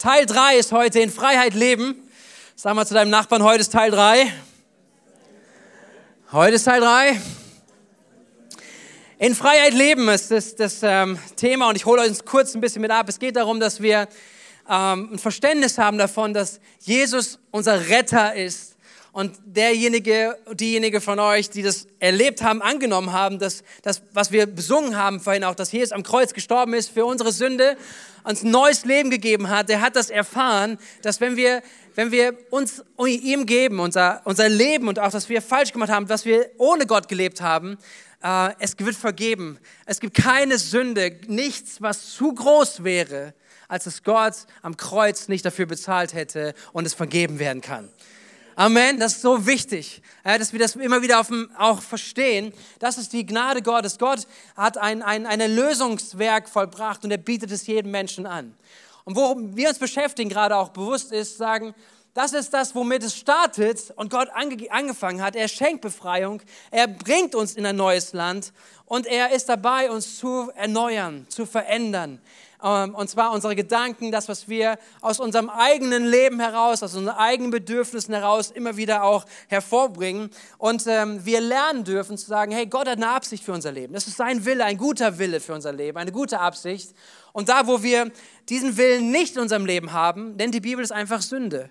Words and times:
Teil 0.00 0.24
3 0.24 0.56
ist 0.56 0.72
heute 0.72 0.98
in 1.00 1.10
Freiheit 1.10 1.52
leben. 1.52 1.94
Sag 2.56 2.74
mal 2.74 2.86
zu 2.86 2.94
deinem 2.94 3.10
Nachbarn, 3.10 3.42
heute 3.42 3.60
ist 3.60 3.70
Teil 3.70 3.90
3. 3.90 4.32
Heute 6.32 6.54
ist 6.54 6.64
Teil 6.64 6.80
3. 6.80 7.20
In 9.18 9.34
Freiheit 9.34 9.74
leben 9.74 10.08
ist 10.08 10.30
das, 10.30 10.56
das 10.56 10.78
ähm, 10.82 11.18
Thema 11.36 11.68
und 11.68 11.76
ich 11.76 11.84
hole 11.84 12.00
euch 12.00 12.24
kurz 12.24 12.54
ein 12.54 12.62
bisschen 12.62 12.80
mit 12.80 12.90
ab. 12.90 13.10
Es 13.10 13.18
geht 13.18 13.36
darum, 13.36 13.60
dass 13.60 13.82
wir 13.82 14.08
ähm, 14.70 15.10
ein 15.12 15.18
Verständnis 15.18 15.76
haben 15.76 15.98
davon, 15.98 16.32
dass 16.32 16.60
Jesus 16.78 17.38
unser 17.50 17.90
Retter 17.90 18.34
ist 18.34 18.69
und 19.12 19.36
derjenige, 19.44 20.36
diejenige 20.52 21.00
von 21.00 21.18
euch, 21.18 21.50
die 21.50 21.62
das 21.62 21.86
erlebt 21.98 22.42
haben, 22.42 22.62
angenommen 22.62 23.12
haben, 23.12 23.38
dass 23.38 23.64
das, 23.82 24.02
was 24.12 24.30
wir 24.30 24.46
besungen 24.46 24.96
haben 24.96 25.20
vorhin 25.20 25.44
auch, 25.44 25.54
dass 25.54 25.72
Jesus 25.72 25.92
am 25.92 26.02
Kreuz 26.02 26.32
gestorben 26.32 26.74
ist 26.74 26.90
für 26.90 27.04
unsere 27.04 27.32
Sünde, 27.32 27.76
uns 28.22 28.42
neues 28.42 28.84
Leben 28.84 29.10
gegeben 29.10 29.48
hat, 29.48 29.68
der 29.68 29.80
hat 29.80 29.96
das 29.96 30.10
erfahren, 30.10 30.78
dass 31.02 31.20
wenn 31.20 31.36
wir, 31.36 31.62
wenn 31.94 32.12
wir 32.12 32.36
uns 32.50 32.84
ihm 33.04 33.46
geben, 33.46 33.80
unser, 33.80 34.20
unser 34.24 34.48
Leben 34.48 34.88
und 34.88 34.98
auch, 34.98 35.10
dass 35.10 35.28
wir 35.28 35.42
falsch 35.42 35.72
gemacht 35.72 35.90
haben, 35.90 36.06
dass 36.06 36.24
wir 36.24 36.50
ohne 36.58 36.86
Gott 36.86 37.08
gelebt 37.08 37.40
haben, 37.40 37.78
äh, 38.22 38.50
es 38.58 38.78
wird 38.78 38.94
vergeben. 38.94 39.58
Es 39.86 40.00
gibt 40.00 40.14
keine 40.14 40.58
Sünde, 40.58 41.16
nichts, 41.26 41.80
was 41.80 42.14
zu 42.14 42.32
groß 42.34 42.84
wäre, 42.84 43.34
als 43.68 43.84
dass 43.84 44.02
Gott 44.02 44.34
am 44.62 44.76
Kreuz 44.76 45.28
nicht 45.28 45.44
dafür 45.44 45.66
bezahlt 45.66 46.14
hätte 46.14 46.54
und 46.72 46.86
es 46.86 46.94
vergeben 46.94 47.38
werden 47.38 47.62
kann. 47.62 47.88
Amen, 48.60 49.00
das 49.00 49.14
ist 49.14 49.22
so 49.22 49.46
wichtig, 49.46 50.02
dass 50.22 50.52
wir 50.52 50.60
das 50.60 50.76
immer 50.76 51.00
wieder 51.00 51.24
dem, 51.24 51.50
auch 51.56 51.80
verstehen. 51.80 52.52
Das 52.78 52.98
ist 52.98 53.10
die 53.14 53.24
Gnade 53.24 53.62
Gottes. 53.62 53.96
Gott 53.96 54.26
hat 54.54 54.76
ein, 54.76 55.00
ein, 55.00 55.24
ein 55.24 55.40
Erlösungswerk 55.40 56.46
vollbracht 56.46 57.02
und 57.02 57.10
er 57.10 57.16
bietet 57.16 57.50
es 57.52 57.66
jedem 57.66 57.90
Menschen 57.90 58.26
an. 58.26 58.54
Und 59.04 59.16
worum 59.16 59.56
wir 59.56 59.70
uns 59.70 59.78
beschäftigen, 59.78 60.28
gerade 60.28 60.54
auch 60.58 60.68
bewusst 60.68 61.10
ist, 61.10 61.38
sagen, 61.38 61.74
das 62.12 62.34
ist 62.34 62.52
das, 62.52 62.74
womit 62.74 63.02
es 63.02 63.16
startet 63.16 63.94
und 63.96 64.10
Gott 64.10 64.28
ange 64.34 64.70
angefangen 64.70 65.22
hat. 65.22 65.36
Er 65.36 65.48
schenkt 65.48 65.80
Befreiung, 65.80 66.42
er 66.70 66.86
bringt 66.86 67.34
uns 67.34 67.54
in 67.54 67.64
ein 67.64 67.76
neues 67.76 68.12
Land 68.12 68.52
und 68.84 69.06
er 69.06 69.30
ist 69.30 69.48
dabei, 69.48 69.90
uns 69.90 70.18
zu 70.18 70.50
erneuern, 70.54 71.24
zu 71.30 71.46
verändern. 71.46 72.20
Ähm, 72.62 72.94
und 72.94 73.08
zwar 73.08 73.32
unsere 73.32 73.56
Gedanken, 73.56 74.12
das, 74.12 74.28
was 74.28 74.48
wir 74.48 74.78
aus 75.00 75.20
unserem 75.20 75.48
eigenen 75.48 76.04
Leben 76.04 76.40
heraus, 76.40 76.82
aus 76.82 76.94
unseren 76.94 77.16
eigenen 77.16 77.50
Bedürfnissen 77.50 78.14
heraus 78.14 78.50
immer 78.50 78.76
wieder 78.76 79.04
auch 79.04 79.24
hervorbringen. 79.48 80.30
Und 80.58 80.86
ähm, 80.86 81.24
wir 81.24 81.40
lernen 81.40 81.84
dürfen 81.84 82.18
zu 82.18 82.26
sagen, 82.26 82.52
hey, 82.52 82.66
Gott 82.66 82.88
hat 82.88 82.96
eine 82.96 83.08
Absicht 83.08 83.44
für 83.44 83.52
unser 83.52 83.72
Leben. 83.72 83.94
Das 83.94 84.06
ist 84.06 84.16
sein 84.16 84.44
Wille, 84.44 84.64
ein 84.64 84.76
guter 84.76 85.18
Wille 85.18 85.40
für 85.40 85.54
unser 85.54 85.72
Leben, 85.72 85.98
eine 85.98 86.12
gute 86.12 86.40
Absicht. 86.40 86.94
Und 87.32 87.48
da, 87.48 87.66
wo 87.66 87.82
wir 87.82 88.10
diesen 88.48 88.76
Willen 88.76 89.10
nicht 89.10 89.36
in 89.36 89.42
unserem 89.42 89.66
Leben 89.66 89.92
haben, 89.92 90.36
nennt 90.36 90.54
die 90.54 90.60
Bibel 90.60 90.84
es 90.84 90.92
einfach 90.92 91.22
Sünde. 91.22 91.70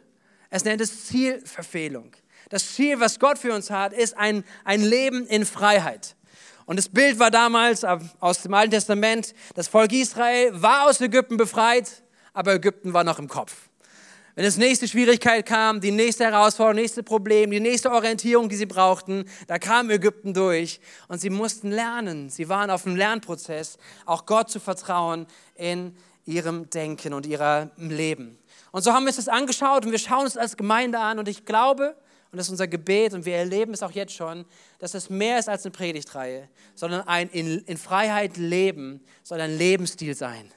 Es 0.49 0.63
nennt 0.63 0.81
es 0.81 1.05
Zielverfehlung. 1.05 2.11
Das 2.49 2.73
Ziel, 2.73 2.99
was 2.99 3.19
Gott 3.19 3.37
für 3.37 3.53
uns 3.53 3.69
hat, 3.69 3.93
ist 3.93 4.17
ein, 4.17 4.43
ein 4.63 4.81
Leben 4.81 5.27
in 5.27 5.45
Freiheit. 5.45 6.15
Und 6.69 6.75
das 6.75 6.87
Bild 6.87 7.17
war 7.17 7.31
damals 7.31 7.83
aus 7.83 8.43
dem 8.43 8.53
Alten 8.53 8.69
Testament, 8.69 9.33
das 9.55 9.67
Volk 9.67 9.91
Israel 9.91 10.51
war 10.53 10.87
aus 10.87 11.01
Ägypten 11.01 11.35
befreit, 11.35 12.03
aber 12.31 12.53
Ägypten 12.53 12.93
war 12.93 13.03
noch 13.03 13.17
im 13.17 13.27
Kopf. 13.27 13.69
Wenn 14.35 14.45
es 14.45 14.55
nächste 14.57 14.87
Schwierigkeit 14.87 15.47
kam, 15.47 15.81
die 15.81 15.89
nächste 15.89 16.25
Herausforderung, 16.25 16.75
nächste 16.75 17.01
Problem, 17.01 17.49
die 17.49 17.59
nächste 17.59 17.91
Orientierung, 17.91 18.49
die 18.49 18.55
sie 18.55 18.67
brauchten, 18.67 19.25
da 19.47 19.57
kam 19.57 19.89
Ägypten 19.89 20.35
durch 20.35 20.79
und 21.07 21.19
sie 21.19 21.31
mussten 21.31 21.71
lernen. 21.71 22.29
Sie 22.29 22.49
waren 22.49 22.69
auf 22.69 22.83
dem 22.83 22.95
Lernprozess, 22.95 23.79
auch 24.05 24.27
Gott 24.27 24.51
zu 24.51 24.59
vertrauen 24.59 25.25
in 25.55 25.97
ihrem 26.25 26.69
Denken 26.69 27.15
und 27.15 27.25
ihrem 27.25 27.71
Leben. 27.77 28.37
Und 28.71 28.83
so 28.83 28.93
haben 28.93 29.07
wir 29.07 29.17
uns 29.17 29.27
angeschaut 29.27 29.87
und 29.87 29.91
wir 29.91 29.97
schauen 29.97 30.27
es 30.27 30.37
als 30.37 30.55
Gemeinde 30.55 30.99
an 30.99 31.17
und 31.17 31.27
ich 31.27 31.45
glaube, 31.45 31.95
und 32.31 32.37
das 32.37 32.47
ist 32.47 32.51
unser 32.51 32.67
Gebet 32.67 33.13
und 33.13 33.25
wir 33.25 33.35
erleben 33.35 33.73
es 33.73 33.81
auch 33.81 33.91
jetzt 33.91 34.13
schon, 34.13 34.45
dass 34.77 34.93
es 34.93 35.09
mehr 35.09 35.39
ist 35.39 35.49
als 35.49 35.65
eine 35.65 35.71
Predigtreihe, 35.71 36.47
sondern 36.75 37.07
ein 37.07 37.29
in, 37.29 37.59
in 37.59 37.77
Freiheit 37.77 38.37
leben 38.37 39.01
soll 39.23 39.41
ein 39.41 39.57
Lebensstil 39.57 40.15
sein 40.15 40.51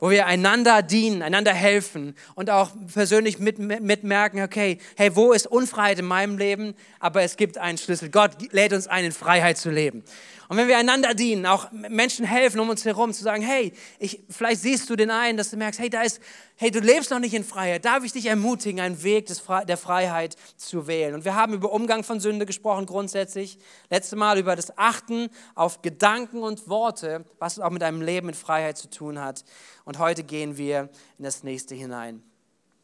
wo 0.00 0.10
wir 0.10 0.26
einander 0.26 0.82
dienen, 0.82 1.22
einander 1.22 1.52
helfen 1.52 2.14
und 2.34 2.50
auch 2.50 2.70
persönlich 2.92 3.38
mitmerken, 3.38 4.38
mit 4.38 4.44
okay, 4.44 4.78
hey, 4.96 5.14
wo 5.14 5.32
ist 5.32 5.46
Unfreiheit 5.46 5.98
in 5.98 6.06
meinem 6.06 6.38
Leben? 6.38 6.74
Aber 6.98 7.22
es 7.22 7.36
gibt 7.36 7.58
einen 7.58 7.78
Schlüssel. 7.78 8.08
Gott 8.08 8.50
lädt 8.52 8.72
uns 8.72 8.88
ein, 8.88 9.04
in 9.04 9.12
Freiheit 9.12 9.58
zu 9.58 9.70
leben. 9.70 10.02
Und 10.50 10.56
wenn 10.56 10.66
wir 10.66 10.78
einander 10.78 11.14
dienen, 11.14 11.46
auch 11.46 11.70
Menschen 11.70 12.24
helfen 12.24 12.58
um 12.58 12.70
uns 12.70 12.84
herum, 12.84 13.12
zu 13.12 13.22
sagen, 13.22 13.40
hey, 13.40 13.72
ich, 14.00 14.20
vielleicht 14.28 14.62
siehst 14.62 14.90
du 14.90 14.96
den 14.96 15.12
einen, 15.12 15.38
dass 15.38 15.50
du 15.50 15.56
merkst, 15.56 15.78
hey, 15.78 15.88
da 15.88 16.02
ist, 16.02 16.20
hey, 16.56 16.72
du 16.72 16.80
lebst 16.80 17.12
noch 17.12 17.20
nicht 17.20 17.34
in 17.34 17.44
Freiheit. 17.44 17.84
Darf 17.84 18.02
ich 18.02 18.10
dich 18.10 18.26
ermutigen, 18.26 18.80
einen 18.80 19.00
Weg 19.04 19.26
des, 19.26 19.44
der 19.68 19.76
Freiheit 19.76 20.34
zu 20.56 20.88
wählen? 20.88 21.14
Und 21.14 21.24
wir 21.24 21.36
haben 21.36 21.52
über 21.52 21.70
Umgang 21.70 22.02
von 22.02 22.18
Sünde 22.18 22.46
gesprochen 22.46 22.86
grundsätzlich. 22.86 23.58
Letztes 23.90 24.18
Mal 24.18 24.40
über 24.40 24.56
das 24.56 24.76
Achten 24.76 25.28
auf 25.54 25.82
Gedanken 25.82 26.42
und 26.42 26.68
Worte, 26.68 27.24
was 27.38 27.60
auch 27.60 27.70
mit 27.70 27.84
einem 27.84 28.02
Leben 28.02 28.28
in 28.28 28.34
Freiheit 28.34 28.76
zu 28.76 28.90
tun 28.90 29.20
hat. 29.20 29.44
Und 29.84 30.00
heute 30.00 30.24
gehen 30.24 30.56
wir 30.56 30.88
in 31.16 31.22
das 31.22 31.44
nächste 31.44 31.76
hinein. 31.76 32.24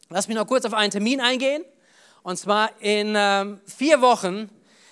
Lass 0.07 0.29
mich 0.29 0.37
noch 0.37 0.47
kurz 0.47 0.63
auf 0.63 0.73
einen 0.73 0.91
Termin 0.91 1.19
eingehen. 1.19 1.65
Und 2.23 2.37
zwar 2.37 2.71
in 2.79 3.13
ähm, 3.17 3.59
vier 3.65 3.99
Wochen 3.99 4.49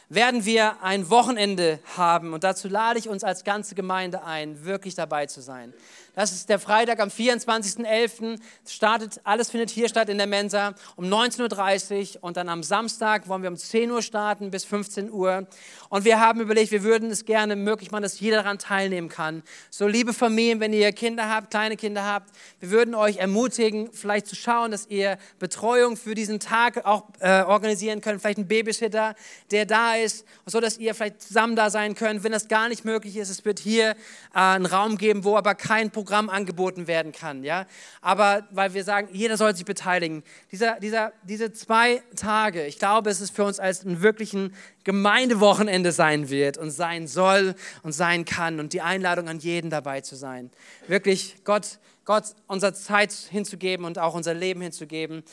werden 0.10 0.46
wir 0.46 0.82
ein 0.84 1.10
Wochenende 1.10 1.80
haben 1.98 2.34
und 2.34 2.44
dazu 2.44 2.68
lade 2.68 3.00
ich 3.00 3.10
uns 3.10 3.24
als 3.24 3.44
ganze 3.44 3.76
Gemeinde 3.76 4.24
ein, 4.24 4.66
wirklich 4.66 4.96
dabei 4.96 5.26
zu 5.26 5.42
sein. 5.42 5.74
Das 6.16 6.32
ist 6.32 6.48
der 6.48 6.60
Freitag 6.60 7.02
am 7.02 7.10
24.11. 7.10 8.40
Startet, 8.66 9.20
alles 9.26 9.50
findet 9.50 9.70
hier 9.70 9.90
statt 9.90 10.08
in 10.08 10.18
der 10.18 10.28
Mensa 10.28 10.74
um 10.96 11.04
19.30 11.04 12.16
Uhr 12.16 12.24
und 12.24 12.38
dann 12.38 12.48
am 12.48 12.64
Samstag 12.64 13.28
wollen 13.28 13.42
wir 13.42 13.50
um 13.50 13.58
10 13.58 13.92
Uhr 13.92 14.02
starten 14.02 14.50
bis 14.50 14.64
15 14.64 15.12
Uhr. 15.12 15.46
Und 15.90 16.06
wir 16.06 16.22
haben 16.22 16.40
überlegt, 16.40 16.72
wir 16.72 16.84
würden 16.84 17.12
es 17.12 17.26
gerne 17.26 17.58
möglich 17.58 17.92
machen, 17.92 18.04
dass 18.04 18.18
jeder 18.22 18.38
daran 18.38 18.60
teilnehmen 18.60 19.10
kann. 19.10 19.44
So 19.70 19.90
liebe 19.90 20.14
Familien, 20.14 20.62
wenn 20.62 20.72
ihr 20.72 20.94
Kinder 20.94 21.30
habt, 21.30 21.52
kleine 21.52 21.76
Kinder 21.76 22.06
habt, 22.06 22.30
wir 22.62 22.72
würden 22.72 22.96
euch 22.96 23.18
ermutigen, 23.18 23.90
vielleicht 23.92 24.28
zu 24.28 24.38
schauen, 24.38 24.72
dass 24.72 24.88
ihr 24.88 25.18
Betreuung 25.38 25.98
für 25.98 26.16
diesen 26.16 26.40
Tag 26.40 26.86
auch 26.86 27.04
äh, 27.20 27.42
organisieren 27.42 28.00
könnt, 28.00 28.22
vielleicht 28.22 28.38
einen 28.38 28.48
Babysitter, 28.48 29.16
der 29.52 29.66
da 29.66 29.96
ist, 29.96 30.26
so 30.46 30.62
dass 30.62 30.78
ihr 30.78 30.96
vielleicht 30.96 31.22
zusammen 31.22 31.58
da 31.58 31.70
sein 31.70 31.94
könnt. 31.94 32.24
Wenn 32.24 32.32
das 32.32 32.48
gar 32.48 32.70
nicht 32.70 32.86
möglich 32.86 33.18
ist, 33.18 33.30
es 33.30 33.44
wird 33.44 33.60
hier 33.60 33.92
äh, 33.92 33.96
einen 34.34 34.66
Raum 34.66 34.98
geben, 34.98 35.26
wo 35.26 35.36
aber 35.36 35.56
kein 35.56 35.92
Programm 35.92 36.05
Programm 36.06 36.30
angeboten 36.30 36.86
werden 36.86 37.12
kann. 37.12 37.44
Ja? 37.44 37.66
Aber 38.00 38.48
weil 38.52 38.76
wir 38.76 38.84
sagen, 38.84 39.10
jeder 39.12 39.38
soll 39.38 39.56
sich 39.56 39.66
beteiligen. 39.66 40.24
Dieser, 40.52 40.80
dieser, 40.80 41.14
diese 41.24 41.52
zwei 41.52 42.04
Tage, 42.16 42.68
ich 42.68 42.78
glaube, 42.78 43.10
es 43.10 43.22
ist 43.22 43.36
für 43.36 43.44
uns 43.44 43.60
als 43.60 43.84
ein 43.84 44.04
wirklichen 44.04 44.54
Gemeindewochenende 44.84 45.92
sein 45.92 46.30
wird 46.30 46.60
und 46.60 46.70
sein 46.70 47.08
soll 47.08 47.56
und 47.82 47.92
sein 47.92 48.24
kann 48.24 48.60
und 48.60 48.74
die 48.74 48.82
Einladung 48.82 49.28
an 49.28 49.40
jeden 49.40 49.72
dabei 49.72 50.02
zu 50.02 50.16
sein. 50.16 50.52
Wirklich 50.88 51.38
Gott, 51.44 51.80
Gott 52.06 52.36
unsere 52.46 52.74
Zeit 52.74 53.12
hinzugeben 53.12 53.84
und 53.84 53.98
auch 53.98 54.14
unser 54.14 54.36
Leben 54.36 54.62
hinzugeben. 54.62 55.24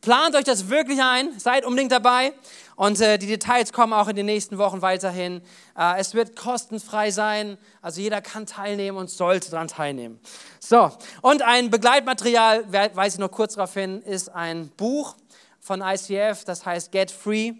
Plant 0.00 0.34
euch 0.34 0.44
das 0.44 0.70
wirklich 0.70 1.02
ein, 1.02 1.38
seid 1.38 1.66
unbedingt 1.66 1.92
dabei 1.92 2.32
und 2.76 2.98
äh, 3.02 3.18
die 3.18 3.26
Details 3.26 3.72
kommen 3.72 3.92
auch 3.92 4.08
in 4.08 4.16
den 4.16 4.24
nächsten 4.24 4.56
Wochen 4.56 4.80
weiterhin. 4.80 5.42
Äh, 5.76 6.00
es 6.00 6.14
wird 6.14 6.36
kostenfrei 6.36 7.10
sein, 7.10 7.58
also 7.82 8.00
jeder 8.00 8.22
kann 8.22 8.46
teilnehmen 8.46 8.96
und 8.96 9.10
sollte 9.10 9.50
daran 9.50 9.68
teilnehmen. 9.68 10.18
So, 10.58 10.90
und 11.20 11.42
ein 11.42 11.68
Begleitmaterial, 11.68 12.72
weise 12.72 13.16
ich 13.16 13.20
noch 13.20 13.30
kurz 13.30 13.56
darauf 13.56 13.74
hin, 13.74 14.00
ist 14.00 14.34
ein 14.34 14.70
Buch 14.78 15.16
von 15.60 15.82
ICF, 15.82 16.44
das 16.44 16.64
heißt 16.64 16.90
Get 16.92 17.10
Free. 17.10 17.52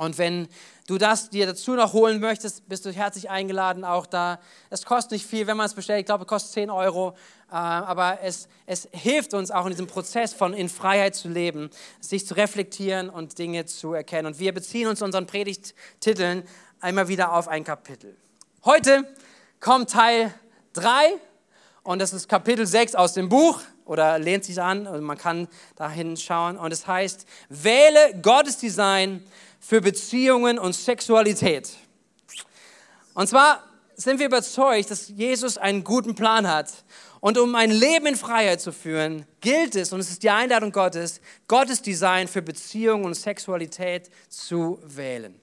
Und 0.00 0.16
wenn 0.16 0.48
du 0.86 0.96
das 0.96 1.28
dir 1.28 1.44
dazu 1.44 1.72
noch 1.72 1.92
holen 1.92 2.20
möchtest, 2.20 2.66
bist 2.70 2.86
du 2.86 2.90
herzlich 2.90 3.28
eingeladen, 3.28 3.84
auch 3.84 4.06
da. 4.06 4.40
Es 4.70 4.86
kostet 4.86 5.12
nicht 5.12 5.26
viel, 5.26 5.46
wenn 5.46 5.58
man 5.58 5.66
es 5.66 5.74
bestellt. 5.74 6.00
Ich 6.00 6.06
glaube, 6.06 6.22
es 6.22 6.26
kostet 6.26 6.52
10 6.52 6.70
Euro. 6.70 7.10
Äh, 7.50 7.56
aber 7.56 8.20
es, 8.22 8.48
es 8.64 8.88
hilft 8.92 9.34
uns 9.34 9.50
auch 9.50 9.66
in 9.66 9.72
diesem 9.72 9.86
Prozess 9.86 10.32
von 10.32 10.54
in 10.54 10.70
Freiheit 10.70 11.16
zu 11.16 11.28
leben, 11.28 11.68
sich 12.00 12.26
zu 12.26 12.32
reflektieren 12.32 13.10
und 13.10 13.38
Dinge 13.38 13.66
zu 13.66 13.92
erkennen. 13.92 14.28
Und 14.28 14.38
wir 14.38 14.54
beziehen 14.54 14.88
uns 14.88 15.02
unseren 15.02 15.26
Predigttiteln 15.26 16.44
einmal 16.80 17.08
wieder 17.08 17.34
auf 17.34 17.46
ein 17.46 17.62
Kapitel. 17.62 18.16
Heute 18.64 19.04
kommt 19.60 19.90
Teil 19.90 20.32
3 20.72 21.12
und 21.82 21.98
das 21.98 22.14
ist 22.14 22.26
Kapitel 22.26 22.66
6 22.66 22.94
aus 22.94 23.12
dem 23.12 23.28
Buch 23.28 23.60
oder 23.84 24.18
lehnt 24.18 24.44
sich 24.44 24.62
an 24.62 24.88
man 25.02 25.18
kann 25.18 25.48
dahin 25.76 26.16
schauen 26.16 26.56
und 26.56 26.72
es 26.72 26.86
heißt, 26.86 27.26
wähle 27.48 28.18
Gottes 28.22 28.56
Design 28.56 29.22
für 29.60 29.80
Beziehungen 29.80 30.58
und 30.58 30.72
Sexualität. 30.72 31.70
Und 33.14 33.28
zwar 33.28 33.62
sind 33.94 34.18
wir 34.18 34.26
überzeugt, 34.26 34.90
dass 34.90 35.08
Jesus 35.08 35.58
einen 35.58 35.84
guten 35.84 36.14
Plan 36.14 36.48
hat. 36.48 36.72
Und 37.20 37.36
um 37.38 37.54
ein 37.54 37.70
Leben 37.70 38.06
in 38.06 38.16
Freiheit 38.16 38.60
zu 38.60 38.72
führen, 38.72 39.26
gilt 39.40 39.76
es, 39.76 39.92
und 39.92 40.00
es 40.00 40.10
ist 40.10 40.22
die 40.22 40.30
Einladung 40.30 40.72
Gottes, 40.72 41.20
Gottes 41.46 41.82
Design 41.82 42.28
für 42.28 42.40
Beziehungen 42.40 43.04
und 43.04 43.14
Sexualität 43.14 44.10
zu 44.30 44.78
wählen. 44.84 45.39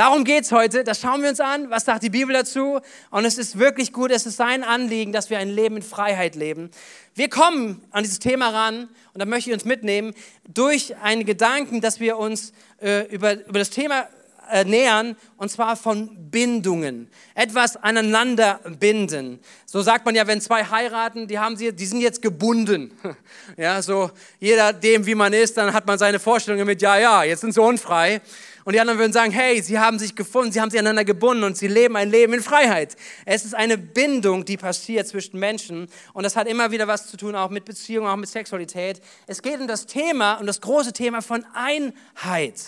Darum 0.00 0.24
geht 0.24 0.44
es 0.44 0.52
heute. 0.52 0.82
Das 0.82 0.98
schauen 0.98 1.20
wir 1.20 1.28
uns 1.28 1.40
an. 1.40 1.68
Was 1.68 1.84
sagt 1.84 2.02
die 2.02 2.08
Bibel 2.08 2.32
dazu? 2.32 2.80
Und 3.10 3.26
es 3.26 3.36
ist 3.36 3.58
wirklich 3.58 3.92
gut. 3.92 4.10
Es 4.10 4.24
ist 4.24 4.38
sein 4.38 4.64
Anliegen, 4.64 5.12
dass 5.12 5.28
wir 5.28 5.38
ein 5.38 5.50
Leben 5.50 5.76
in 5.76 5.82
Freiheit 5.82 6.36
leben. 6.36 6.70
Wir 7.14 7.28
kommen 7.28 7.84
an 7.90 8.02
dieses 8.02 8.18
Thema 8.18 8.48
ran 8.48 8.88
und 9.12 9.18
da 9.20 9.26
möchte 9.26 9.50
ich 9.50 9.54
uns 9.54 9.66
mitnehmen 9.66 10.14
durch 10.48 10.96
einen 10.96 11.26
Gedanken, 11.26 11.82
dass 11.82 12.00
wir 12.00 12.16
uns 12.16 12.54
äh, 12.80 13.14
über, 13.14 13.46
über 13.46 13.58
das 13.58 13.68
Thema 13.68 14.08
nähern, 14.64 15.16
und 15.36 15.50
zwar 15.50 15.76
von 15.76 16.30
Bindungen. 16.30 17.08
Etwas 17.34 17.76
aneinander 17.76 18.60
binden. 18.78 19.40
So 19.66 19.82
sagt 19.82 20.04
man 20.04 20.14
ja, 20.14 20.26
wenn 20.26 20.40
zwei 20.40 20.64
heiraten, 20.64 21.26
die, 21.26 21.38
haben 21.38 21.56
sie, 21.56 21.72
die 21.72 21.86
sind 21.86 22.00
jetzt 22.00 22.22
gebunden. 22.22 22.92
Ja, 23.56 23.82
so 23.82 24.10
jeder 24.38 24.72
dem, 24.72 25.06
wie 25.06 25.14
man 25.14 25.32
ist, 25.32 25.56
dann 25.56 25.72
hat 25.74 25.86
man 25.86 25.98
seine 25.98 26.18
Vorstellungen 26.18 26.66
mit, 26.66 26.80
ja, 26.80 26.98
ja, 26.98 27.24
jetzt 27.24 27.40
sind 27.40 27.52
sie 27.52 27.60
unfrei. 27.60 28.20
Und 28.64 28.74
die 28.74 28.80
anderen 28.80 28.98
würden 28.98 29.12
sagen, 29.12 29.32
hey, 29.32 29.62
sie 29.62 29.78
haben 29.78 29.98
sich 29.98 30.14
gefunden, 30.14 30.52
sie 30.52 30.60
haben 30.60 30.70
sich 30.70 30.78
aneinander 30.78 31.04
gebunden 31.04 31.44
und 31.44 31.56
sie 31.56 31.66
leben 31.66 31.96
ein 31.96 32.10
Leben 32.10 32.34
in 32.34 32.42
Freiheit. 32.42 32.96
Es 33.24 33.44
ist 33.44 33.54
eine 33.54 33.78
Bindung, 33.78 34.44
die 34.44 34.56
passiert 34.56 35.08
zwischen 35.08 35.38
Menschen 35.38 35.88
und 36.12 36.22
das 36.22 36.36
hat 36.36 36.46
immer 36.46 36.70
wieder 36.70 36.86
was 36.86 37.08
zu 37.08 37.16
tun, 37.16 37.34
auch 37.34 37.50
mit 37.50 37.64
Beziehungen, 37.64 38.08
auch 38.08 38.16
mit 38.16 38.28
Sexualität. 38.28 39.00
Es 39.26 39.42
geht 39.42 39.60
um 39.60 39.66
das 39.66 39.86
Thema, 39.86 40.34
um 40.34 40.46
das 40.46 40.60
große 40.60 40.92
Thema 40.92 41.22
von 41.22 41.44
Einheit. 41.54 42.60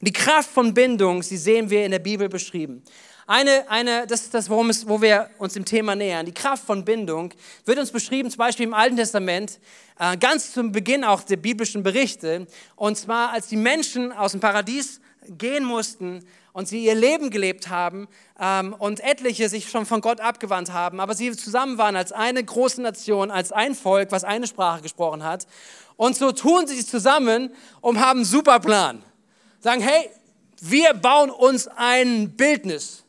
Und 0.00 0.08
die 0.08 0.12
Kraft 0.12 0.50
von 0.50 0.74
Bindung, 0.74 1.22
sie 1.22 1.36
sehen 1.36 1.70
wir 1.70 1.84
in 1.84 1.90
der 1.90 1.98
Bibel 1.98 2.28
beschrieben. 2.28 2.82
Eine, 3.28 3.68
eine, 3.68 4.06
das 4.06 4.22
ist 4.22 4.34
das, 4.34 4.48
worum 4.48 4.70
es, 4.70 4.86
wo 4.86 5.02
wir 5.02 5.30
uns 5.38 5.54
dem 5.54 5.64
Thema 5.64 5.96
nähern. 5.96 6.26
Die 6.26 6.34
Kraft 6.34 6.64
von 6.64 6.84
Bindung 6.84 7.34
wird 7.64 7.78
uns 7.78 7.90
beschrieben, 7.90 8.30
zum 8.30 8.38
Beispiel 8.38 8.66
im 8.66 8.74
Alten 8.74 8.96
Testament, 8.96 9.58
äh, 9.98 10.16
ganz 10.16 10.52
zum 10.52 10.70
Beginn 10.70 11.02
auch 11.02 11.22
der 11.22 11.36
biblischen 11.36 11.82
Berichte. 11.82 12.46
Und 12.76 12.96
zwar, 12.96 13.30
als 13.30 13.48
die 13.48 13.56
Menschen 13.56 14.12
aus 14.12 14.30
dem 14.30 14.40
Paradies 14.40 15.00
gehen 15.26 15.64
mussten 15.64 16.24
und 16.52 16.68
sie 16.68 16.84
ihr 16.84 16.94
Leben 16.94 17.30
gelebt 17.30 17.68
haben 17.68 18.06
ähm, 18.38 18.74
und 18.78 19.00
etliche 19.00 19.48
sich 19.48 19.70
schon 19.70 19.86
von 19.86 20.00
Gott 20.00 20.20
abgewandt 20.20 20.72
haben, 20.72 21.00
aber 21.00 21.14
sie 21.14 21.32
zusammen 21.32 21.78
waren 21.78 21.96
als 21.96 22.12
eine 22.12 22.44
große 22.44 22.80
Nation, 22.80 23.32
als 23.32 23.50
ein 23.50 23.74
Volk, 23.74 24.12
was 24.12 24.22
eine 24.22 24.46
Sprache 24.46 24.82
gesprochen 24.82 25.24
hat. 25.24 25.48
Und 25.96 26.16
so 26.16 26.30
tun 26.30 26.68
sie 26.68 26.76
sich 26.76 26.86
zusammen 26.86 27.52
und 27.80 28.00
haben 28.00 28.20
einen 28.20 28.24
super 28.24 28.60
Plan. 28.60 29.02
Sagen, 29.60 29.80
hey, 29.80 30.10
wir 30.60 30.94
bauen 30.94 31.30
uns 31.30 31.68
ein 31.68 32.36
Bildnis. 32.36 33.04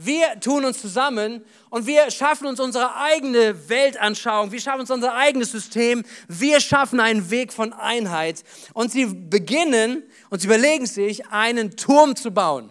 Wir 0.00 0.38
tun 0.38 0.64
uns 0.64 0.80
zusammen 0.80 1.44
und 1.70 1.86
wir 1.88 2.08
schaffen 2.12 2.46
uns 2.46 2.60
unsere 2.60 2.94
eigene 2.94 3.68
Weltanschauung. 3.68 4.52
Wir 4.52 4.60
schaffen 4.60 4.82
uns 4.82 4.92
unser 4.92 5.14
eigenes 5.14 5.50
System. 5.50 6.04
Wir 6.28 6.60
schaffen 6.60 7.00
einen 7.00 7.30
Weg 7.30 7.52
von 7.52 7.72
Einheit. 7.72 8.44
Und 8.74 8.92
sie 8.92 9.06
beginnen 9.06 10.04
und 10.30 10.40
sie 10.40 10.46
überlegen 10.46 10.86
sich, 10.86 11.26
einen 11.26 11.76
Turm 11.76 12.14
zu 12.14 12.30
bauen. 12.30 12.70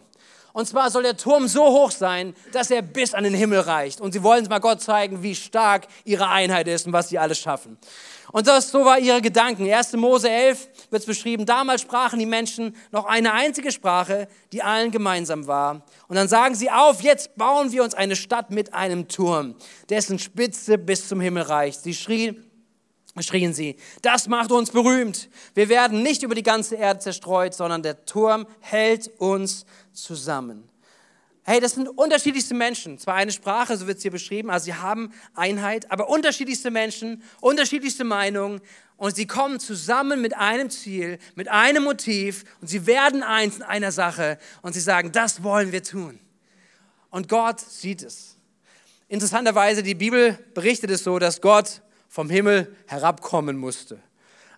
Und 0.54 0.68
zwar 0.68 0.90
soll 0.90 1.04
der 1.04 1.18
Turm 1.18 1.48
so 1.48 1.66
hoch 1.66 1.92
sein, 1.92 2.34
dass 2.54 2.72
er 2.72 2.82
bis 2.82 3.14
an 3.14 3.26
den 3.26 3.34
Himmel 3.34 3.60
reicht. 3.60 4.00
Und 4.00 4.14
sie 4.14 4.24
wollen 4.24 4.48
mal 4.48 4.60
Gott 4.60 4.82
zeigen, 4.82 5.22
wie 5.22 5.36
stark 5.36 5.88
ihre 6.06 6.30
Einheit 6.30 6.68
ist 6.68 6.88
und 6.88 6.94
was 6.94 7.10
sie 7.10 7.20
alles 7.20 7.40
schaffen. 7.40 7.78
Und 8.32 8.48
das, 8.48 8.72
so 8.72 8.84
war 8.84 8.98
ihre 8.98 9.22
Gedanken. 9.22 9.72
1. 9.72 9.94
Mose 9.94 10.30
11 10.30 10.68
wird 10.90 11.02
es 11.02 11.06
beschrieben, 11.06 11.46
damals 11.46 11.82
sprachen 11.82 12.20
die 12.20 12.26
Menschen 12.26 12.76
noch 12.92 13.06
eine 13.06 13.34
einzige 13.34 13.72
Sprache, 13.72 14.28
die 14.52 14.64
allen 14.64 14.92
gemeinsam 14.92 15.48
war. 15.48 15.86
Und 16.08 16.16
dann 16.16 16.28
sagen 16.28 16.56
sie 16.56 16.72
auf, 16.72 17.02
jetzt 17.02 17.36
bauen 17.36 17.72
wir 17.72 17.84
uns 17.84 17.94
eine 17.94 18.16
Stadt 18.16 18.52
mit 18.52 18.74
einem 18.74 19.08
Turm, 19.08 19.56
dessen 19.90 20.20
Spitze 20.20 20.78
bis 20.78 21.08
zum 21.08 21.20
Himmel 21.20 21.44
reicht. 21.44 21.82
Sie 21.84 21.94
schrien, 21.94 22.46
schrien 23.20 23.54
sie, 23.54 23.76
das 24.02 24.28
macht 24.28 24.52
uns 24.52 24.72
berühmt. 24.72 25.30
Wir 25.54 25.70
werden 25.70 26.04
nicht 26.04 26.24
über 26.24 26.36
die 26.36 26.44
ganze 26.44 26.76
Erde 26.76 27.00
zerstreut, 27.00 27.54
sondern 27.54 27.84
der 27.84 28.06
Turm 28.06 28.48
hält 28.60 29.10
uns 29.20 29.66
zusammen. 29.92 30.70
Hey, 31.50 31.62
das 31.62 31.76
sind 31.76 31.88
unterschiedlichste 31.88 32.54
Menschen. 32.54 33.00
Zwar 33.00 33.16
eine 33.16 33.32
Sprache, 33.32 33.78
so 33.78 33.88
wird 33.88 34.00
es 34.00 34.02
hier 34.02 34.12
beschrieben, 34.12 34.50
also 34.50 34.66
sie 34.66 34.74
haben 34.74 35.14
Einheit, 35.34 35.90
aber 35.90 36.10
unterschiedlichste 36.10 36.72
Menschen, 36.72 37.24
unterschiedlichste 37.40 38.04
Meinungen 38.04 38.60
und 38.98 39.16
sie 39.16 39.28
kommen 39.28 39.62
zusammen 39.62 40.22
mit 40.22 40.36
einem 40.36 40.70
Ziel, 40.70 41.20
mit 41.36 41.48
einem 41.48 41.86
Motiv 41.86 42.44
und 42.60 42.68
sie 42.68 42.86
werden 42.86 43.24
eins 43.24 43.56
in 43.56 43.64
einer 43.64 43.94
Sache 43.94 44.40
und 44.62 44.74
sie 44.74 44.82
sagen, 44.82 45.14
das 45.14 45.42
wollen 45.42 45.72
wir 45.72 45.84
tun. 45.84 46.20
Und 47.12 47.30
Gott 47.30 47.62
sieht 47.62 48.04
es. 48.04 48.36
Interessanterweise, 49.08 49.84
die 49.84 49.96
Bibel 49.96 50.38
berichtet 50.54 50.92
es 50.92 51.06
so, 51.06 51.18
dass 51.18 51.40
Gott 51.40 51.82
vom 52.10 52.30
Himmel 52.30 52.76
herabkommen 52.88 53.56
musste. 53.56 54.04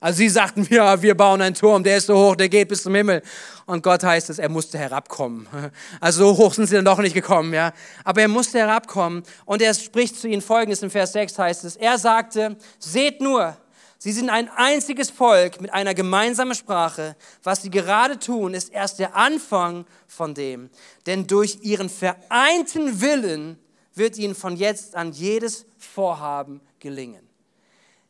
Also 0.01 0.17
sie 0.17 0.29
sagten, 0.29 0.65
ja, 0.69 1.01
wir 1.01 1.15
bauen 1.15 1.41
einen 1.41 1.55
Turm, 1.55 1.83
der 1.83 1.97
ist 1.97 2.07
so 2.07 2.15
hoch, 2.15 2.35
der 2.35 2.47
geht 2.47 2.69
bis 2.69 2.83
zum 2.83 2.95
Himmel. 2.95 3.21
Und 3.65 3.83
Gott 3.83 4.03
heißt 4.03 4.29
es, 4.29 4.39
er 4.39 4.49
musste 4.49 4.77
herabkommen. 4.77 5.47
Also 5.99 6.25
so 6.25 6.37
hoch 6.37 6.53
sind 6.53 6.67
sie 6.67 6.75
dann 6.75 6.85
doch 6.85 6.99
nicht 6.99 7.13
gekommen, 7.13 7.53
ja. 7.53 7.73
Aber 8.03 8.21
er 8.21 8.27
musste 8.27 8.59
herabkommen 8.59 9.23
und 9.45 9.61
er 9.61 9.73
spricht 9.73 10.15
zu 10.15 10.27
ihnen 10.27 10.41
folgendes 10.41 10.81
im 10.81 10.89
Vers 10.89 11.13
6 11.13 11.37
heißt 11.37 11.63
es. 11.65 11.75
Er 11.75 11.97
sagte, 11.97 12.55
seht 12.79 13.19
nur, 13.19 13.57
sie 13.97 14.11
sind 14.13 14.29
ein 14.29 14.49
einziges 14.55 15.09
Volk 15.09 15.59
mit 15.59 15.73
einer 15.73 15.93
gemeinsamen 15.93 16.55
Sprache. 16.55 17.15
Was 17.43 17.61
sie 17.61 17.69
gerade 17.69 18.17
tun, 18.19 18.53
ist 18.53 18.71
erst 18.71 18.99
der 18.99 19.15
Anfang 19.15 19.85
von 20.07 20.33
dem. 20.33 20.69
Denn 21.05 21.27
durch 21.27 21.59
ihren 21.61 21.89
vereinten 21.89 23.01
Willen 23.01 23.59
wird 23.95 24.17
ihnen 24.17 24.35
von 24.35 24.55
jetzt 24.55 24.95
an 24.95 25.11
jedes 25.11 25.65
Vorhaben 25.77 26.61
gelingen. 26.79 27.28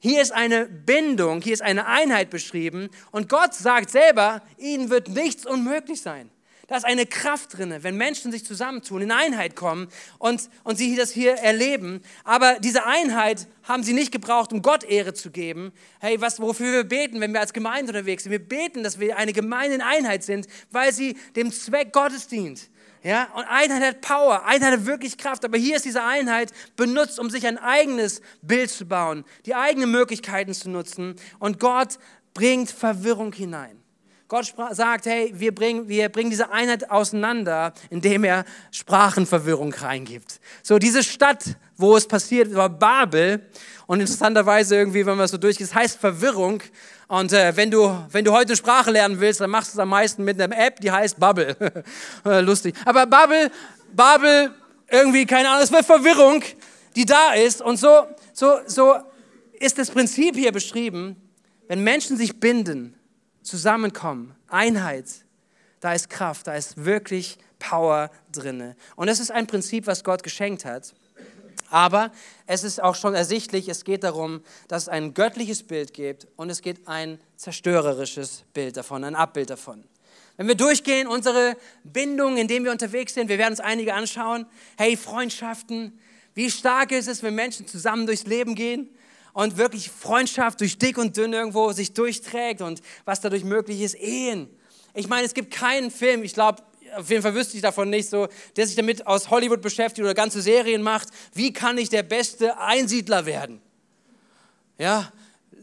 Hier 0.02 0.22
ist 0.22 0.32
eine 0.32 0.66
Bindung, 0.66 1.42
hier 1.42 1.54
ist 1.54 1.62
eine 1.62 1.86
Einheit 1.86 2.30
beschrieben 2.30 2.90
und 3.12 3.28
Gott 3.28 3.54
sagt 3.54 3.90
selber, 3.90 4.42
ihnen 4.58 4.90
wird 4.90 5.10
nichts 5.10 5.46
unmöglich 5.46 6.02
sein. 6.02 6.30
Da 6.68 6.78
ist 6.78 6.86
eine 6.86 7.08
Kraft 7.08 7.58
drin, 7.58 7.76
wenn 7.82 7.98
Menschen 7.98 8.32
sich 8.32 8.46
zusammentun, 8.46 9.02
in 9.02 9.12
Einheit 9.12 9.56
kommen 9.56 9.90
und, 10.20 10.50
und 10.64 10.78
sie 10.78 10.96
das 10.96 11.10
hier 11.10 11.34
erleben. 11.34 12.02
Aber 12.24 12.60
diese 12.60 12.86
Einheit 12.86 13.48
haben 13.64 13.82
sie 13.82 13.94
nicht 13.94 14.12
gebraucht, 14.12 14.54
um 14.54 14.62
Gott 14.62 14.84
Ehre 14.84 15.16
zu 15.16 15.32
geben. 15.32 15.74
Hey, 16.00 16.22
was, 16.22 16.40
wofür 16.40 16.72
wir 16.72 16.84
beten, 16.84 17.20
wenn 17.22 17.34
wir 17.34 17.40
als 17.40 17.54
Gemeinde 17.54 17.92
unterwegs 17.92 18.24
sind? 18.24 18.32
Wir 18.32 18.40
beten, 18.40 18.84
dass 18.84 19.00
wir 19.00 19.18
eine 19.18 19.34
Gemeinde 19.34 19.76
in 19.76 19.82
Einheit 19.82 20.24
sind, 20.24 20.48
weil 20.70 20.94
sie 20.94 21.18
dem 21.36 21.52
Zweck 21.52 21.92
Gottes 21.92 22.28
dient. 22.28 22.70
Ja, 23.04 23.30
und 23.34 23.46
Einheit 23.46 23.82
hat 23.82 24.02
Power, 24.02 24.46
Einheit 24.46 24.74
hat 24.74 24.86
wirklich 24.86 25.18
Kraft, 25.18 25.46
aber 25.46 25.58
hier 25.58 25.78
ist 25.78 25.86
diese 25.86 26.04
Einheit 26.04 26.52
benutzt, 26.76 27.18
um 27.20 27.30
sich 27.30 27.48
ein 27.48 27.58
eigenes 27.58 28.22
Bild 28.42 28.70
zu 28.70 28.86
bauen, 28.86 29.24
die 29.46 29.56
eigenen 29.56 29.92
Möglichkeiten 29.92 30.54
zu 30.54 30.70
nutzen 30.70 31.16
und 31.40 31.60
Gott 31.60 31.98
bringt 32.34 32.72
Verwirrung 32.72 33.32
hinein. 33.32 33.82
Gott 34.30 34.54
sagt, 34.74 35.08
hey, 35.08 35.34
wir 35.34 35.56
bringen, 35.56 35.90
wir 35.90 36.08
bringen 36.08 36.30
diese 36.30 36.52
Einheit 36.52 36.92
auseinander, 36.92 37.74
indem 37.90 38.24
er 38.24 38.46
Sprachenverwirrung 38.70 39.74
reingibt. 39.74 40.40
So, 40.62 40.78
diese 40.78 41.02
Stadt, 41.02 41.44
wo 41.78 41.98
es 41.98 42.08
passiert, 42.08 42.54
war 42.54 42.70
Babel. 42.70 43.42
Und 43.88 44.02
interessanterweise 44.02 44.76
irgendwie, 44.76 45.04
wenn 45.04 45.18
man 45.18 45.28
so 45.28 45.40
durchgeht, 45.40 45.66
es 45.66 45.74
heißt 45.74 46.00
Verwirrung. 46.00 46.62
Und 47.08 47.34
äh, 47.34 47.58
wenn, 47.58 47.72
du, 47.72 47.92
wenn 48.12 48.24
du 48.24 48.32
heute 48.32 48.56
Sprache 48.56 48.92
lernen 48.92 49.20
willst, 49.20 49.42
dann 49.42 49.50
machst 49.50 49.74
du 49.74 49.78
es 49.78 49.80
am 49.80 49.90
meisten 49.90 50.24
mit 50.24 50.40
einer 50.40 50.56
App, 50.56 50.80
die 50.80 50.92
heißt 50.92 51.20
Bubble. 51.20 51.56
Lustig. 52.24 52.76
Aber 52.86 53.08
Bubble, 53.08 53.50
Bubble, 53.94 54.54
irgendwie, 54.92 55.26
keine 55.26 55.50
Ahnung, 55.50 55.64
es 55.64 55.72
wird 55.72 55.88
Verwirrung, 55.88 56.44
die 56.96 57.06
da 57.06 57.34
ist. 57.34 57.64
Und 57.64 57.78
so, 57.78 58.06
so, 58.34 58.60
so 58.68 58.94
ist 59.54 59.80
das 59.80 59.90
Prinzip 59.90 60.36
hier 60.36 60.52
beschrieben. 60.52 61.16
Wenn 61.68 61.84
Menschen 61.84 62.16
sich 62.16 62.40
binden, 62.40 62.94
zusammenkommen, 63.50 64.36
Einheit, 64.48 65.06
da 65.80 65.94
ist 65.94 66.10
Kraft, 66.10 66.48
da 66.48 66.56
ist 66.56 66.86
wirklich 66.86 67.38
Power 67.58 68.12
drinne. 68.32 68.76
Und 68.96 69.08
das 69.08 69.20
ist 69.20 69.32
ein 69.32 69.48
Prinzip, 69.48 69.88
was 69.88 70.04
Gott 70.04 70.24
geschenkt 70.24 70.66
hat. 70.66 70.94
Aber 71.70 72.12
es 72.48 72.64
ist 72.64 72.82
auch 72.82 72.96
schon 72.96 73.14
ersichtlich, 73.14 73.70
es 73.70 73.84
geht 73.84 74.04
darum, 74.04 74.42
dass 74.68 74.84
es 74.84 74.90
ein 74.90 75.14
göttliches 75.14 75.64
Bild 75.64 75.94
gibt 75.94 76.28
und 76.36 76.50
es 76.50 76.62
geht 76.62 76.88
ein 76.88 77.20
zerstörerisches 77.36 78.44
Bild 78.54 78.78
davon, 78.78 79.04
ein 79.04 79.16
Abbild 79.16 79.52
davon. 79.52 79.84
Wenn 80.38 80.48
wir 80.48 80.56
durchgehen, 80.56 81.08
unsere 81.08 81.58
Bindungen, 81.84 82.38
in 82.38 82.48
denen 82.48 82.66
wir 82.66 82.72
unterwegs 82.72 83.14
sind, 83.14 83.30
wir 83.30 83.38
werden 83.38 83.52
uns 83.52 83.60
einige 83.60 83.94
anschauen. 83.94 84.46
Hey, 84.78 84.96
Freundschaften, 84.98 86.00
wie 86.34 86.50
stark 86.50 86.92
ist 86.92 87.08
es, 87.08 87.22
wenn 87.22 87.36
Menschen 87.36 87.68
zusammen 87.68 88.08
durchs 88.08 88.26
Leben 88.26 88.56
gehen 88.56 88.90
und 89.34 89.58
wirklich 89.58 89.90
Freundschaft 89.90 90.62
durch 90.62 90.78
dick 90.78 90.98
und 90.98 91.18
dünn 91.18 91.34
irgendwo 91.34 91.72
sich 91.72 91.94
durchträgt 91.94 92.62
und 92.62 92.82
was 93.06 93.22
dadurch 93.22 93.44
möglich 93.44 93.82
ist, 93.82 93.96
Ehen. 93.96 94.50
Ich 94.94 95.08
meine, 95.08 95.26
es 95.26 95.34
gibt 95.34 95.52
keinen 95.52 95.92
Film, 95.92 96.24
ich 96.24 96.34
glaube, 96.34 96.64
auf 96.96 97.10
jeden 97.10 97.22
Fall 97.22 97.36
wüsste 97.36 97.56
ich 97.56 97.62
davon 97.62 97.90
nicht 97.90 98.10
so, 98.10 98.28
der 98.56 98.66
sich 98.66 98.76
damit 98.76 99.06
aus 99.06 99.30
Hollywood 99.30 99.62
beschäftigt 99.62 100.04
oder 100.04 100.14
ganze 100.14 100.42
Serien 100.42 100.82
macht. 100.82 101.10
Wie 101.34 101.54
kann 101.54 101.78
ich 101.78 101.90
der 101.90 102.04
beste 102.04 102.58
Einsiedler 102.58 103.26
werden? 103.26 103.62
Ja, 104.78 105.12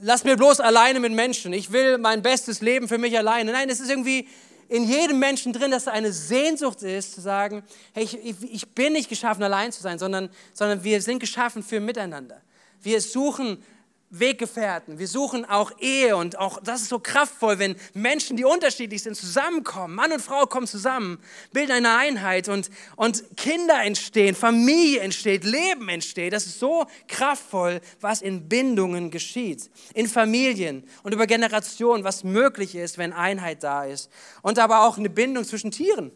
lass 0.02 0.24
mir 0.24 0.36
bloß 0.36 0.60
alleine 0.60 1.00
mit 1.00 1.12
Menschen. 1.12 1.52
Ich 1.52 1.72
will 1.72 1.98
mein 1.98 2.22
bestes 2.22 2.60
Leben 2.60 2.86
für 2.86 2.98
mich 2.98 3.16
alleine. 3.16 3.52
Nein, 3.52 3.68
es 3.68 3.80
ist 3.80 3.90
irgendwie 3.90 4.28
in 4.68 4.84
jedem 4.84 5.18
Menschen 5.18 5.52
drin, 5.52 5.70
dass 5.70 5.84
da 5.84 5.92
eine 5.92 6.12
Sehnsucht 6.12 6.82
ist, 6.82 7.14
zu 7.14 7.20
sagen, 7.20 7.62
hey, 7.92 8.04
ich, 8.04 8.42
ich 8.42 8.68
bin 8.74 8.92
nicht 8.92 9.08
geschaffen, 9.08 9.42
allein 9.42 9.72
zu 9.72 9.80
sein, 9.80 9.98
sondern, 9.98 10.28
sondern 10.52 10.82
wir 10.82 11.00
sind 11.00 11.20
geschaffen 11.20 11.62
für 11.62 11.80
Miteinander. 11.80 12.40
Wir 12.82 13.00
suchen 13.00 13.62
Weggefährten. 14.10 14.98
Wir 15.00 15.08
suchen 15.08 15.44
auch 15.44 15.72
Ehe 15.80 16.16
und 16.16 16.38
auch 16.38 16.60
das 16.62 16.82
ist 16.82 16.90
so 16.90 17.00
kraftvoll, 17.00 17.58
wenn 17.58 17.74
Menschen, 17.92 18.36
die 18.36 18.44
unterschiedlich 18.44 19.02
sind, 19.02 19.16
zusammenkommen. 19.16 19.96
Mann 19.96 20.12
und 20.12 20.22
Frau 20.22 20.46
kommen 20.46 20.68
zusammen, 20.68 21.18
bilden 21.52 21.72
eine 21.72 21.96
Einheit 21.96 22.48
und, 22.48 22.70
und 22.94 23.24
Kinder 23.36 23.82
entstehen, 23.82 24.36
Familie 24.36 25.00
entsteht, 25.00 25.44
Leben 25.44 25.88
entsteht. 25.88 26.32
Das 26.32 26.46
ist 26.46 26.60
so 26.60 26.86
kraftvoll, 27.08 27.80
was 28.00 28.22
in 28.22 28.48
Bindungen 28.48 29.10
geschieht, 29.10 29.70
in 29.92 30.06
Familien 30.06 30.84
und 31.02 31.12
über 31.12 31.26
Generationen, 31.26 32.04
was 32.04 32.22
möglich 32.22 32.76
ist, 32.76 32.98
wenn 32.98 33.12
Einheit 33.12 33.64
da 33.64 33.84
ist. 33.84 34.08
Und 34.42 34.60
aber 34.60 34.86
auch 34.86 34.98
eine 34.98 35.10
Bindung 35.10 35.44
zwischen 35.44 35.72
Tieren. 35.72 36.12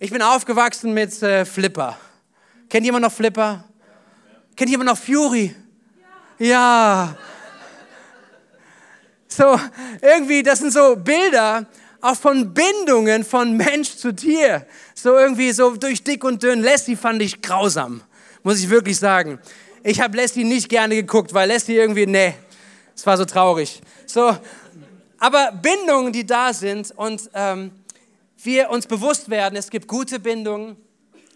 Ich 0.00 0.10
bin 0.10 0.22
aufgewachsen 0.22 0.94
mit 0.94 1.22
äh, 1.22 1.44
Flipper. 1.44 1.98
Kennt 2.70 2.86
jemand 2.86 3.02
noch 3.02 3.12
Flipper? 3.12 3.69
Kennt 4.60 4.70
jemand 4.70 4.90
noch 4.90 4.98
Fury? 4.98 5.56
Ja. 6.38 7.16
So, 9.26 9.58
irgendwie, 10.02 10.42
das 10.42 10.58
sind 10.58 10.70
so 10.70 10.96
Bilder 10.96 11.66
auch 12.02 12.14
von 12.14 12.52
Bindungen 12.52 13.24
von 13.24 13.56
Mensch 13.56 13.96
zu 13.96 14.14
Tier. 14.14 14.66
So 14.94 15.16
irgendwie 15.16 15.52
so 15.52 15.76
durch 15.76 16.04
dick 16.04 16.24
und 16.24 16.42
dünn. 16.42 16.62
Lassie 16.62 16.94
fand 16.94 17.22
ich 17.22 17.40
grausam, 17.40 18.02
muss 18.42 18.58
ich 18.58 18.68
wirklich 18.68 18.98
sagen. 18.98 19.38
Ich 19.82 19.98
habe 19.98 20.14
Lassie 20.18 20.44
nicht 20.44 20.68
gerne 20.68 20.94
geguckt, 20.94 21.32
weil 21.32 21.48
Lassie 21.48 21.76
irgendwie, 21.76 22.04
nee, 22.04 22.34
es 22.94 23.06
war 23.06 23.16
so 23.16 23.24
traurig. 23.24 23.80
So, 24.04 24.36
aber 25.18 25.52
Bindungen, 25.52 26.12
die 26.12 26.26
da 26.26 26.52
sind 26.52 26.90
und 26.98 27.30
ähm, 27.32 27.70
wir 28.42 28.68
uns 28.68 28.86
bewusst 28.86 29.30
werden, 29.30 29.56
es 29.56 29.70
gibt 29.70 29.88
gute 29.88 30.20
Bindungen 30.20 30.76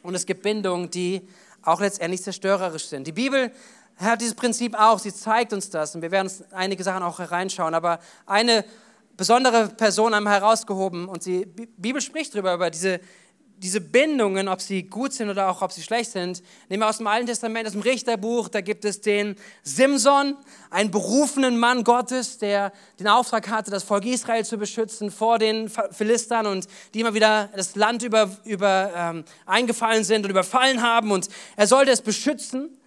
und 0.03 0.15
es 0.15 0.27
gibt 0.27 0.43
Bindungen, 0.43 0.91
die 0.91 1.23
auch 1.65 1.81
letztendlich 1.81 2.23
zerstörerisch 2.23 2.87
sind. 2.87 3.07
Die 3.07 3.13
Bibel 3.13 3.51
hat 3.97 4.21
dieses 4.21 4.35
Prinzip 4.35 4.75
auch, 4.79 4.99
sie 4.99 5.15
zeigt 5.15 5.53
uns 5.53 5.71
das 5.71 5.95
und 5.95 6.03
wir 6.03 6.11
werden 6.11 6.27
uns 6.27 6.43
einige 6.53 6.83
Sachen 6.83 7.03
auch 7.03 7.19
hereinschauen, 7.19 7.75
aber 7.75 8.01
eine 8.27 8.65
besondere 9.17 9.69
Person 9.69 10.15
haben 10.15 10.29
herausgehoben 10.29 11.09
und 11.09 11.25
die 11.25 11.47
Bibel 11.47 12.01
spricht 12.01 12.35
darüber, 12.35 12.55
über 12.55 12.71
diese, 12.71 13.01
diese 13.59 13.81
Bindungen, 13.81 14.49
ob 14.49 14.61
sie 14.61 14.83
gut 14.83 15.13
sind 15.13 15.31
oder 15.31 15.49
auch 15.49 15.63
ob 15.63 15.73
sie 15.73 15.83
schlecht 15.83 16.11
sind. 16.11 16.43
Nehmen 16.69 16.83
wir 16.83 16.89
aus 16.89 16.99
dem 16.99 17.07
Alten 17.07 17.27
Testament, 17.27 17.67
aus 17.67 17.73
dem 17.73 17.81
Richterbuch, 17.81 18.49
da 18.49 18.61
gibt 18.61 18.85
es 18.85 19.01
den 19.01 19.37
Simson, 19.63 20.37
einen 20.71 20.91
berufenen 20.91 21.59
Mann 21.59 21.85
Gottes, 21.85 22.39
der 22.39 22.73
den 22.99 23.09
Auftrag 23.09 23.49
hatte, 23.49 23.71
das 23.71 23.85
Volk 23.85 24.05
Israel 24.05 24.45
zu 24.45 24.59
beschützen 24.59 25.11
vor 25.11 25.39
den 25.39 25.71
Philistern 25.91 26.47
und 26.47 26.67
die 26.93 27.01
immer 27.01 27.15
wieder 27.15 27.49
das 27.55 27.77
Land 27.77 28.03
über, 28.03 28.31
über 28.45 28.93
ähm, 28.95 29.25
eingefallen 29.47 30.05
sind 30.05 30.25
und 30.25 30.31
überfallen 30.31 30.83
haben 30.83 31.11
und 31.11 31.29
er 31.57 31.67
sollte 31.67 31.91
es 31.91 32.03
beschützen. 32.03 32.79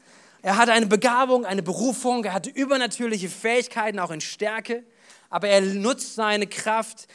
Er 0.41 0.57
hatte 0.57 0.73
eine 0.73 0.85
Begabung, 0.85 1.45
eine 1.45 1.63
Berufung, 1.63 2.23
er 2.23 2.33
hatte 2.33 2.49
übernatürliche 2.49 3.29
Fähigkeiten, 3.29 3.99
auch 3.99 4.11
in 4.11 4.21
Stärke, 4.21 4.83
aber 5.29 5.47
er 5.47 5.61
nutzt 5.61 6.15
seine 6.15 6.47
Kraft 6.47 7.07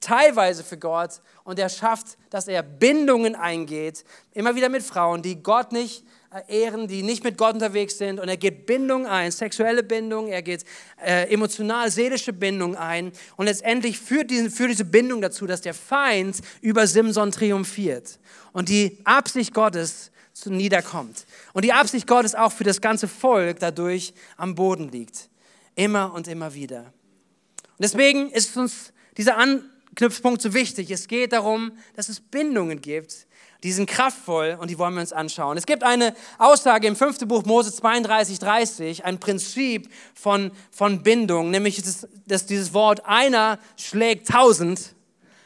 teilweise 0.00 0.64
für 0.64 0.78
Gott 0.78 1.20
und 1.44 1.58
er 1.58 1.68
schafft, 1.68 2.16
dass 2.30 2.48
er 2.48 2.62
Bindungen 2.62 3.34
eingeht, 3.34 4.04
immer 4.32 4.54
wieder 4.54 4.68
mit 4.68 4.82
Frauen, 4.82 5.22
die 5.22 5.42
Gott 5.42 5.72
nicht 5.72 6.04
ehren, 6.48 6.88
die 6.88 7.02
nicht 7.02 7.24
mit 7.24 7.38
Gott 7.38 7.54
unterwegs 7.54 7.98
sind 7.98 8.20
und 8.20 8.28
er 8.28 8.36
geht 8.36 8.66
Bindung 8.66 9.06
ein, 9.06 9.30
sexuelle 9.30 9.82
Bindung, 9.82 10.28
er 10.28 10.42
geht 10.42 10.64
äh, 11.04 11.32
emotional-seelische 11.32 12.32
Bindung 12.32 12.76
ein 12.76 13.12
und 13.36 13.46
letztendlich 13.46 13.98
führt 13.98 14.30
diese, 14.30 14.50
führt 14.50 14.70
diese 14.70 14.84
Bindung 14.84 15.20
dazu, 15.20 15.46
dass 15.46 15.60
der 15.60 15.74
Feind 15.74 16.40
über 16.60 16.86
Simson 16.86 17.30
triumphiert 17.30 18.18
und 18.52 18.68
die 18.68 18.98
Absicht 19.04 19.54
Gottes 19.54 20.10
zu 20.32 20.50
niederkommt. 20.50 21.24
Und 21.54 21.64
die 21.64 21.72
Absicht 21.72 22.06
Gottes 22.06 22.34
auch 22.34 22.52
für 22.52 22.64
das 22.64 22.82
ganze 22.82 23.08
Volk 23.08 23.58
dadurch 23.58 24.12
am 24.36 24.54
Boden 24.54 24.90
liegt. 24.90 25.30
Immer 25.74 26.12
und 26.12 26.28
immer 26.28 26.52
wieder. 26.52 26.80
Und 26.80 27.82
deswegen 27.82 28.30
ist 28.30 28.54
uns 28.56 28.92
dieser 29.16 29.36
Anknüpfpunkt 29.38 30.42
so 30.42 30.54
wichtig. 30.54 30.90
Es 30.90 31.08
geht 31.08 31.32
darum, 31.32 31.72
dass 31.94 32.08
es 32.08 32.20
Bindungen 32.20 32.80
gibt, 32.80 33.26
die 33.62 33.72
sind 33.72 33.88
kraftvoll 33.88 34.56
und 34.60 34.70
die 34.70 34.78
wollen 34.78 34.94
wir 34.94 35.00
uns 35.00 35.12
anschauen. 35.12 35.56
Es 35.56 35.66
gibt 35.66 35.82
eine 35.82 36.14
Aussage 36.38 36.86
im 36.86 36.94
fünften 36.94 37.26
Buch 37.26 37.44
Mose 37.44 37.72
32, 37.72 38.38
30, 38.38 39.04
ein 39.04 39.18
Prinzip 39.18 39.90
von, 40.14 40.52
von 40.70 41.02
Bindung, 41.02 41.50
nämlich 41.50 41.82
dass, 41.82 42.06
dass 42.26 42.46
dieses 42.46 42.74
Wort 42.74 43.06
einer 43.06 43.58
schlägt 43.76 44.28
tausend, 44.28 44.94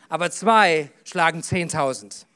aber 0.08 0.30
zwei 0.30 0.90
schlagen 1.04 1.42
zehntausend. 1.42 2.26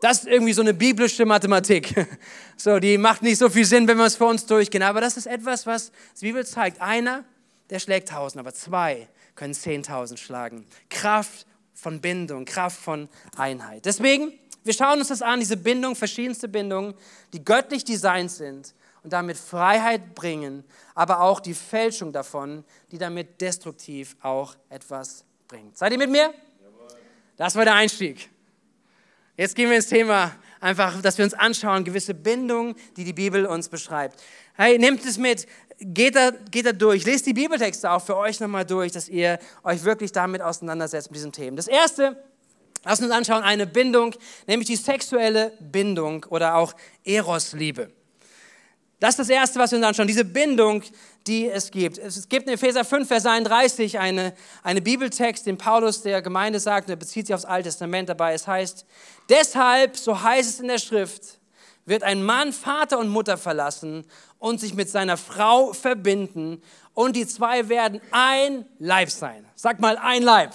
Das 0.00 0.20
ist 0.20 0.28
irgendwie 0.28 0.54
so 0.54 0.62
eine 0.62 0.74
biblische 0.74 1.24
Mathematik. 1.24 2.06
So, 2.56 2.78
die 2.78 2.98
macht 2.98 3.22
nicht 3.22 3.38
so 3.38 3.48
viel 3.48 3.64
Sinn, 3.64 3.88
wenn 3.88 3.96
wir 3.96 4.04
es 4.04 4.16
vor 4.16 4.28
uns 4.28 4.44
durchgehen. 4.44 4.82
Aber 4.82 5.00
das 5.00 5.16
ist 5.16 5.24
etwas, 5.24 5.64
was 5.64 5.92
die 6.20 6.26
Bibel 6.26 6.44
zeigt. 6.44 6.78
Einer, 6.82 7.24
der 7.70 7.78
schlägt 7.78 8.10
tausend, 8.10 8.38
aber 8.38 8.52
zwei 8.52 9.08
können 9.40 9.54
zehntausend 9.54 10.20
schlagen. 10.20 10.66
Kraft 10.90 11.46
von 11.72 12.02
Bindung, 12.02 12.44
Kraft 12.44 12.78
von 12.78 13.08
Einheit. 13.38 13.86
Deswegen, 13.86 14.34
wir 14.64 14.74
schauen 14.74 14.98
uns 14.98 15.08
das 15.08 15.22
an, 15.22 15.40
diese 15.40 15.56
Bindung, 15.56 15.96
verschiedenste 15.96 16.46
Bindungen, 16.46 16.92
die 17.32 17.42
göttlich 17.42 17.82
designt 17.82 18.30
sind 18.30 18.74
und 19.02 19.14
damit 19.14 19.38
Freiheit 19.38 20.14
bringen, 20.14 20.62
aber 20.94 21.22
auch 21.22 21.40
die 21.40 21.54
Fälschung 21.54 22.12
davon, 22.12 22.64
die 22.92 22.98
damit 22.98 23.40
destruktiv 23.40 24.14
auch 24.20 24.56
etwas 24.68 25.24
bringt. 25.48 25.78
Seid 25.78 25.92
ihr 25.92 25.98
mit 25.98 26.10
mir? 26.10 26.34
Das 27.38 27.56
war 27.56 27.64
der 27.64 27.76
Einstieg. 27.76 28.28
Jetzt 29.38 29.56
gehen 29.56 29.70
wir 29.70 29.76
ins 29.76 29.86
Thema, 29.86 30.32
einfach, 30.60 31.00
dass 31.00 31.16
wir 31.16 31.24
uns 31.24 31.32
anschauen, 31.32 31.84
gewisse 31.84 32.12
Bindungen, 32.12 32.74
die 32.98 33.04
die 33.04 33.14
Bibel 33.14 33.46
uns 33.46 33.70
beschreibt. 33.70 34.22
Hey, 34.52 34.76
nehmt 34.78 35.02
es 35.06 35.16
mit, 35.16 35.46
geht 35.80 36.14
da, 36.14 36.30
geht 36.50 36.66
da 36.66 36.72
durch, 36.72 37.04
lest 37.04 37.26
die 37.26 37.32
Bibeltexte 37.32 37.90
auch 37.90 38.02
für 38.02 38.16
euch 38.16 38.38
nochmal 38.40 38.64
durch, 38.64 38.92
dass 38.92 39.08
ihr 39.08 39.38
euch 39.64 39.82
wirklich 39.84 40.12
damit 40.12 40.42
auseinandersetzt 40.42 41.10
mit 41.10 41.16
diesen 41.16 41.32
Themen. 41.32 41.56
Das 41.56 41.66
erste, 41.66 42.22
lass 42.84 43.00
uns 43.00 43.10
anschauen, 43.10 43.42
eine 43.42 43.66
Bindung, 43.66 44.14
nämlich 44.46 44.68
die 44.68 44.76
sexuelle 44.76 45.52
Bindung 45.58 46.26
oder 46.28 46.56
auch 46.56 46.74
Eros-Liebe. 47.04 47.90
Das 49.00 49.14
ist 49.14 49.20
das 49.20 49.28
Erste, 49.30 49.58
was 49.58 49.70
wir 49.70 49.78
uns 49.78 49.86
anschauen, 49.86 50.06
diese 50.06 50.26
Bindung, 50.26 50.82
die 51.26 51.48
es 51.48 51.70
gibt. 51.70 51.96
Es 51.96 52.28
gibt 52.28 52.46
in 52.46 52.52
Epheser 52.52 52.84
5, 52.84 53.08
Vers 53.08 53.24
31 53.24 53.98
eine, 53.98 54.34
eine 54.62 54.82
Bibeltext, 54.82 55.46
den 55.46 55.56
Paulus 55.56 56.02
der 56.02 56.20
Gemeinde 56.20 56.60
sagt, 56.60 56.88
und 56.88 56.92
er 56.92 56.96
bezieht 56.96 57.26
sich 57.26 57.34
aufs 57.34 57.46
Alte 57.46 57.70
Testament 57.70 58.10
dabei. 58.10 58.34
Es 58.34 58.46
heißt, 58.46 58.84
deshalb, 59.30 59.96
so 59.96 60.22
heißt 60.22 60.50
es 60.50 60.60
in 60.60 60.68
der 60.68 60.78
Schrift, 60.78 61.40
wird 61.86 62.02
ein 62.02 62.22
Mann 62.22 62.52
Vater 62.52 62.98
und 62.98 63.08
Mutter 63.08 63.38
verlassen 63.38 64.04
und 64.40 64.58
sich 64.58 64.74
mit 64.74 64.90
seiner 64.90 65.16
Frau 65.16 65.72
verbinden 65.72 66.60
und 66.94 67.14
die 67.14 67.26
zwei 67.28 67.68
werden 67.68 68.00
ein 68.10 68.66
Leib 68.80 69.10
sein. 69.10 69.46
Sag 69.54 69.78
mal, 69.78 69.96
ein 69.96 70.24
Leib. 70.24 70.52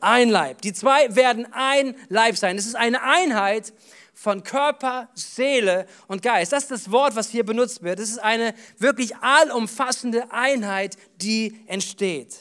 Ein 0.00 0.30
Leib. 0.30 0.60
Die 0.62 0.72
zwei 0.72 1.14
werden 1.14 1.46
ein 1.52 1.94
Leib 2.08 2.36
sein. 2.36 2.58
Es 2.58 2.66
ist 2.66 2.74
eine 2.74 3.02
Einheit, 3.02 3.72
von 4.16 4.42
Körper, 4.42 5.10
Seele 5.14 5.86
und 6.08 6.22
Geist. 6.22 6.50
Das 6.50 6.64
ist 6.64 6.70
das 6.70 6.90
Wort, 6.90 7.14
was 7.14 7.28
hier 7.28 7.44
benutzt 7.44 7.82
wird. 7.82 8.00
Es 8.00 8.08
ist 8.08 8.18
eine 8.18 8.54
wirklich 8.78 9.14
allumfassende 9.16 10.32
Einheit, 10.32 10.96
die 11.16 11.60
entsteht. 11.66 12.34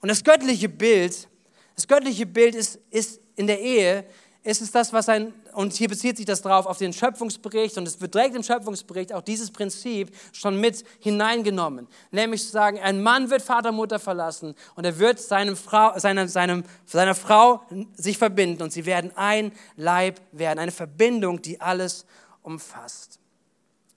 Und 0.00 0.08
das 0.08 0.24
göttliche 0.24 0.70
Bild, 0.70 1.28
das 1.74 1.86
göttliche 1.86 2.24
Bild 2.24 2.54
ist, 2.54 2.78
ist 2.90 3.20
in 3.36 3.46
der 3.46 3.60
Ehe, 3.60 4.06
ist 4.42 4.62
es 4.62 4.70
das, 4.70 4.92
was 4.94 5.10
ein 5.10 5.34
und 5.56 5.72
hier 5.72 5.88
bezieht 5.88 6.18
sich 6.18 6.26
das 6.26 6.42
drauf 6.42 6.66
auf 6.66 6.76
den 6.76 6.92
Schöpfungsbericht 6.92 7.78
und 7.78 7.88
es 7.88 7.98
wird 7.98 8.14
direkt 8.14 8.36
im 8.36 8.42
Schöpfungsbericht 8.42 9.14
auch 9.14 9.22
dieses 9.22 9.50
Prinzip 9.50 10.14
schon 10.32 10.60
mit 10.60 10.84
hineingenommen. 11.00 11.88
Nämlich 12.10 12.42
zu 12.42 12.50
sagen, 12.50 12.78
ein 12.78 13.02
Mann 13.02 13.30
wird 13.30 13.40
Vater, 13.40 13.72
Mutter 13.72 13.98
verlassen 13.98 14.54
und 14.74 14.84
er 14.84 14.98
wird 14.98 15.18
seinem 15.18 15.56
Frau, 15.56 15.98
seiner, 15.98 16.28
seinem, 16.28 16.62
seiner 16.84 17.14
Frau 17.14 17.62
sich 17.94 18.18
verbinden 18.18 18.64
und 18.64 18.70
sie 18.70 18.84
werden 18.84 19.12
ein 19.16 19.50
Leib 19.76 20.20
werden. 20.30 20.58
Eine 20.58 20.72
Verbindung, 20.72 21.40
die 21.40 21.58
alles 21.58 22.04
umfasst. 22.42 23.18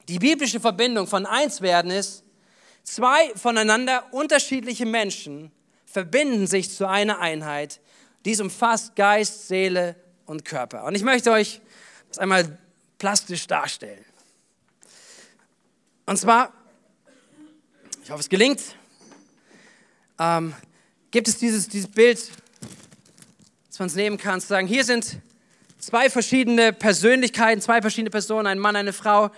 Die 0.08 0.18
biblische 0.18 0.62
Verbindung 0.62 1.08
von 1.08 1.25
eins 1.25 1.60
werden 1.60 1.92
ist, 1.92 2.24
zwei 2.84 3.34
voneinander 3.36 4.06
unterschiedliche 4.13 4.86
Menschen 4.86 5.51
verbinden 5.84 6.48
sich 6.48 6.72
zu 6.72 6.88
einer 6.88 7.20
Einheit. 7.20 7.82
Dies 8.24 8.39
umfasst 8.39 8.96
Geist, 8.96 9.50
Seele 9.50 9.98
und 10.30 10.46
Körper. 10.46 10.86
Und 10.86 10.96
ich 10.96 11.04
möchte 11.04 11.32
euch 11.32 11.60
das 12.08 12.20
einmal 12.20 12.58
plastisch 13.00 13.48
darstellen. 13.48 14.06
Und 16.06 16.18
zwar, 16.18 16.54
ich 18.04 18.12
hoffe, 18.12 18.22
es 18.22 18.30
gelingt, 18.30 18.62
ähm, 20.20 20.54
gibt 21.12 21.28
es 21.28 21.38
dieses, 21.38 21.68
dieses 21.68 21.90
Bild, 21.90 22.32
das 23.70 23.80
man 23.80 23.88
es 23.88 23.96
nehmen 23.96 24.18
kann, 24.18 24.40
zu 24.40 24.48
sagen, 24.48 24.68
hier 24.68 24.84
sind 24.84 25.18
zwei 25.80 26.10
verschiedene 26.10 26.74
Persönlichkeiten, 26.74 27.62
zwei 27.62 27.82
verschiedene 27.82 28.12
Personen, 28.12 28.48
ein 28.48 28.60
Mann, 28.60 28.76
eine 28.76 28.94
Frau, 28.94 29.32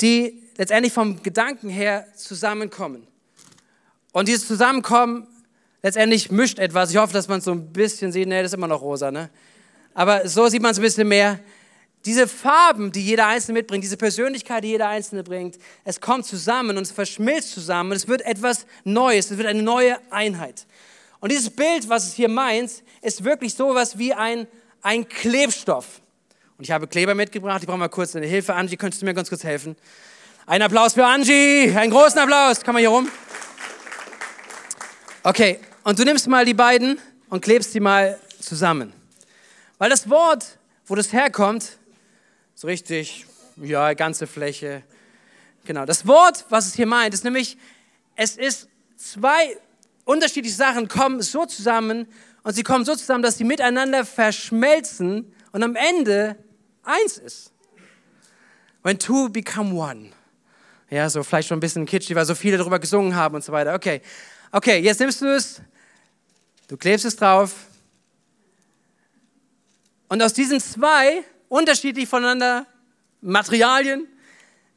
die 0.00 0.42
letztendlich 0.56 0.92
vom 0.92 1.22
Gedanken 1.22 1.70
her 1.70 2.06
zusammenkommen. 2.14 3.06
Und 4.12 4.28
dieses 4.28 4.46
Zusammenkommen 4.46 5.26
letztendlich 5.82 6.30
mischt 6.30 6.58
etwas. 6.58 6.90
Ich 6.90 6.96
hoffe, 6.98 7.12
dass 7.12 7.28
man 7.28 7.38
es 7.38 7.44
so 7.44 7.52
ein 7.52 7.72
bisschen 7.72 8.12
sieht. 8.12 8.28
Nee, 8.28 8.42
das 8.42 8.52
ist 8.52 8.56
immer 8.56 8.68
noch 8.68 8.82
rosa, 8.82 9.10
ne? 9.10 9.30
Aber 9.94 10.28
so 10.28 10.48
sieht 10.48 10.62
man 10.62 10.72
es 10.72 10.78
ein 10.78 10.82
bisschen 10.82 11.08
mehr. 11.08 11.40
diese 12.06 12.26
Farben, 12.26 12.92
die 12.92 13.04
jeder 13.04 13.26
Einzelne 13.26 13.58
mitbringt, 13.58 13.84
diese 13.84 13.98
Persönlichkeit, 13.98 14.64
die 14.64 14.68
jeder 14.68 14.88
Einzelne 14.88 15.22
bringt, 15.22 15.58
es 15.84 16.00
kommt 16.00 16.24
zusammen 16.24 16.76
und 16.76 16.84
es 16.84 16.92
verschmilzt 16.92 17.52
zusammen 17.52 17.90
und 17.90 17.96
es 17.96 18.08
wird 18.08 18.22
etwas 18.22 18.66
Neues, 18.84 19.30
es 19.30 19.36
wird 19.36 19.46
eine 19.46 19.62
neue 19.62 19.98
Einheit. 20.10 20.66
Und 21.20 21.30
dieses 21.30 21.50
Bild, 21.50 21.88
was 21.88 22.06
es 22.06 22.14
hier 22.14 22.28
meint, 22.28 22.70
ist 23.02 23.24
wirklich 23.24 23.54
sowas 23.54 23.98
wie 23.98 24.14
ein, 24.14 24.46
ein 24.80 25.06
Klebstoff. 25.06 26.00
Und 26.56 26.64
ich 26.64 26.70
habe 26.70 26.86
Kleber 26.86 27.14
mitgebracht, 27.14 27.60
ich 27.60 27.66
brauche 27.66 27.78
mal 27.78 27.88
kurz 27.88 28.16
eine 28.16 28.26
Hilfe. 28.26 28.54
Angie, 28.54 28.76
könntest 28.76 29.02
du 29.02 29.06
mir 29.06 29.14
ganz 29.14 29.28
kurz 29.28 29.44
helfen? 29.44 29.76
Ein 30.46 30.62
Applaus 30.62 30.94
für 30.94 31.04
Angie, 31.04 31.70
einen 31.76 31.90
großen 31.90 32.18
Applaus. 32.18 32.60
Komm 32.64 32.74
mal 32.74 32.80
hier 32.80 32.88
rum. 32.88 33.08
Okay, 35.22 35.60
und 35.84 35.98
du 35.98 36.04
nimmst 36.04 36.26
mal 36.28 36.46
die 36.46 36.54
beiden 36.54 36.98
und 37.28 37.42
klebst 37.42 37.74
die 37.74 37.80
mal 37.80 38.18
zusammen. 38.40 38.99
Weil 39.80 39.88
das 39.88 40.10
Wort, 40.10 40.58
wo 40.84 40.94
das 40.94 41.10
herkommt, 41.10 41.78
so 42.54 42.66
richtig, 42.66 43.24
ja, 43.56 43.94
ganze 43.94 44.26
Fläche. 44.26 44.82
Genau. 45.64 45.86
Das 45.86 46.06
Wort, 46.06 46.44
was 46.50 46.66
es 46.66 46.74
hier 46.74 46.84
meint, 46.84 47.14
ist 47.14 47.24
nämlich, 47.24 47.56
es 48.14 48.36
ist 48.36 48.68
zwei 48.98 49.56
unterschiedliche 50.04 50.54
Sachen 50.54 50.86
kommen 50.86 51.22
so 51.22 51.46
zusammen 51.46 52.06
und 52.42 52.52
sie 52.52 52.62
kommen 52.62 52.84
so 52.84 52.94
zusammen, 52.94 53.22
dass 53.22 53.38
sie 53.38 53.44
miteinander 53.44 54.04
verschmelzen 54.04 55.34
und 55.50 55.62
am 55.62 55.76
Ende 55.76 56.36
eins 56.82 57.16
ist. 57.16 57.50
When 58.82 58.98
two 58.98 59.30
become 59.30 59.74
one. 59.74 60.10
Ja, 60.90 61.08
so 61.08 61.22
vielleicht 61.22 61.48
schon 61.48 61.56
ein 61.56 61.60
bisschen 61.60 61.86
kitschig, 61.86 62.14
weil 62.14 62.26
so 62.26 62.34
viele 62.34 62.58
darüber 62.58 62.80
gesungen 62.80 63.16
haben 63.16 63.34
und 63.34 63.44
so 63.44 63.50
weiter. 63.50 63.72
Okay, 63.72 64.02
okay, 64.52 64.78
jetzt 64.80 65.00
nimmst 65.00 65.22
du 65.22 65.34
es, 65.34 65.62
du 66.68 66.76
klebst 66.76 67.06
es 67.06 67.16
drauf 67.16 67.69
und 70.10 70.22
aus 70.22 70.34
diesen 70.34 70.60
zwei 70.60 71.24
unterschiedlich 71.48 72.08
voneinander 72.08 72.66
Materialien, 73.22 74.06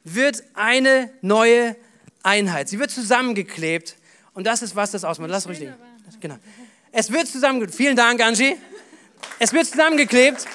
wird 0.03 0.43
eine 0.53 1.11
neue 1.21 1.75
Einheit. 2.23 2.69
Sie 2.69 2.79
wird 2.79 2.91
zusammengeklebt 2.91 3.95
und 4.33 4.45
das 4.45 4.61
ist, 4.61 4.75
was 4.75 4.91
das 4.91 5.03
ausmacht. 5.03 5.29
Lass 5.29 5.47
ruhig 5.47 5.59
liegen. 5.59 5.73
Genau. 6.19 6.37
Es 6.91 7.11
wird 7.11 7.27
zusammengeklebt. 7.27 7.75
Vielen 7.75 7.95
Dank, 7.95 8.21
Angie. 8.21 8.57
Es 9.39 9.51
wird 9.53 9.65
zusammengeklebt. 9.65 10.45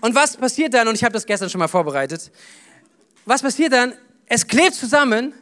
Und 0.00 0.14
was 0.14 0.36
passiert 0.36 0.74
dann? 0.74 0.88
Und 0.88 0.94
ich 0.96 1.04
habe 1.04 1.12
das 1.12 1.24
gestern 1.24 1.48
schon 1.48 1.60
mal 1.60 1.68
vorbereitet. 1.68 2.30
Was 3.24 3.42
passiert 3.42 3.72
dann? 3.72 3.94
Es 4.26 4.46
klebt 4.46 4.74
zusammen 4.74 5.32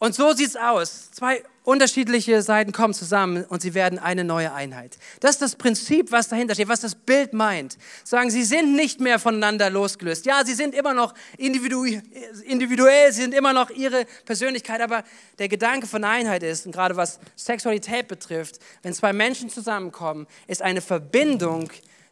und 0.00 0.14
so 0.14 0.32
sieht 0.32 0.48
es 0.48 0.56
aus. 0.56 1.10
Zwei 1.10 1.44
unterschiedliche 1.62 2.40
Seiten 2.40 2.72
kommen 2.72 2.94
zusammen 2.94 3.44
und 3.44 3.60
sie 3.60 3.74
werden 3.74 3.98
eine 3.98 4.24
neue 4.24 4.52
Einheit. 4.52 4.96
Das 5.20 5.32
ist 5.32 5.42
das 5.42 5.56
Prinzip, 5.56 6.10
was 6.10 6.28
dahinter 6.28 6.54
steht, 6.54 6.68
was 6.68 6.80
das 6.80 6.94
Bild 6.94 7.34
meint. 7.34 7.76
Sagen, 8.02 8.30
sie 8.30 8.42
sind 8.42 8.74
nicht 8.74 9.00
mehr 9.00 9.18
voneinander 9.18 9.68
losgelöst. 9.68 10.24
Ja, 10.24 10.42
sie 10.42 10.54
sind 10.54 10.74
immer 10.74 10.94
noch 10.94 11.12
individuell, 11.36 13.12
sie 13.12 13.20
sind 13.20 13.34
immer 13.34 13.52
noch 13.52 13.68
ihre 13.68 14.06
Persönlichkeit, 14.24 14.80
aber 14.80 15.04
der 15.38 15.48
Gedanke 15.48 15.86
von 15.86 16.02
Einheit 16.02 16.42
ist, 16.42 16.64
und 16.64 16.72
gerade 16.72 16.96
was 16.96 17.20
Sexualität 17.36 18.08
betrifft, 18.08 18.58
wenn 18.82 18.94
zwei 18.94 19.12
Menschen 19.12 19.50
zusammenkommen, 19.50 20.26
ist 20.46 20.62
eine 20.62 20.80
Verbindung, 20.80 21.70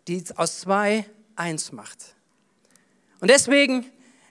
die 0.08 0.22
aus 0.36 0.60
zwei 0.60 1.06
eins 1.36 1.72
macht. 1.72 2.14
Und 3.20 3.30
deswegen 3.30 3.90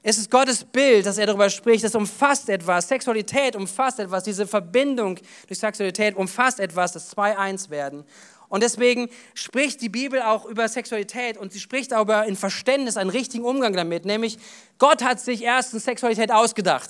es 0.09 0.17
ist 0.17 0.31
Gottes 0.31 0.63
Bild, 0.63 1.05
dass 1.05 1.17
er 1.17 1.25
darüber 1.25 1.49
spricht. 1.49 1.83
Es 1.83 1.93
umfasst 1.93 2.47
etwas. 2.47 2.87
Sexualität 2.87 3.57
umfasst 3.57 3.99
etwas. 3.99 4.23
Diese 4.23 4.47
Verbindung 4.47 5.19
durch 5.47 5.59
Sexualität 5.59 6.15
umfasst 6.15 6.61
etwas, 6.61 6.93
das 6.93 7.09
zwei 7.09 7.37
eins 7.37 7.69
werden. 7.69 8.05
Und 8.47 8.63
deswegen 8.63 9.09
spricht 9.33 9.81
die 9.81 9.89
Bibel 9.89 10.21
auch 10.21 10.45
über 10.45 10.69
Sexualität 10.69 11.35
und 11.37 11.51
sie 11.51 11.59
spricht 11.59 11.93
auch 11.93 12.03
über 12.03 12.19
ein 12.19 12.37
Verständnis, 12.37 12.95
einen 12.95 13.09
richtigen 13.09 13.43
Umgang 13.43 13.73
damit. 13.73 14.05
Nämlich, 14.05 14.37
Gott 14.77 15.03
hat 15.03 15.19
sich 15.19 15.43
erstens 15.43 15.83
Sexualität 15.83 16.31
ausgedacht. 16.31 16.89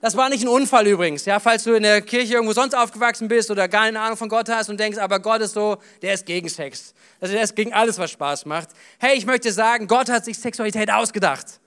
Das 0.00 0.16
war 0.16 0.28
nicht 0.28 0.44
ein 0.44 0.48
Unfall 0.48 0.86
übrigens. 0.86 1.24
Ja, 1.24 1.40
falls 1.40 1.64
du 1.64 1.72
in 1.72 1.82
der 1.82 2.00
Kirche 2.00 2.34
irgendwo 2.34 2.52
sonst 2.52 2.76
aufgewachsen 2.76 3.26
bist 3.26 3.50
oder 3.50 3.66
gar 3.66 3.86
keine 3.86 3.98
Ahnung 3.98 4.16
von 4.16 4.28
Gott 4.28 4.48
hast 4.48 4.68
und 4.68 4.78
denkst, 4.78 4.98
aber 4.98 5.18
Gott 5.18 5.40
ist 5.40 5.54
so, 5.54 5.78
der 6.00 6.14
ist 6.14 6.24
gegen 6.24 6.48
Sex. 6.48 6.94
Also 7.20 7.34
der 7.34 7.42
ist 7.42 7.56
gegen 7.56 7.72
alles, 7.72 7.98
was 7.98 8.12
Spaß 8.12 8.46
macht. 8.46 8.68
Hey, 9.00 9.16
ich 9.16 9.26
möchte 9.26 9.50
sagen, 9.50 9.88
Gott 9.88 10.08
hat 10.08 10.24
sich 10.24 10.38
Sexualität 10.38 10.92
ausgedacht. 10.92 11.58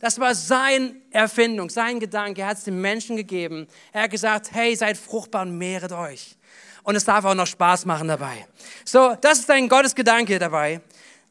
Das 0.00 0.18
war 0.18 0.34
sein 0.34 1.02
Erfindung, 1.10 1.68
sein 1.68 2.00
Gedanke. 2.00 2.40
Er 2.40 2.48
hat 2.48 2.58
es 2.58 2.64
den 2.64 2.80
Menschen 2.80 3.16
gegeben. 3.16 3.68
Er 3.92 4.04
hat 4.04 4.10
gesagt, 4.10 4.50
hey, 4.52 4.74
seid 4.74 4.96
fruchtbar 4.96 5.42
und 5.42 5.58
mehret 5.58 5.92
euch. 5.92 6.36
Und 6.82 6.96
es 6.96 7.04
darf 7.04 7.24
auch 7.26 7.34
noch 7.34 7.46
Spaß 7.46 7.84
machen 7.84 8.08
dabei. 8.08 8.46
So, 8.84 9.14
das 9.20 9.40
ist 9.40 9.50
ein 9.50 9.68
Gottesgedanke 9.68 10.38
dabei. 10.38 10.80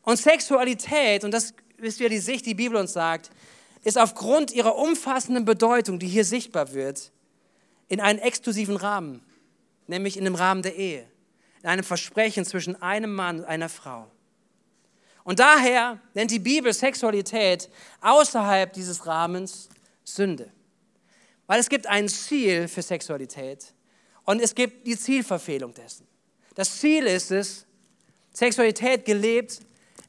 Und 0.04 0.18
Sexualität, 0.18 1.24
und 1.24 1.32
das 1.32 1.54
ist 1.78 2.00
wieder 2.00 2.10
die 2.10 2.20
Sicht, 2.20 2.46
die 2.46 2.54
Bibel 2.54 2.78
uns 2.78 2.94
sagt, 2.94 3.32
ist 3.84 3.98
aufgrund 3.98 4.52
ihrer 4.52 4.76
umfassenden 4.76 5.46
Bedeutung, 5.46 5.98
die 5.98 6.08
hier 6.08 6.26
sichtbar 6.26 6.74
wird, 6.74 7.12
in 7.88 8.00
einen 8.00 8.20
exklusiven 8.20 8.76
Rahmen, 8.76 9.22
nämlich 9.88 10.18
in 10.18 10.26
dem 10.26 10.36
Rahmen 10.36 10.62
der 10.62 10.76
Ehe, 10.76 11.08
in 11.64 11.70
einem 11.70 11.84
Versprechen 11.84 12.46
zwischen 12.46 12.80
einem 12.82 13.14
Mann 13.14 13.40
und 13.40 13.46
einer 13.46 13.70
Frau. 13.70 14.12
Und 15.24 15.40
daher 15.40 16.00
nennt 16.14 16.32
die 16.32 16.40
Bibel 16.40 16.74
Sexualität 16.74 17.70
außerhalb 18.02 18.74
dieses 18.74 19.06
Rahmens 19.06 19.70
Sünde. 20.04 20.52
Weil 21.48 21.60
es 21.60 21.70
gibt 21.70 21.88
ein 21.88 22.08
Ziel 22.08 22.68
für 22.68 22.82
Sexualität 22.82 23.74
und 24.26 24.42
es 24.42 24.54
gibt 24.54 24.86
die 24.88 24.98
Zielverfehlung 24.98 25.74
dessen. 25.74 26.08
Das 26.56 26.80
Ziel 26.80 27.06
ist 27.06 27.32
es, 27.32 27.66
Sexualität 28.34 29.06
gelebt 29.06 29.60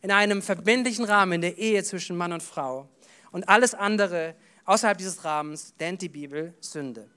in 0.02 0.10
einem 0.10 0.42
verbindlichen 0.42 1.04
Rahmen 1.04 1.32
in 1.34 1.40
der 1.40 1.58
Ehe 1.58 1.82
zwischen 1.84 2.16
Mann 2.16 2.32
und 2.32 2.42
Frau. 2.42 2.88
Und 3.30 3.48
alles 3.48 3.74
andere 3.74 4.34
außerhalb 4.64 4.98
dieses 4.98 5.24
Rahmens 5.24 5.74
nennt 5.78 6.02
die 6.02 6.08
Bibel 6.08 6.54
Sünde. 6.60 7.08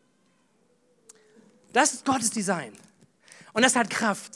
Das 1.72 1.94
ist 1.94 2.06
Gottes 2.06 2.30
Design. 2.30 2.74
Und 3.54 3.64
das 3.64 3.76
hat 3.76 3.90
Kraft. 3.90 4.32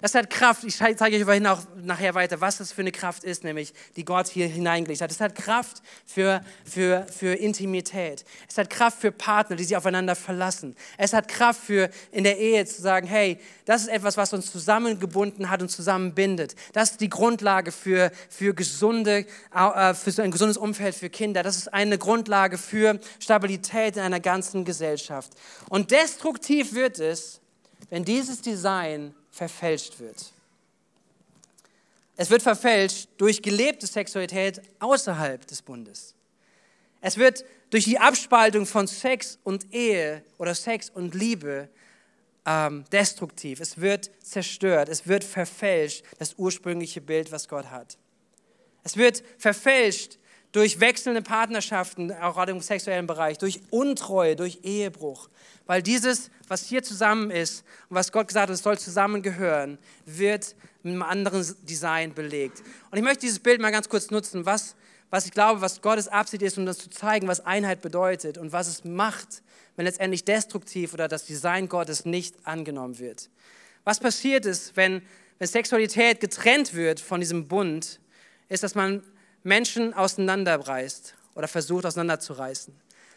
Das 0.00 0.14
hat 0.14 0.30
Kraft. 0.30 0.64
Ich 0.64 0.76
zeige 0.76 1.16
euch 1.16 1.24
vorhin 1.24 1.46
auch 1.46 1.62
nachher 1.76 2.14
weiter, 2.14 2.40
was 2.40 2.58
das 2.58 2.72
für 2.72 2.82
eine 2.82 2.92
Kraft 2.92 3.24
ist, 3.24 3.44
nämlich 3.44 3.72
die 3.96 4.04
Gott 4.04 4.28
hier 4.28 4.46
hineingelegt 4.46 5.00
hat. 5.00 5.10
Es 5.10 5.20
hat 5.20 5.34
Kraft 5.34 5.82
für, 6.04 6.42
für, 6.64 7.06
für 7.06 7.34
Intimität. 7.34 8.24
Es 8.48 8.58
hat 8.58 8.68
Kraft 8.70 9.00
für 9.00 9.12
Partner, 9.12 9.56
die 9.56 9.64
sich 9.64 9.76
aufeinander 9.76 10.14
verlassen. 10.14 10.76
Es 10.98 11.12
hat 11.12 11.28
Kraft 11.28 11.60
für 11.60 11.90
in 12.12 12.24
der 12.24 12.38
Ehe 12.38 12.64
zu 12.66 12.82
sagen, 12.82 13.06
hey, 13.06 13.38
das 13.64 13.82
ist 13.82 13.88
etwas, 13.88 14.16
was 14.16 14.32
uns 14.32 14.50
zusammengebunden 14.50 15.50
hat 15.50 15.62
und 15.62 15.70
zusammenbindet. 15.70 16.54
Das 16.72 16.92
ist 16.92 17.00
die 17.00 17.10
Grundlage 17.10 17.72
für, 17.72 18.12
für, 18.28 18.54
gesunde, 18.54 19.26
äh, 19.54 19.94
für 19.94 20.22
ein 20.22 20.30
gesundes 20.30 20.56
Umfeld 20.56 20.94
für 20.94 21.10
Kinder. 21.10 21.42
Das 21.42 21.56
ist 21.56 21.72
eine 21.72 21.98
Grundlage 21.98 22.58
für 22.58 23.00
Stabilität 23.18 23.96
in 23.96 24.02
einer 24.02 24.20
ganzen 24.20 24.64
Gesellschaft. 24.64 25.32
Und 25.68 25.90
destruktiv 25.90 26.74
wird 26.74 26.98
es, 26.98 27.40
wenn 27.90 28.04
dieses 28.04 28.40
Design 28.40 29.14
verfälscht 29.36 30.00
wird. 30.00 30.32
Es 32.16 32.30
wird 32.30 32.42
verfälscht 32.42 33.08
durch 33.18 33.42
gelebte 33.42 33.86
Sexualität 33.86 34.62
außerhalb 34.80 35.46
des 35.46 35.60
Bundes. 35.60 36.14
Es 37.02 37.18
wird 37.18 37.44
durch 37.70 37.84
die 37.84 37.98
Abspaltung 37.98 38.64
von 38.64 38.86
Sex 38.86 39.38
und 39.44 39.72
Ehe 39.72 40.22
oder 40.38 40.54
Sex 40.54 40.88
und 40.88 41.14
Liebe 41.14 41.68
ähm, 42.46 42.84
destruktiv. 42.90 43.60
Es 43.60 43.78
wird 43.80 44.10
zerstört. 44.22 44.88
Es 44.88 45.06
wird 45.06 45.24
verfälscht, 45.24 46.04
das 46.18 46.34
ursprüngliche 46.38 47.02
Bild, 47.02 47.30
was 47.30 47.48
Gott 47.48 47.70
hat. 47.70 47.98
Es 48.82 48.96
wird 48.96 49.22
verfälscht 49.36 50.18
durch 50.56 50.80
wechselnde 50.80 51.20
Partnerschaften, 51.20 52.10
auch 52.12 52.32
gerade 52.32 52.52
im 52.52 52.62
sexuellen 52.62 53.06
Bereich, 53.06 53.36
durch 53.36 53.60
Untreue, 53.68 54.36
durch 54.36 54.60
Ehebruch. 54.62 55.28
Weil 55.66 55.82
dieses, 55.82 56.30
was 56.48 56.64
hier 56.64 56.82
zusammen 56.82 57.30
ist 57.30 57.62
und 57.90 57.96
was 57.96 58.10
Gott 58.10 58.28
gesagt 58.28 58.48
hat, 58.48 58.54
es 58.54 58.62
soll 58.62 58.78
zusammengehören, 58.78 59.76
wird 60.06 60.56
mit 60.82 60.94
einem 60.94 61.02
anderen 61.02 61.44
Design 61.64 62.14
belegt. 62.14 62.62
Und 62.90 62.96
ich 62.96 63.04
möchte 63.04 63.20
dieses 63.20 63.38
Bild 63.38 63.60
mal 63.60 63.70
ganz 63.70 63.90
kurz 63.90 64.10
nutzen, 64.10 64.46
was, 64.46 64.76
was 65.10 65.26
ich 65.26 65.32
glaube, 65.32 65.60
was 65.60 65.82
Gottes 65.82 66.08
Absicht 66.08 66.42
ist, 66.42 66.56
um 66.56 66.64
das 66.64 66.78
zu 66.78 66.88
zeigen, 66.88 67.28
was 67.28 67.44
Einheit 67.44 67.82
bedeutet 67.82 68.38
und 68.38 68.52
was 68.52 68.66
es 68.66 68.82
macht, 68.82 69.42
wenn 69.76 69.84
letztendlich 69.84 70.24
destruktiv 70.24 70.94
oder 70.94 71.06
das 71.06 71.26
Design 71.26 71.68
Gottes 71.68 72.06
nicht 72.06 72.34
angenommen 72.44 72.98
wird. 72.98 73.28
Was 73.84 74.00
passiert 74.00 74.46
ist, 74.46 74.74
wenn, 74.74 75.02
wenn 75.38 75.48
Sexualität 75.48 76.18
getrennt 76.20 76.72
wird 76.72 76.98
von 76.98 77.20
diesem 77.20 77.46
Bund, 77.46 78.00
ist, 78.48 78.62
dass 78.62 78.74
man 78.74 79.02
Menschen 79.46 79.94
auseinanderreißt 79.94 81.14
oder 81.34 81.48
versucht 81.48 81.86
auseinanderzureißen. 81.86 82.74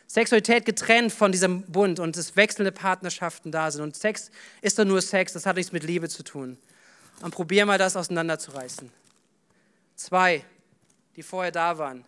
Sexualität 0.08 0.66
getrennt 0.66 1.12
von 1.12 1.32
diesem 1.32 1.64
Bund 1.64 2.00
und 2.00 2.16
es 2.18 2.36
wechselnde 2.36 2.72
Partnerschaften 2.72 3.52
da 3.52 3.70
sind. 3.70 3.82
Und 3.82 3.96
Sex 3.96 4.32
ist 4.62 4.80
doch 4.80 4.86
nur 4.86 5.02
Sex, 5.02 5.34
das 5.34 5.46
hat 5.46 5.56
nichts 5.56 5.72
mit 5.72 5.84
Liebe 5.84 6.08
zu 6.08 6.24
tun. 6.24 6.58
Und 7.22 7.34
probier 7.34 7.66
mal 7.66 7.78
das 7.78 7.96
auseinanderzureißen. 7.96 8.92
Zwei, 9.96 10.46
die 11.16 11.24
vorher 11.24 11.52
da 11.52 11.78
waren. 11.78 12.06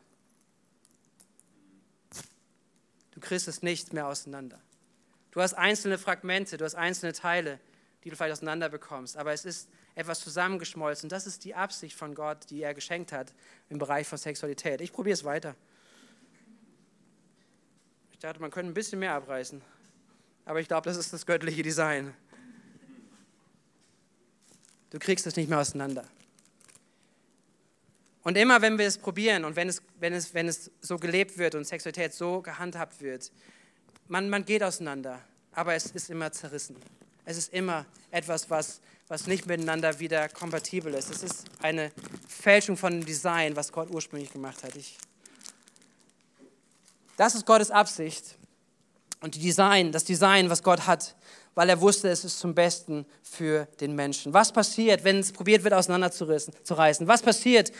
Du 3.12 3.20
kriegst 3.20 3.48
es 3.48 3.62
nicht 3.62 3.92
mehr 3.92 4.08
auseinander. 4.08 4.60
Du 5.32 5.42
hast 5.42 5.54
einzelne 5.54 5.98
Fragmente, 5.98 6.58
du 6.58 6.66
hast 6.66 6.76
einzelne 6.76 7.14
Teile, 7.14 7.60
die 8.04 8.10
du 8.10 8.16
vielleicht 8.16 8.34
auseinander 8.34 8.70
bekommst, 8.70 9.18
aber 9.18 9.32
es 9.32 9.46
ist 9.46 9.70
etwas 9.96 10.22
zusammengeschmolzen. 10.22 11.10
Das 11.10 11.28
ist 11.28 11.44
die 11.44 11.54
Absicht 11.54 11.96
von 11.96 12.16
Gott, 12.16 12.50
die 12.50 12.62
er 12.62 12.74
geschenkt 12.74 13.12
hat 13.12 13.34
im 13.70 13.78
Bereich 13.78 14.08
von 14.08 14.18
Sexualität. 14.18 14.82
Ich 14.82 14.92
probiere 14.92 15.14
es 15.14 15.24
weiter. 15.24 15.56
Ich 18.12 18.20
dachte, 18.20 18.40
man 18.40 18.52
könnte 18.52 18.72
ein 18.72 18.74
bisschen 18.74 19.00
mehr 19.00 19.14
abreißen, 19.14 19.62
aber 20.46 20.60
ich 20.60 20.68
glaube, 20.68 20.86
das 20.90 20.98
ist 20.98 21.12
das 21.14 21.26
göttliche 21.26 21.64
Design. 21.64 22.14
Du 24.90 25.00
kriegst 25.00 25.26
es 25.26 25.36
nicht 25.36 25.50
mehr 25.50 25.60
auseinander. 25.60 26.06
Und 28.24 28.38
immer, 28.38 28.62
wenn 28.62 28.78
wir 28.78 28.86
es 28.86 28.98
probieren 28.98 29.46
und 29.46 29.56
wenn 29.56 29.68
es, 29.68 29.82
wenn 30.00 30.14
es, 30.14 30.34
wenn 30.34 30.48
es 30.48 30.70
so 30.82 30.98
gelebt 30.98 31.38
wird 31.38 31.56
und 31.56 31.66
Sexualität 31.66 32.14
so 32.14 32.42
gehandhabt 32.42 33.02
wird, 33.02 33.32
man, 34.08 34.30
man 34.30 34.46
geht 34.46 34.62
auseinander, 34.62 35.20
aber 35.54 35.74
es 35.74 35.88
ist 35.88 36.10
immer 36.10 36.32
zerrissen. 36.32 36.76
Es 37.26 37.38
ist 37.38 37.54
immer 37.54 37.86
etwas, 38.10 38.50
was, 38.50 38.82
was 39.08 39.28
nicht 39.28 39.46
miteinander 39.46 40.00
wieder 40.00 40.28
kompatibel 40.30 40.94
ist. 40.94 41.10
Es 41.10 41.24
ist 41.24 41.46
eine 41.62 41.92
Fälschung 42.28 42.78
von 42.78 42.94
dem 42.94 43.06
Design, 43.06 43.56
was 43.56 43.72
Gott 43.72 43.90
ursprünglich 43.92 44.32
gemacht 44.32 44.64
hat. 44.64 44.76
Ich, 44.76 44.98
das 47.18 47.36
ist 47.36 47.46
Gottes 47.46 47.72
Absicht 47.72 48.36
und 49.22 49.36
Design, 49.36 49.92
das 49.92 50.04
Design, 50.04 50.50
was 50.50 50.64
Gott 50.64 50.88
hat, 50.88 51.16
weil 51.54 51.70
er 51.70 51.80
wusste, 51.80 52.10
es 52.10 52.26
ist 52.26 52.40
zum 52.40 52.56
Besten 52.56 53.06
für 53.22 53.68
den 53.80 53.96
Menschen. 53.96 54.34
Was 54.34 54.52
passiert, 54.52 55.04
wenn 55.04 55.20
es 55.20 55.32
probiert 55.32 55.64
wird, 55.64 55.74
auseinanderzureißen? 55.74 57.08
Was 57.08 57.22
passiert, 57.22 57.72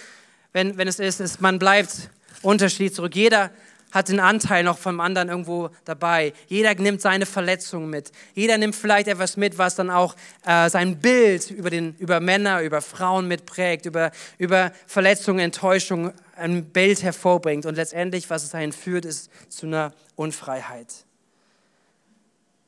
wenn, 0.54 0.78
wenn 0.78 0.88
es 0.88 1.00
ist, 1.00 1.20
ist, 1.20 1.42
man 1.42 1.58
bleibt 1.58 2.10
unterschiedlich 2.42 2.94
zurück? 2.94 3.16
Jeder 3.16 3.52
hat 3.92 4.10
den 4.10 4.20
Anteil 4.20 4.64
noch 4.64 4.78
vom 4.78 5.00
anderen 5.00 5.30
irgendwo 5.30 5.70
dabei. 5.86 6.34
Jeder 6.48 6.74
nimmt 6.76 7.02
seine 7.02 7.26
Verletzungen 7.26 7.90
mit. 7.90 8.12
Jeder 8.34 8.58
nimmt 8.58 8.76
vielleicht 8.76 9.08
etwas 9.08 9.38
mit, 9.38 9.58
was 9.58 9.76
dann 9.76 9.90
auch 9.90 10.16
äh, 10.46 10.70
sein 10.70 11.00
Bild 11.00 11.52
über, 11.52 11.70
den, 11.70 11.96
über 12.00 12.20
Männer, 12.20 12.62
über 12.62 12.82
Frauen 12.82 13.28
mitprägt, 13.28 13.86
über, 13.86 14.12
über 14.38 14.72
Verletzungen, 14.88 15.40
Enttäuschungen, 15.40 16.14
ein 16.36 16.66
Bild 16.66 17.04
hervorbringt. 17.04 17.66
Und 17.66 17.76
letztendlich, 17.76 18.30
was 18.30 18.44
es 18.44 18.50
dahin 18.50 18.72
führt, 18.72 19.06
ist 19.06 19.30
zu 19.50 19.68
einer 19.68 19.94
Unfreiheit. 20.16 20.88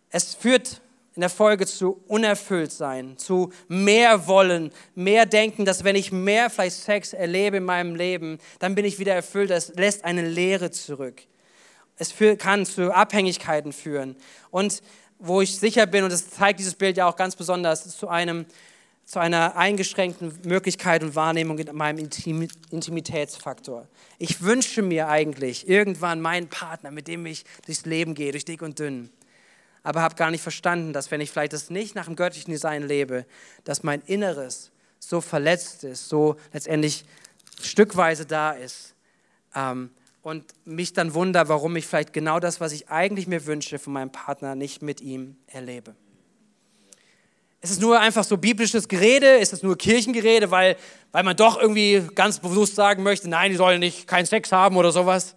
Es 0.09 0.35
führt 0.35 0.81
in 1.15 1.21
der 1.21 1.29
Folge 1.29 1.67
zu 1.67 2.03
unerfüllt 2.07 2.71
sein, 2.71 3.17
zu 3.17 3.51
mehr 3.67 4.27
wollen, 4.27 4.71
mehr 4.95 5.25
denken, 5.25 5.63
dass 5.63 5.83
wenn 5.83 5.95
ich 5.95 6.11
mehr 6.11 6.49
vielleicht 6.49 6.77
Sex 6.77 7.13
erlebe 7.13 7.57
in 7.57 7.65
meinem 7.65 7.95
Leben, 7.95 8.39
dann 8.59 8.73
bin 8.73 8.83
ich 8.85 8.97
wieder 8.97 9.13
erfüllt. 9.13 9.51
Das 9.51 9.73
lässt 9.75 10.05
eine 10.05 10.27
Leere 10.27 10.71
zurück. 10.71 11.21
Es 11.97 12.13
kann 12.39 12.65
zu 12.65 12.93
Abhängigkeiten 12.93 13.73
führen. 13.73 14.15
Und 14.49 14.81
wo 15.19 15.41
ich 15.41 15.57
sicher 15.57 15.85
bin, 15.85 16.03
und 16.03 16.11
das 16.11 16.31
zeigt 16.31 16.59
dieses 16.59 16.75
Bild 16.75 16.97
ja 16.97 17.07
auch 17.07 17.15
ganz 17.15 17.35
besonders, 17.35 17.95
zu, 17.95 18.07
einem, 18.07 18.47
zu 19.05 19.19
einer 19.19 19.55
eingeschränkten 19.55 20.33
Möglichkeit 20.45 21.03
und 21.03 21.15
Wahrnehmung 21.15 21.59
in 21.59 21.75
meinem 21.75 21.99
Intim 21.99 22.47
Intimitätsfaktor. 22.71 23.87
Ich 24.17 24.41
wünsche 24.41 24.81
mir 24.81 25.07
eigentlich 25.09 25.69
irgendwann 25.69 26.19
meinen 26.19 26.49
Partner, 26.49 26.89
mit 26.89 27.07
dem 27.07 27.27
ich 27.27 27.45
durchs 27.67 27.85
Leben 27.85 28.15
gehe, 28.15 28.31
durch 28.31 28.45
dick 28.45 28.63
und 28.63 28.79
dünn 28.79 29.11
aber 29.83 30.01
habe 30.01 30.15
gar 30.15 30.31
nicht 30.31 30.41
verstanden, 30.41 30.93
dass 30.93 31.11
wenn 31.11 31.21
ich 31.21 31.31
vielleicht 31.31 31.53
das 31.53 31.69
nicht 31.69 31.93
nach 31.93 32.05
dem 32.05 32.15
göttlichen 32.15 32.51
Design 32.51 32.83
lebe, 32.83 33.25
dass 33.65 33.83
mein 33.83 34.01
Inneres 34.01 34.71
so 34.99 35.21
verletzt 35.21 35.83
ist, 35.83 36.07
so 36.07 36.37
letztendlich 36.53 37.05
stückweise 37.61 38.25
da 38.25 38.51
ist 38.51 38.95
ähm, 39.53 39.91
und 40.21 40.45
mich 40.65 40.93
dann 40.93 41.13
wundere, 41.13 41.49
warum 41.49 41.75
ich 41.75 41.85
vielleicht 41.85 42.13
genau 42.13 42.39
das, 42.39 42.61
was 42.61 42.71
ich 42.71 42.89
eigentlich 42.89 43.27
mir 43.27 43.45
wünsche 43.45 43.77
von 43.77 43.93
meinem 43.93 44.11
Partner, 44.11 44.55
nicht 44.55 44.81
mit 44.81 45.01
ihm 45.01 45.35
erlebe. 45.47 45.95
Ist 47.63 47.71
es 47.71 47.79
nur 47.79 47.99
einfach 47.99 48.25
so 48.25 48.37
biblisches 48.37 48.89
Gerede? 48.89 49.37
Ist 49.37 49.53
es 49.53 49.63
nur 49.63 49.77
Kirchengerede, 49.77 50.51
weil, 50.51 50.75
weil 51.13 51.23
man 51.23 51.37
doch 51.37 51.57
irgendwie 51.57 52.05
ganz 52.13 52.39
bewusst 52.39 52.75
sagen 52.75 53.03
möchte, 53.03 53.29
nein, 53.29 53.51
die 53.51 53.57
sollen 53.57 53.79
nicht 53.79 54.05
keinen 54.05 54.25
Sex 54.25 54.51
haben 54.51 54.75
oder 54.75 54.91
sowas? 54.91 55.35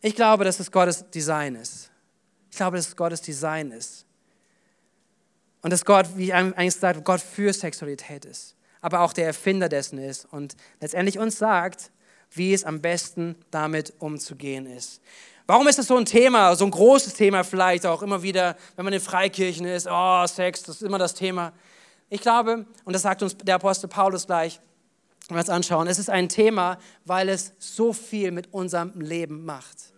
Ich 0.00 0.14
glaube, 0.14 0.44
dass 0.44 0.60
es 0.60 0.70
Gottes 0.70 1.10
Design 1.10 1.56
ist. 1.56 1.89
Ich 2.50 2.56
glaube, 2.56 2.76
dass 2.76 2.88
es 2.88 2.96
Gottes 2.96 3.22
Design 3.22 3.70
ist. 3.70 4.04
Und 5.62 5.72
dass 5.72 5.84
Gott, 5.84 6.06
wie 6.16 6.24
ich 6.26 6.34
eigentlich 6.34 6.74
gesagt 6.74 7.04
Gott 7.04 7.20
für 7.20 7.52
Sexualität 7.52 8.24
ist, 8.24 8.56
aber 8.80 9.00
auch 9.00 9.12
der 9.12 9.26
Erfinder 9.26 9.68
dessen 9.68 9.98
ist 9.98 10.26
und 10.30 10.56
letztendlich 10.80 11.18
uns 11.18 11.38
sagt, 11.38 11.90
wie 12.32 12.54
es 12.54 12.64
am 12.64 12.80
besten 12.80 13.36
damit 13.50 13.92
umzugehen 13.98 14.66
ist. 14.66 15.02
Warum 15.46 15.66
ist 15.66 15.78
das 15.78 15.88
so 15.88 15.96
ein 15.96 16.04
Thema, 16.04 16.54
so 16.54 16.64
ein 16.64 16.70
großes 16.70 17.14
Thema 17.14 17.42
vielleicht 17.42 17.84
auch 17.84 18.02
immer 18.02 18.22
wieder, 18.22 18.56
wenn 18.76 18.84
man 18.84 18.94
in 18.94 19.00
Freikirchen 19.00 19.66
ist, 19.66 19.88
oh, 19.90 20.26
Sex, 20.26 20.62
das 20.62 20.76
ist 20.76 20.82
immer 20.82 20.98
das 20.98 21.14
Thema. 21.14 21.52
Ich 22.08 22.20
glaube, 22.20 22.66
und 22.84 22.92
das 22.92 23.02
sagt 23.02 23.22
uns 23.22 23.36
der 23.36 23.56
Apostel 23.56 23.88
Paulus 23.88 24.26
gleich, 24.26 24.60
wenn 25.28 25.36
wir 25.36 25.40
uns 25.40 25.50
anschauen, 25.50 25.88
es 25.88 25.98
ist 25.98 26.08
ein 26.08 26.28
Thema, 26.28 26.78
weil 27.04 27.28
es 27.28 27.52
so 27.58 27.92
viel 27.92 28.30
mit 28.30 28.52
unserem 28.52 29.00
Leben 29.00 29.44
macht. 29.44 29.89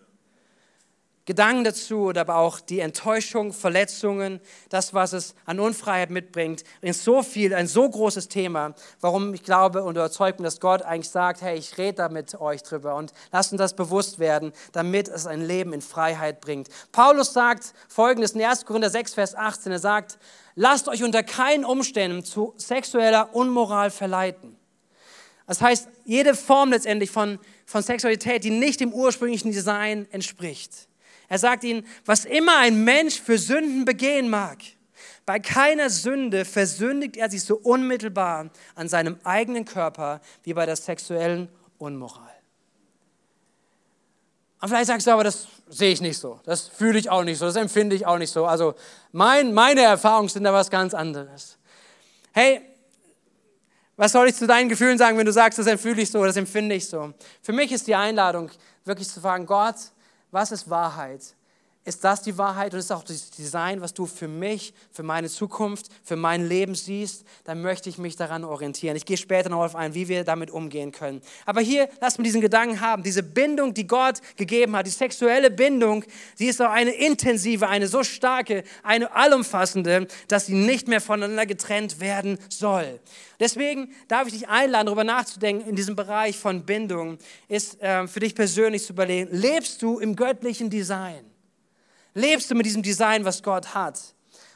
Gedanken 1.24 1.62
dazu 1.62 2.06
oder 2.06 2.22
aber 2.22 2.36
auch 2.36 2.58
die 2.58 2.80
Enttäuschung, 2.80 3.52
Verletzungen, 3.52 4.40
das, 4.70 4.92
was 4.92 5.12
es 5.12 5.36
an 5.46 5.60
Unfreiheit 5.60 6.10
mitbringt, 6.10 6.64
ist 6.80 7.04
so 7.04 7.22
viel, 7.22 7.54
ein 7.54 7.68
so 7.68 7.88
großes 7.88 8.26
Thema, 8.26 8.74
warum 9.00 9.32
ich 9.32 9.44
glaube 9.44 9.84
und 9.84 9.94
überzeugt 9.94 10.38
bin, 10.38 10.44
dass 10.44 10.58
Gott 10.58 10.82
eigentlich 10.82 11.10
sagt, 11.10 11.40
hey, 11.40 11.56
ich 11.56 11.78
rede 11.78 11.94
da 11.94 12.08
mit 12.08 12.40
euch 12.40 12.64
drüber 12.64 12.96
und 12.96 13.12
lasst 13.30 13.52
uns 13.52 13.60
das 13.60 13.76
bewusst 13.76 14.18
werden, 14.18 14.52
damit 14.72 15.06
es 15.06 15.26
ein 15.26 15.42
Leben 15.42 15.72
in 15.72 15.80
Freiheit 15.80 16.40
bringt. 16.40 16.68
Paulus 16.90 17.32
sagt 17.32 17.72
folgendes 17.88 18.32
in 18.32 18.42
1. 18.42 18.66
Korinther 18.66 18.90
6, 18.90 19.14
Vers 19.14 19.36
18, 19.36 19.70
er 19.70 19.78
sagt, 19.78 20.18
lasst 20.56 20.88
euch 20.88 21.04
unter 21.04 21.22
keinen 21.22 21.64
Umständen 21.64 22.24
zu 22.24 22.52
sexueller 22.56 23.32
Unmoral 23.32 23.92
verleiten. 23.92 24.56
Das 25.46 25.60
heißt, 25.60 25.88
jede 26.04 26.34
Form 26.34 26.70
letztendlich 26.70 27.12
von, 27.12 27.38
von 27.64 27.82
Sexualität, 27.82 28.42
die 28.42 28.50
nicht 28.50 28.80
dem 28.80 28.92
ursprünglichen 28.92 29.52
Design 29.52 30.08
entspricht. 30.10 30.88
Er 31.28 31.38
sagt 31.38 31.64
ihnen, 31.64 31.86
was 32.04 32.24
immer 32.24 32.58
ein 32.58 32.84
Mensch 32.84 33.20
für 33.20 33.38
Sünden 33.38 33.84
begehen 33.84 34.28
mag, 34.28 34.58
bei 35.24 35.38
keiner 35.38 35.88
Sünde 35.88 36.44
versündigt 36.44 37.16
er 37.16 37.30
sich 37.30 37.44
so 37.44 37.56
unmittelbar 37.56 38.50
an 38.74 38.88
seinem 38.88 39.18
eigenen 39.22 39.64
Körper 39.64 40.20
wie 40.42 40.52
bei 40.52 40.66
der 40.66 40.76
sexuellen 40.76 41.48
Unmoral. 41.78 42.28
Und 44.60 44.68
vielleicht 44.68 44.86
sagst 44.86 45.06
du 45.06 45.10
aber, 45.10 45.24
das 45.24 45.48
sehe 45.68 45.92
ich 45.92 46.00
nicht 46.00 46.18
so, 46.18 46.40
das 46.44 46.68
fühle 46.68 46.98
ich 46.98 47.10
auch 47.10 47.24
nicht 47.24 47.38
so, 47.38 47.46
das 47.46 47.56
empfinde 47.56 47.96
ich 47.96 48.06
auch 48.06 48.18
nicht 48.18 48.30
so. 48.30 48.46
Also 48.46 48.74
mein, 49.10 49.52
meine 49.52 49.82
Erfahrungen 49.82 50.28
sind 50.28 50.44
da 50.44 50.52
was 50.52 50.70
ganz 50.70 50.94
anderes. 50.94 51.58
Hey, 52.32 52.62
was 53.96 54.12
soll 54.12 54.28
ich 54.28 54.34
zu 54.34 54.46
deinen 54.46 54.68
Gefühlen 54.68 54.98
sagen, 54.98 55.18
wenn 55.18 55.26
du 55.26 55.32
sagst, 55.32 55.58
das 55.58 55.66
empfühle 55.66 56.02
ich 56.02 56.10
so, 56.10 56.24
das 56.24 56.36
empfinde 56.36 56.74
ich 56.74 56.88
so? 56.88 57.12
Für 57.42 57.52
mich 57.52 57.72
ist 57.72 57.86
die 57.86 57.94
Einladung, 57.94 58.50
wirklich 58.84 59.08
zu 59.08 59.20
fragen, 59.20 59.46
Gott, 59.46 59.76
was 60.32 60.50
ist 60.50 60.68
Wahrheit? 60.68 61.36
Ist 61.84 62.04
das 62.04 62.22
die 62.22 62.38
Wahrheit 62.38 62.72
und 62.74 62.78
ist 62.78 62.92
auch 62.92 63.02
das 63.02 63.30
Design, 63.30 63.80
was 63.80 63.92
du 63.92 64.06
für 64.06 64.28
mich, 64.28 64.72
für 64.92 65.02
meine 65.02 65.28
Zukunft, 65.28 65.88
für 66.04 66.14
mein 66.14 66.46
Leben 66.46 66.76
siehst? 66.76 67.24
Dann 67.42 67.60
möchte 67.60 67.88
ich 67.88 67.98
mich 67.98 68.14
daran 68.14 68.44
orientieren. 68.44 68.94
Ich 68.94 69.04
gehe 69.04 69.16
später 69.16 69.48
noch 69.48 69.64
auf 69.64 69.74
ein, 69.74 69.92
wie 69.92 70.06
wir 70.06 70.22
damit 70.22 70.52
umgehen 70.52 70.92
können. 70.92 71.20
Aber 71.44 71.60
hier, 71.60 71.88
lass 72.00 72.18
mir 72.18 72.24
diesen 72.24 72.40
Gedanken 72.40 72.80
haben. 72.80 73.02
Diese 73.02 73.24
Bindung, 73.24 73.74
die 73.74 73.88
Gott 73.88 74.20
gegeben 74.36 74.76
hat, 74.76 74.86
die 74.86 74.92
sexuelle 74.92 75.50
Bindung, 75.50 76.04
die 76.38 76.46
ist 76.46 76.62
auch 76.62 76.70
eine 76.70 76.92
intensive, 76.92 77.66
eine 77.68 77.88
so 77.88 78.04
starke, 78.04 78.62
eine 78.84 79.12
allumfassende, 79.12 80.06
dass 80.28 80.46
sie 80.46 80.54
nicht 80.54 80.86
mehr 80.86 81.00
voneinander 81.00 81.46
getrennt 81.46 81.98
werden 81.98 82.38
soll. 82.48 83.00
Deswegen 83.40 83.92
darf 84.06 84.28
ich 84.28 84.34
dich 84.34 84.48
einladen, 84.48 84.86
darüber 84.86 85.02
nachzudenken, 85.02 85.68
in 85.68 85.74
diesem 85.74 85.96
Bereich 85.96 86.38
von 86.38 86.64
Bindung, 86.64 87.18
ist 87.48 87.82
äh, 87.82 88.06
für 88.06 88.20
dich 88.20 88.36
persönlich 88.36 88.84
zu 88.84 88.92
überlegen, 88.92 89.30
lebst 89.32 89.82
du 89.82 89.98
im 89.98 90.14
göttlichen 90.14 90.70
Design? 90.70 91.31
Lebst 92.14 92.50
du 92.50 92.54
mit 92.54 92.66
diesem 92.66 92.82
Design, 92.82 93.24
was 93.24 93.42
Gott 93.42 93.74
hat? 93.74 93.98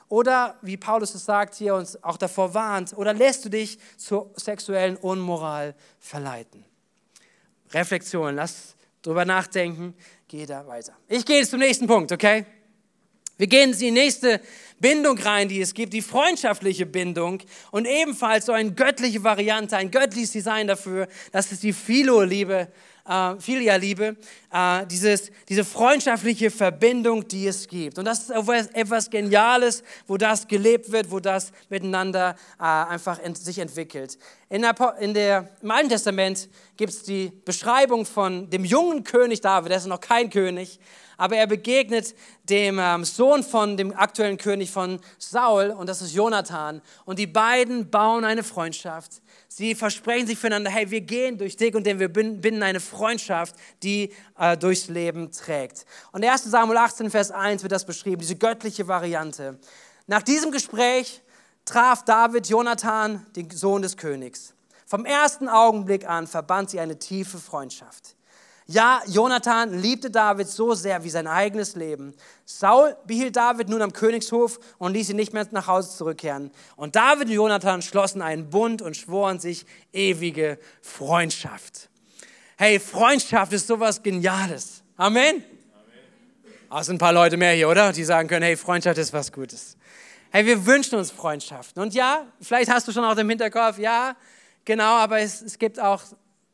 Oder, 0.09 0.57
wie 0.63 0.77
Paulus 0.77 1.15
es 1.15 1.25
sagt 1.25 1.55
hier 1.57 1.75
uns 1.75 2.03
auch 2.05 2.17
davor 2.17 2.55
warnt, 2.55 2.97
oder 2.97 3.13
lässt 3.13 3.45
du 3.45 3.49
dich 3.49 3.79
zur 3.97 4.31
sexuellen 4.37 4.97
Unmoral 4.97 5.75
verleiten? 5.99 6.65
Reflexion, 7.73 8.37
lass 8.37 8.77
drüber 9.03 9.25
nachdenken, 9.25 9.95
geh 10.29 10.47
da 10.47 10.67
weiter. 10.67 10.93
Ich 11.09 11.25
gehe 11.25 11.39
jetzt 11.39 11.51
zum 11.51 11.59
nächsten 11.59 11.87
Punkt, 11.87 12.13
okay? 12.13 12.45
Wir 13.39 13.49
gehen 13.49 13.73
in 13.73 13.79
die 13.79 13.91
nächste 13.91 14.41
Bindung 14.79 15.19
rein, 15.19 15.49
die 15.49 15.61
es 15.61 15.75
gibt, 15.75 15.93
die 15.93 16.03
freundschaftliche 16.03 16.87
Bindung 16.87 17.43
und 17.71 17.85
ebenfalls 17.85 18.47
so 18.47 18.53
eine 18.53 18.73
göttliche 18.73 19.25
Variante, 19.25 19.77
ein 19.77 19.91
göttliches 19.91 20.31
Design 20.33 20.69
dafür, 20.69 21.09
das 21.33 21.53
ist 21.53 21.63
die 21.63 21.73
Philo-Liebe 21.73 22.69
äh, 23.09 23.39
Filia-Liebe, 23.39 24.17
äh, 24.57 24.87
dieses, 24.87 25.31
diese 25.49 25.65
freundschaftliche 25.65 26.51
Verbindung, 26.51 27.29
die 27.29 27.47
es 27.47 27.69
gibt. 27.69 27.99
Und 27.99 28.07
das 28.07 28.31
ist 28.31 28.31
etwas 28.75 29.11
Geniales, 29.11 29.83
wo 30.07 30.17
das 30.17 30.49
gelebt 30.49 30.91
wird, 30.91 31.11
wo 31.11 31.21
das 31.21 31.53
miteinander 31.69 32.37
äh, 32.59 32.63
einfach 32.63 33.19
ent 33.19 33.37
sich 33.37 33.59
entwickelt. 33.59 34.19
In 34.49 34.63
der, 34.63 34.75
in 35.01 35.13
der, 35.13 35.49
Im 35.61 35.71
Alten 35.71 35.91
Testament 35.91 36.49
gibt 36.77 36.93
es 36.93 37.03
die 37.03 37.33
Beschreibung 37.45 38.07
von 38.07 38.49
dem 38.49 38.65
jungen 38.65 39.05
König 39.05 39.41
David, 39.41 39.71
der 39.71 39.79
ist 39.79 39.87
noch 39.87 40.01
kein 40.01 40.31
König, 40.31 40.79
aber 41.17 41.37
er 41.37 41.47
begegnet 41.47 42.15
dem 42.45 42.79
ähm, 42.79 43.05
Sohn 43.05 43.43
von 43.43 43.77
dem 43.77 43.93
aktuellen 43.97 44.37
König 44.37 44.71
von 44.71 45.01
Saul 45.19 45.71
und 45.71 45.89
das 45.89 46.03
ist 46.03 46.15
Jonathan. 46.15 46.83
Und 47.05 47.19
die 47.19 47.27
beiden 47.27 47.91
bauen 47.91 48.25
eine 48.25 48.43
Freundschaft. 48.43 49.23
Sie 49.49 49.75
versprechen 49.75 50.27
sich 50.27 50.39
füreinander, 50.39 50.71
hey, 50.71 50.91
wir 50.91 51.01
gehen 51.01 51.39
durch 51.39 51.57
dick 51.57 51.75
und 51.75 51.87
dünn, 51.87 51.99
wir 51.99 52.13
binden 52.13 52.63
eine 52.63 52.81
Freundschaft, 52.81 53.55
die 53.83 54.13
äh, 54.53 54.57
durchs 54.57 54.89
Leben 54.89 55.31
trägt. 55.33 55.87
Und 56.13 56.25
1 56.25 56.45
Samuel 56.45 56.79
18, 56.79 57.11
Vers 57.11 57.31
1 57.31 57.63
wird 57.63 57.73
das 57.73 57.87
beschrieben, 57.87 58.21
diese 58.21 58.37
göttliche 58.37 58.89
Variante. 58.89 59.59
Nach 60.07 60.23
diesem 60.23 60.53
Gespräch 60.53 61.23
traf 61.65 62.05
David 62.05 62.49
Jonathan, 62.49 63.27
den 63.35 63.51
Sohn 63.51 63.83
des 63.83 63.97
Königs. 63.97 64.55
Vom 64.87 65.05
ersten 65.05 65.49
Augenblick 65.49 66.09
an 66.09 66.27
verband 66.27 66.71
sie 66.71 66.81
eine 66.81 66.99
tiefe 66.99 67.39
Freundschaft. 67.39 68.17
Ja, 68.69 69.01
Jonathan 69.07 69.81
liebte 69.81 70.11
David 70.11 70.49
so 70.49 70.75
sehr 70.75 71.05
wie 71.05 71.11
sein 71.11 71.29
eigenes 71.29 71.77
Leben. 71.77 72.15
Saul 72.45 72.97
behielt 73.07 73.37
David 73.37 73.69
nun 73.69 73.81
am 73.81 73.93
Königshof 73.93 74.59
und 74.79 74.93
ließ 74.93 75.11
ihn 75.11 75.17
nicht 75.17 75.33
mehr 75.33 75.47
nach 75.53 75.69
Hause 75.69 75.97
zurückkehren. 75.97 76.51
Und 76.75 76.97
David 76.97 77.29
und 77.29 77.35
Jonathan 77.35 77.81
schlossen 77.81 78.23
einen 78.23 78.51
Bund 78.51 78.83
und 78.83 78.97
schworen 78.97 79.39
sich 79.39 79.67
ewige 79.93 80.59
Freundschaft. 80.83 81.91
Hey, 82.59 82.81
Freundschaft 82.81 83.53
ist 83.53 83.67
sowas 83.67 84.03
Geniales. 84.03 84.83
Amen. 84.97 85.27
Amen. 85.27 85.45
Auch 86.71 86.83
sind 86.85 86.95
ein 86.95 86.99
paar 86.99 87.13
Leute 87.13 87.37
mehr 87.37 87.53
hier, 87.53 87.69
oder? 87.69 87.93
Die 87.93 88.03
sagen 88.03 88.29
können, 88.29 88.45
hey, 88.45 88.57
Freundschaft 88.57 88.97
ist 88.97 89.13
was 89.13 89.31
Gutes. 89.31 89.77
Hey, 90.31 90.47
wir 90.47 90.65
wünschen 90.65 90.99
uns 90.99 91.11
Freundschaften. 91.11 91.83
Und 91.83 91.93
ja, 91.93 92.25
vielleicht 92.41 92.71
hast 92.71 92.89
du 92.89 92.93
schon 92.93 93.05
auch 93.05 93.15
im 93.19 93.29
Hinterkopf, 93.29 93.77
ja, 93.77 94.17
genau, 94.65 94.97
aber 94.97 95.21
es, 95.21 95.43
es 95.43 95.59
gibt 95.59 95.79
auch 95.79 96.03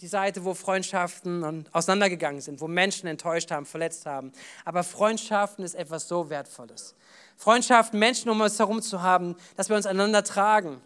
die 0.00 0.08
Seite, 0.08 0.44
wo 0.44 0.54
Freundschaften 0.54 1.68
auseinandergegangen 1.70 2.40
sind, 2.40 2.60
wo 2.60 2.66
Menschen 2.66 3.06
enttäuscht 3.06 3.52
haben, 3.52 3.64
verletzt 3.64 4.04
haben. 4.04 4.32
Aber 4.64 4.82
Freundschaften 4.82 5.64
ist 5.64 5.76
etwas 5.76 6.08
so 6.08 6.28
Wertvolles. 6.28 6.96
Freundschaften, 7.36 8.00
Menschen 8.00 8.28
um 8.28 8.40
uns 8.40 8.58
herum 8.58 8.82
zu 8.82 9.02
haben, 9.02 9.36
dass 9.54 9.68
wir 9.68 9.76
uns 9.76 9.86
einander 9.86 10.24
tragen, 10.24 10.80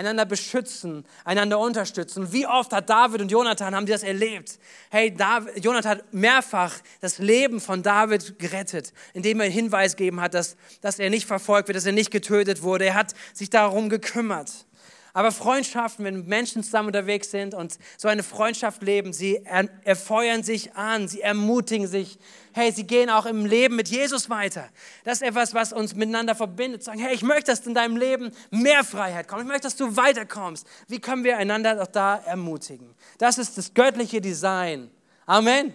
einander 0.00 0.24
beschützen, 0.24 1.04
einander 1.24 1.58
unterstützen. 1.58 2.32
Wie 2.32 2.46
oft 2.46 2.72
hat 2.72 2.88
David 2.88 3.20
und 3.20 3.30
Jonathan 3.30 3.74
haben 3.74 3.84
die 3.84 3.92
das 3.92 4.02
erlebt? 4.02 4.58
Hey, 4.90 5.14
David, 5.14 5.62
Jonathan 5.62 5.98
hat 5.98 6.14
mehrfach 6.14 6.74
das 7.02 7.18
Leben 7.18 7.60
von 7.60 7.82
David 7.82 8.38
gerettet, 8.38 8.94
indem 9.12 9.40
er 9.40 9.50
Hinweis 9.50 9.96
gegeben 9.96 10.22
hat, 10.22 10.32
dass, 10.32 10.56
dass 10.80 10.98
er 10.98 11.10
nicht 11.10 11.26
verfolgt 11.26 11.68
wird, 11.68 11.76
dass 11.76 11.84
er 11.84 11.92
nicht 11.92 12.10
getötet 12.10 12.62
wurde. 12.62 12.86
Er 12.86 12.94
hat 12.94 13.14
sich 13.34 13.50
darum 13.50 13.90
gekümmert. 13.90 14.64
Aber 15.12 15.32
Freundschaften, 15.32 16.04
wenn 16.04 16.24
Menschen 16.26 16.62
zusammen 16.62 16.88
unterwegs 16.88 17.30
sind 17.30 17.52
und 17.52 17.78
so 17.98 18.08
eine 18.08 18.22
Freundschaft 18.22 18.82
leben, 18.82 19.12
sie 19.12 19.44
erfeuern 19.84 20.42
sich 20.42 20.74
an, 20.74 21.08
sie 21.08 21.20
ermutigen 21.20 21.86
sich. 21.86 22.18
Hey, 22.52 22.72
sie 22.72 22.86
gehen 22.86 23.10
auch 23.10 23.26
im 23.26 23.46
Leben 23.46 23.76
mit 23.76 23.88
Jesus 23.88 24.28
weiter. 24.28 24.68
Das 25.04 25.20
ist 25.20 25.22
etwas, 25.22 25.54
was 25.54 25.72
uns 25.72 25.94
miteinander 25.94 26.34
verbindet. 26.34 26.82
Sagen, 26.82 26.98
hey, 26.98 27.14
ich 27.14 27.22
möchte, 27.22 27.52
dass 27.52 27.66
in 27.66 27.74
deinem 27.74 27.96
Leben 27.96 28.32
mehr 28.50 28.84
Freiheit 28.84 29.28
kommt. 29.28 29.42
Ich 29.42 29.48
möchte, 29.48 29.62
dass 29.62 29.76
du 29.76 29.96
weiterkommst. 29.96 30.66
Wie 30.88 31.00
können 31.00 31.24
wir 31.24 31.36
einander 31.36 31.80
auch 31.80 31.86
da 31.86 32.16
ermutigen? 32.16 32.94
Das 33.18 33.38
ist 33.38 33.56
das 33.56 33.72
göttliche 33.74 34.20
Design. 34.20 34.90
Amen. 35.26 35.74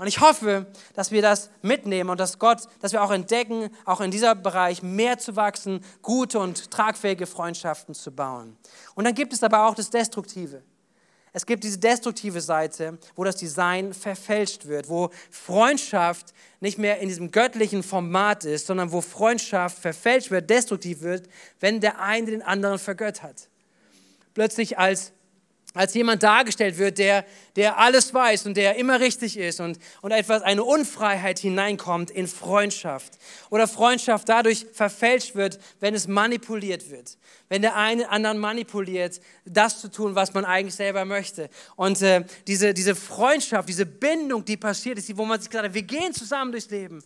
Und 0.00 0.06
ich 0.06 0.18
hoffe, 0.20 0.66
dass 0.94 1.10
wir 1.10 1.20
das 1.20 1.50
mitnehmen 1.60 2.08
und 2.08 2.18
dass 2.18 2.38
Gott, 2.38 2.60
dass 2.80 2.92
wir 2.92 3.02
auch 3.02 3.10
entdecken, 3.10 3.68
auch 3.84 4.00
in 4.00 4.10
dieser 4.10 4.34
Bereich 4.34 4.82
mehr 4.82 5.18
zu 5.18 5.36
wachsen, 5.36 5.84
gute 6.00 6.38
und 6.38 6.70
tragfähige 6.70 7.26
Freundschaften 7.26 7.94
zu 7.94 8.10
bauen. 8.10 8.56
Und 8.94 9.04
dann 9.04 9.14
gibt 9.14 9.34
es 9.34 9.42
aber 9.42 9.66
auch 9.66 9.74
das 9.74 9.90
Destruktive. 9.90 10.62
Es 11.32 11.46
gibt 11.46 11.62
diese 11.62 11.78
destruktive 11.78 12.40
Seite, 12.40 12.98
wo 13.14 13.22
das 13.24 13.36
Design 13.36 13.94
verfälscht 13.94 14.66
wird, 14.66 14.88
wo 14.88 15.10
Freundschaft 15.30 16.34
nicht 16.58 16.76
mehr 16.76 16.98
in 16.98 17.08
diesem 17.08 17.30
göttlichen 17.30 17.82
Format 17.82 18.44
ist, 18.44 18.66
sondern 18.66 18.90
wo 18.90 19.00
Freundschaft 19.00 19.78
verfälscht 19.78 20.30
wird, 20.30 20.50
destruktiv 20.50 21.02
wird, 21.02 21.28
wenn 21.60 21.80
der 21.80 22.00
eine 22.00 22.26
den 22.26 22.42
anderen 22.42 22.78
vergöttert. 22.78 23.48
Plötzlich 24.34 24.78
als 24.78 25.12
als 25.74 25.94
jemand 25.94 26.22
dargestellt 26.22 26.78
wird, 26.78 26.98
der, 26.98 27.24
der 27.54 27.78
alles 27.78 28.12
weiß 28.12 28.46
und 28.46 28.56
der 28.56 28.76
immer 28.76 28.98
richtig 28.98 29.36
ist 29.36 29.60
und, 29.60 29.78
und 30.02 30.10
etwas, 30.10 30.42
eine 30.42 30.64
Unfreiheit 30.64 31.38
hineinkommt 31.38 32.10
in 32.10 32.26
Freundschaft. 32.26 33.18
Oder 33.50 33.68
Freundschaft 33.68 34.28
dadurch 34.28 34.66
verfälscht 34.72 35.36
wird, 35.36 35.60
wenn 35.78 35.94
es 35.94 36.08
manipuliert 36.08 36.90
wird. 36.90 37.16
Wenn 37.48 37.62
der 37.62 37.76
eine 37.76 38.08
anderen 38.10 38.38
manipuliert, 38.38 39.20
das 39.44 39.80
zu 39.80 39.90
tun, 39.90 40.14
was 40.14 40.34
man 40.34 40.44
eigentlich 40.44 40.74
selber 40.74 41.04
möchte. 41.04 41.48
Und 41.76 42.02
äh, 42.02 42.24
diese, 42.48 42.74
diese 42.74 42.96
Freundschaft, 42.96 43.68
diese 43.68 43.86
Bindung, 43.86 44.44
die 44.44 44.56
passiert 44.56 44.98
ist, 44.98 45.16
wo 45.16 45.24
man 45.24 45.40
sich 45.40 45.50
gesagt 45.50 45.66
hat, 45.66 45.74
wir 45.74 45.82
gehen 45.82 46.12
zusammen 46.12 46.50
durchs 46.50 46.70
Leben 46.70 47.02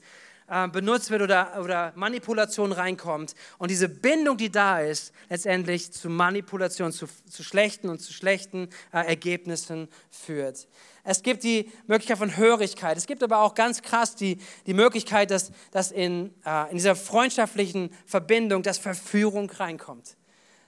äh, 0.48 0.68
benutzt 0.68 1.10
wird 1.10 1.22
oder, 1.22 1.60
oder 1.62 1.92
Manipulation 1.96 2.72
reinkommt 2.72 3.34
und 3.58 3.70
diese 3.70 3.88
Bindung, 3.88 4.36
die 4.36 4.50
da 4.50 4.80
ist, 4.80 5.12
letztendlich 5.28 5.92
zu 5.92 6.10
Manipulation, 6.10 6.92
zu, 6.92 7.06
zu 7.28 7.42
schlechten 7.42 7.88
und 7.88 8.00
zu 8.00 8.12
schlechten 8.12 8.68
äh, 8.92 9.06
Ergebnissen 9.06 9.88
führt. 10.10 10.68
Es 11.02 11.22
gibt 11.22 11.44
die 11.44 11.70
Möglichkeit 11.86 12.18
von 12.18 12.36
Hörigkeit. 12.36 12.96
Es 12.96 13.06
gibt 13.06 13.22
aber 13.22 13.40
auch 13.40 13.54
ganz 13.54 13.82
krass 13.82 14.16
die, 14.16 14.38
die 14.66 14.74
Möglichkeit, 14.74 15.30
dass, 15.30 15.52
dass 15.70 15.92
in, 15.92 16.34
äh, 16.46 16.70
in 16.70 16.76
dieser 16.76 16.96
freundschaftlichen 16.96 17.90
Verbindung, 18.06 18.62
dass 18.62 18.78
Verführung 18.78 19.50
reinkommt. 19.50 20.16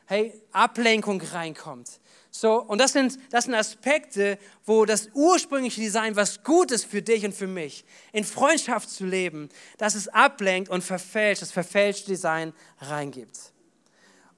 Hey, 0.06 0.32
Ablenkung 0.52 1.20
reinkommt. 1.20 2.00
So, 2.38 2.60
und 2.60 2.78
das 2.82 2.92
sind, 2.92 3.18
das 3.30 3.44
sind 3.44 3.54
Aspekte, 3.54 4.38
wo 4.66 4.84
das 4.84 5.08
ursprüngliche 5.14 5.80
Design, 5.80 6.16
was 6.16 6.44
gut 6.44 6.70
ist 6.70 6.84
für 6.84 7.00
dich 7.00 7.24
und 7.24 7.32
für 7.32 7.46
mich, 7.46 7.82
in 8.12 8.24
Freundschaft 8.24 8.90
zu 8.90 9.06
leben, 9.06 9.48
dass 9.78 9.94
es 9.94 10.08
ablenkt 10.08 10.68
und 10.68 10.84
verfälscht, 10.84 11.40
das 11.40 11.50
verfälschte 11.50 12.08
Design 12.08 12.52
reingibt. 12.78 13.54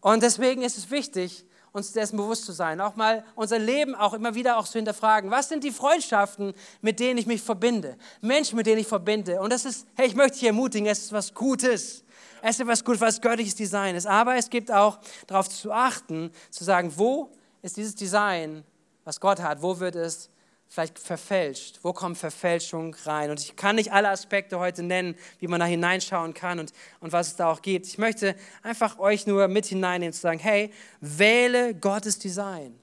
Und 0.01 0.23
deswegen 0.23 0.63
ist 0.63 0.79
es 0.79 0.93
wichtig, 0.93 1.45
uns 1.73 1.91
dessen 1.91 2.17
bewusst 2.17 2.45
zu 2.45 2.53
sein, 2.53 2.81
auch 2.81 2.95
mal 2.95 3.25
unser 3.35 3.59
Leben 3.59 3.97
auch 3.97 4.15
immer 4.15 4.37
wieder 4.37 4.59
auch 4.59 4.69
zu 4.69 4.79
hinterfragen. 4.79 5.33
Was 5.33 5.49
sind 5.49 5.65
die 5.65 5.73
Freundschaften, 5.73 6.55
mit 6.81 7.01
denen 7.01 7.19
ich 7.19 7.27
mich 7.27 7.43
verbinde? 7.43 7.97
Menschen, 8.21 8.55
mit 8.55 8.67
denen 8.67 8.81
ich 8.81 8.87
verbinde. 8.87 9.41
Und 9.41 9.53
das 9.53 9.65
ist, 9.65 9.89
hey, 9.97 10.07
ich 10.07 10.15
möchte 10.15 10.39
dich 10.39 10.45
ermutigen, 10.47 10.87
es 10.87 11.01
ist 11.01 11.13
was 11.13 11.35
Gutes. 11.35 12.05
Es 12.43 12.51
ist 12.51 12.61
etwas 12.61 12.85
Gutes, 12.85 13.01
was 13.01 13.21
göttliches 13.21 13.57
Design 13.57 13.97
ist. 13.97 14.07
Aber 14.07 14.37
es 14.37 14.49
gibt 14.49 14.71
auch 14.71 15.01
darauf 15.27 15.49
zu 15.49 15.73
achten, 15.73 16.31
zu 16.51 16.63
sagen, 16.63 16.93
wo 16.95 17.33
ist 17.63 17.77
dieses 17.77 17.95
Design, 17.95 18.65
was 19.05 19.21
Gott 19.21 19.41
hat, 19.41 19.63
wo 19.63 19.81
wird 19.81 19.97
es 19.97 20.31
vielleicht 20.69 20.99
verfälscht? 20.99 21.81
Wo 21.83 21.93
kommt 21.93 22.19
Verfälschung 22.19 22.95
rein? 23.05 23.31
Und 23.31 23.41
ich 23.41 23.57
kann 23.57 23.77
nicht 23.77 23.93
alle 23.93 24.11
Aspekte 24.11 24.59
heute 24.59 24.83
nennen, 24.83 25.17
wie 25.39 25.49
man 25.49 25.61
da 25.61 25.67
hineinschauen 25.67 26.35
kann 26.35 26.59
und, 26.59 26.73
und 27.01 27.13
was 27.13 27.29
es 27.29 27.37
da 27.37 27.51
auch 27.51 27.63
gibt. 27.63 27.87
Ich 27.87 27.99
möchte 27.99 28.35
einfach 28.63 28.99
euch 28.99 29.27
nur 29.27 29.49
mit 29.49 29.67
hineinnehmen, 29.67 30.13
zu 30.13 30.21
sagen, 30.21 30.39
hey, 30.39 30.71
wähle 31.01 31.75
Gottes 31.75 32.19
Design. 32.19 32.79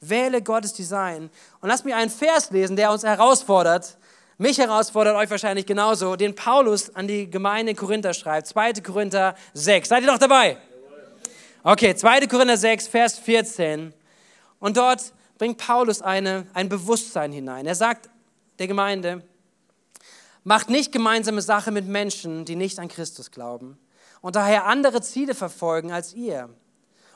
Wähle 0.00 0.40
Gottes 0.42 0.72
Design. 0.72 1.30
Und 1.60 1.68
lass 1.68 1.84
mich 1.84 1.94
einen 1.94 2.10
Vers 2.10 2.50
lesen, 2.50 2.76
der 2.76 2.92
uns 2.92 3.02
herausfordert, 3.02 3.98
mich 4.38 4.58
herausfordert, 4.58 5.16
euch 5.16 5.30
wahrscheinlich 5.30 5.64
genauso, 5.64 6.14
den 6.14 6.34
Paulus 6.34 6.94
an 6.94 7.08
die 7.08 7.28
Gemeinde 7.28 7.70
in 7.70 7.76
Korinther 7.76 8.12
schreibt. 8.12 8.46
2. 8.48 8.74
Korinther 8.74 9.34
6. 9.54 9.88
Seid 9.88 10.02
ihr 10.02 10.12
noch 10.12 10.18
dabei? 10.18 10.58
Okay, 11.62 11.96
2. 11.96 12.26
Korinther 12.26 12.58
6, 12.58 12.86
Vers 12.86 13.18
14. 13.18 13.94
Und 14.58 14.76
dort 14.76 15.12
bringt 15.38 15.58
Paulus 15.58 16.02
eine, 16.02 16.46
ein 16.54 16.68
Bewusstsein 16.68 17.32
hinein. 17.32 17.66
Er 17.66 17.74
sagt 17.74 18.08
der 18.58 18.66
Gemeinde, 18.66 19.22
macht 20.44 20.70
nicht 20.70 20.92
gemeinsame 20.92 21.42
Sache 21.42 21.70
mit 21.70 21.86
Menschen, 21.86 22.44
die 22.44 22.56
nicht 22.56 22.78
an 22.78 22.88
Christus 22.88 23.30
glauben 23.30 23.78
und 24.20 24.36
daher 24.36 24.66
andere 24.66 25.02
Ziele 25.02 25.34
verfolgen 25.34 25.92
als 25.92 26.14
ihr. 26.14 26.48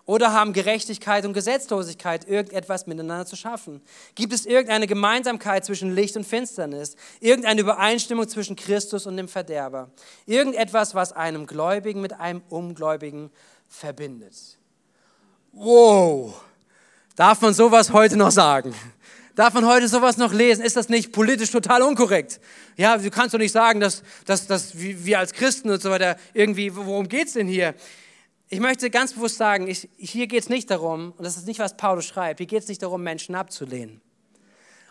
Oder 0.06 0.32
haben 0.32 0.52
Gerechtigkeit 0.52 1.24
und 1.24 1.34
Gesetzlosigkeit 1.34 2.26
irgendetwas 2.26 2.86
miteinander 2.86 3.26
zu 3.26 3.36
schaffen? 3.36 3.80
Gibt 4.14 4.32
es 4.32 4.46
irgendeine 4.46 4.86
Gemeinsamkeit 4.86 5.64
zwischen 5.64 5.94
Licht 5.94 6.16
und 6.16 6.26
Finsternis? 6.26 6.96
Irgendeine 7.20 7.60
Übereinstimmung 7.60 8.28
zwischen 8.28 8.56
Christus 8.56 9.06
und 9.06 9.16
dem 9.16 9.28
Verderber? 9.28 9.90
Irgendetwas, 10.26 10.94
was 10.94 11.12
einem 11.12 11.46
Gläubigen 11.46 12.00
mit 12.00 12.12
einem 12.14 12.42
Ungläubigen 12.48 13.30
verbindet? 13.68 14.34
Wow! 15.52 16.34
Darf 17.20 17.42
man 17.42 17.52
sowas 17.52 17.92
heute 17.92 18.16
noch 18.16 18.30
sagen? 18.30 18.74
Darf 19.34 19.52
man 19.52 19.66
heute 19.66 19.88
sowas 19.88 20.16
noch 20.16 20.32
lesen? 20.32 20.64
Ist 20.64 20.76
das 20.76 20.88
nicht 20.88 21.12
politisch 21.12 21.50
total 21.50 21.82
unkorrekt? 21.82 22.40
Ja, 22.78 22.96
du 22.96 23.10
kannst 23.10 23.34
doch 23.34 23.38
nicht 23.38 23.52
sagen, 23.52 23.78
dass, 23.78 24.02
dass, 24.24 24.46
dass 24.46 24.70
wir 24.74 25.18
als 25.18 25.34
Christen 25.34 25.68
und 25.68 25.82
so 25.82 25.90
weiter 25.90 26.16
irgendwie, 26.32 26.74
worum 26.74 27.10
geht 27.10 27.26
es 27.26 27.34
denn 27.34 27.46
hier? 27.46 27.74
Ich 28.48 28.58
möchte 28.58 28.88
ganz 28.88 29.12
bewusst 29.12 29.36
sagen, 29.36 29.68
ich, 29.68 29.86
hier 29.98 30.28
geht 30.28 30.44
es 30.44 30.48
nicht 30.48 30.70
darum, 30.70 31.12
und 31.14 31.22
das 31.22 31.36
ist 31.36 31.46
nicht, 31.46 31.60
was 31.60 31.76
Paulus 31.76 32.06
schreibt, 32.06 32.38
hier 32.38 32.46
geht 32.46 32.62
es 32.62 32.68
nicht 32.68 32.82
darum, 32.82 33.02
Menschen 33.02 33.34
abzulehnen. 33.34 34.00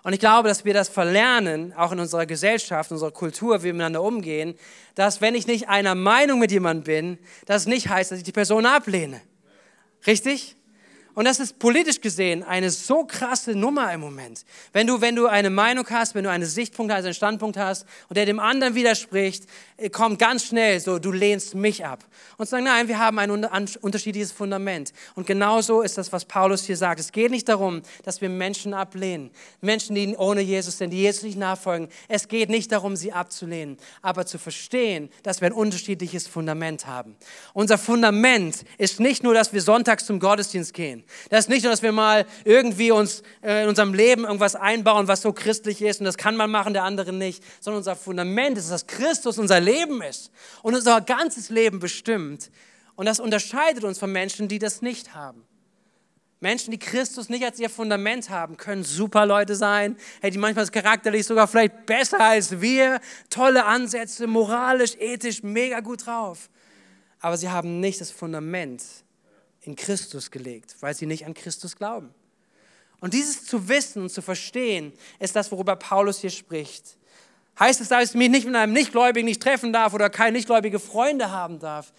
Und 0.04 0.14
ich 0.14 0.20
glaube, 0.20 0.50
dass 0.50 0.66
wir 0.66 0.76
das 0.76 0.88
verlernen, 0.88 1.74
auch 1.74 1.92
in 1.92 2.00
unserer 2.00 2.28
Gesellschaft, 2.28 2.92
unserer 2.92 3.10
Kultur, 3.10 3.62
wie 3.62 3.64
wir 3.64 3.74
miteinander 3.74 4.04
umgehen, 4.04 4.54
dass 4.94 5.20
wenn 5.20 5.34
ich 5.34 5.48
nicht 5.48 5.68
einer 5.68 5.96
Meinung 5.96 6.38
mit 6.38 6.52
jemandem 6.52 6.84
bin, 6.84 7.18
das 7.48 7.66
nicht 7.66 7.90
heißt, 7.90 8.12
dass 8.12 8.20
ich 8.20 8.24
die 8.24 8.32
Person 8.32 8.68
ablehne. 8.68 9.20
Richtig? 10.06 10.58
Und 11.16 11.26
das 11.26 11.40
ist 11.40 11.60
politisch 11.60 12.02
gesehen 12.02 12.44
eine 12.44 12.70
so 12.70 13.04
krasse 13.04 13.56
Nummer 13.56 13.92
im 13.94 14.00
Moment. 14.00 14.46
Wenn 14.74 14.88
du, 14.88 15.02
wenn 15.02 15.16
du 15.16 15.28
eine 15.28 15.50
Meinung 15.50 15.86
hast, 15.90 16.16
wenn 16.16 16.24
du 16.24 16.30
einen 16.30 16.46
Sichtpunkt 16.46 16.94
hast, 16.94 17.04
einen 17.04 17.14
Standpunkt 17.14 17.58
hast 17.58 17.86
und 18.08 18.16
der 18.16 18.26
dem 18.26 18.40
anderen 18.40 18.76
widerspricht, 18.76 19.46
äh, 19.78 19.90
kommt 19.90 20.20
ganz 20.20 20.46
schnell 20.46 20.80
so, 20.80 21.00
du 21.00 21.12
lehnst 21.12 21.56
mich 21.56 21.86
ab. 21.86 22.06
Und 22.38 22.48
sagen, 22.48 22.66
nein, 22.66 22.88
wir 22.88 23.00
haben 23.00 23.20
ein 23.20 23.32
unterschiedliches 23.32 24.32
Fundament. 24.32 24.94
Und 25.16 25.28
genauso 25.28 25.82
ist 25.82 25.98
das, 25.98 26.14
was 26.14 26.26
Paulus 26.26 26.66
hier 26.66 26.78
sagt. 26.78 27.00
Es 27.00 27.12
geht 27.12 27.32
nicht 27.32 27.50
darum, 27.50 27.82
dass 28.04 28.22
wir 28.22 28.30
Menschen 28.30 28.74
ablehnen. 28.74 29.32
Menschen, 29.62 29.96
die 29.96 30.16
ohne 30.16 30.42
Jesus 30.42 30.78
sind, 30.78 30.92
die 30.92 31.02
Jesus 31.02 31.24
nicht 31.24 31.38
nachfolgen. 31.38 31.90
Es 32.08 32.28
geht 32.28 32.50
nicht 32.50 32.72
darum, 32.72 32.96
sie 32.96 33.12
abzulehnen, 33.12 33.78
aber 34.02 34.26
zu 34.26 34.38
verstehen, 34.38 35.10
dass 35.24 35.42
wir 35.42 35.48
ein 35.48 35.54
unterschiedliches 35.54 36.28
Fundament 36.28 36.88
haben. 36.88 37.16
Unser 37.54 37.78
Fundament 37.78 38.64
ist 38.78 39.00
nicht 39.00 39.24
nur, 39.24 39.34
dass 39.34 39.54
wir 39.54 39.62
sonntags 39.62 40.06
zum 40.06 40.20
Gottesdienst 40.20 40.74
gehen. 40.74 40.99
Das 41.30 41.42
ist 41.42 41.50
nicht 41.50 41.64
nur, 41.64 41.72
dass 41.72 41.82
wir 41.82 41.92
mal 41.92 42.26
irgendwie 42.46 42.92
uns 42.92 43.24
äh, 43.42 43.64
in 43.64 43.70
unserem 43.70 43.94
Leben 43.94 44.24
irgendwas 44.24 44.56
einbauen, 44.56 45.08
was 45.08 45.22
so 45.22 45.34
christlich 45.34 45.82
ist 45.82 46.00
und 46.00 46.06
das 46.06 46.18
kann 46.18 46.36
man 46.36 46.50
machen, 46.52 46.74
der 46.74 46.84
andere 46.84 47.14
nicht, 47.14 47.44
sondern 47.60 47.80
unser 47.80 47.96
Fundament 47.96 48.58
ist, 48.58 48.72
dass 48.72 48.88
Christus 48.88 49.38
unser 49.38 49.60
Leben 49.60 50.02
ist 50.02 50.32
und 50.64 50.76
unser 50.76 51.02
ganzes 51.02 51.50
Leben 51.50 51.80
bestimmt. 51.80 52.52
Und 52.96 53.06
das 53.06 53.20
unterscheidet 53.20 53.84
uns 53.84 53.98
von 53.98 54.12
Menschen, 54.12 54.48
die 54.48 54.60
das 54.60 54.82
nicht 54.82 55.16
haben. 55.16 55.46
Menschen, 56.42 56.72
die 56.72 56.80
Christus 56.80 57.28
nicht 57.28 57.44
als 57.44 57.60
ihr 57.60 57.70
Fundament 57.70 58.30
haben, 58.30 58.56
können 58.56 58.84
super 58.84 59.26
Leute 59.26 59.56
sein, 59.56 59.98
hey, 60.22 60.32
die 60.32 60.38
manchmal 60.38 60.68
charakterlich 60.68 61.26
sogar 61.26 61.48
vielleicht 61.48 61.86
besser 61.86 62.20
als 62.20 62.62
wir, 62.62 63.02
tolle 63.30 63.66
Ansätze, 63.66 64.26
moralisch, 64.26 64.96
ethisch, 65.00 65.44
mega 65.44 65.82
gut 65.82 66.06
drauf. 66.06 66.50
Aber 67.20 67.36
sie 67.36 67.50
haben 67.50 67.82
nicht 67.82 68.00
das 68.00 68.12
Fundament 68.12 68.84
in 69.62 69.76
Christus 69.76 70.32
gelegt, 70.32 70.76
weil 70.80 70.94
sie 70.94 71.06
nicht 71.06 71.26
an 71.26 71.34
Christus 71.34 71.76
glauben. 71.76 72.14
Und 73.02 73.14
dieses 73.14 73.46
zu 73.46 73.70
wissen 73.70 74.04
und 74.04 74.10
zu 74.10 74.22
verstehen, 74.22 74.94
ist 75.20 75.36
das, 75.36 75.52
worüber 75.52 75.76
Paulus 75.76 76.20
hier 76.20 76.30
spricht. 76.30 76.98
Heißt 77.58 77.82
es, 77.82 77.90
dass 77.90 78.10
ich 78.10 78.16
mich 78.16 78.30
nicht 78.30 78.46
mit 78.46 78.56
einem 78.56 78.74
Nichtgläubigen 78.74 79.26
nicht 79.26 79.42
treffen 79.42 79.74
darf 79.74 79.94
oder 79.94 80.10
keine 80.10 80.34
nichtgläubige 80.34 80.80
Freunde 80.80 81.32
haben 81.32 81.60
darf? 81.60 81.94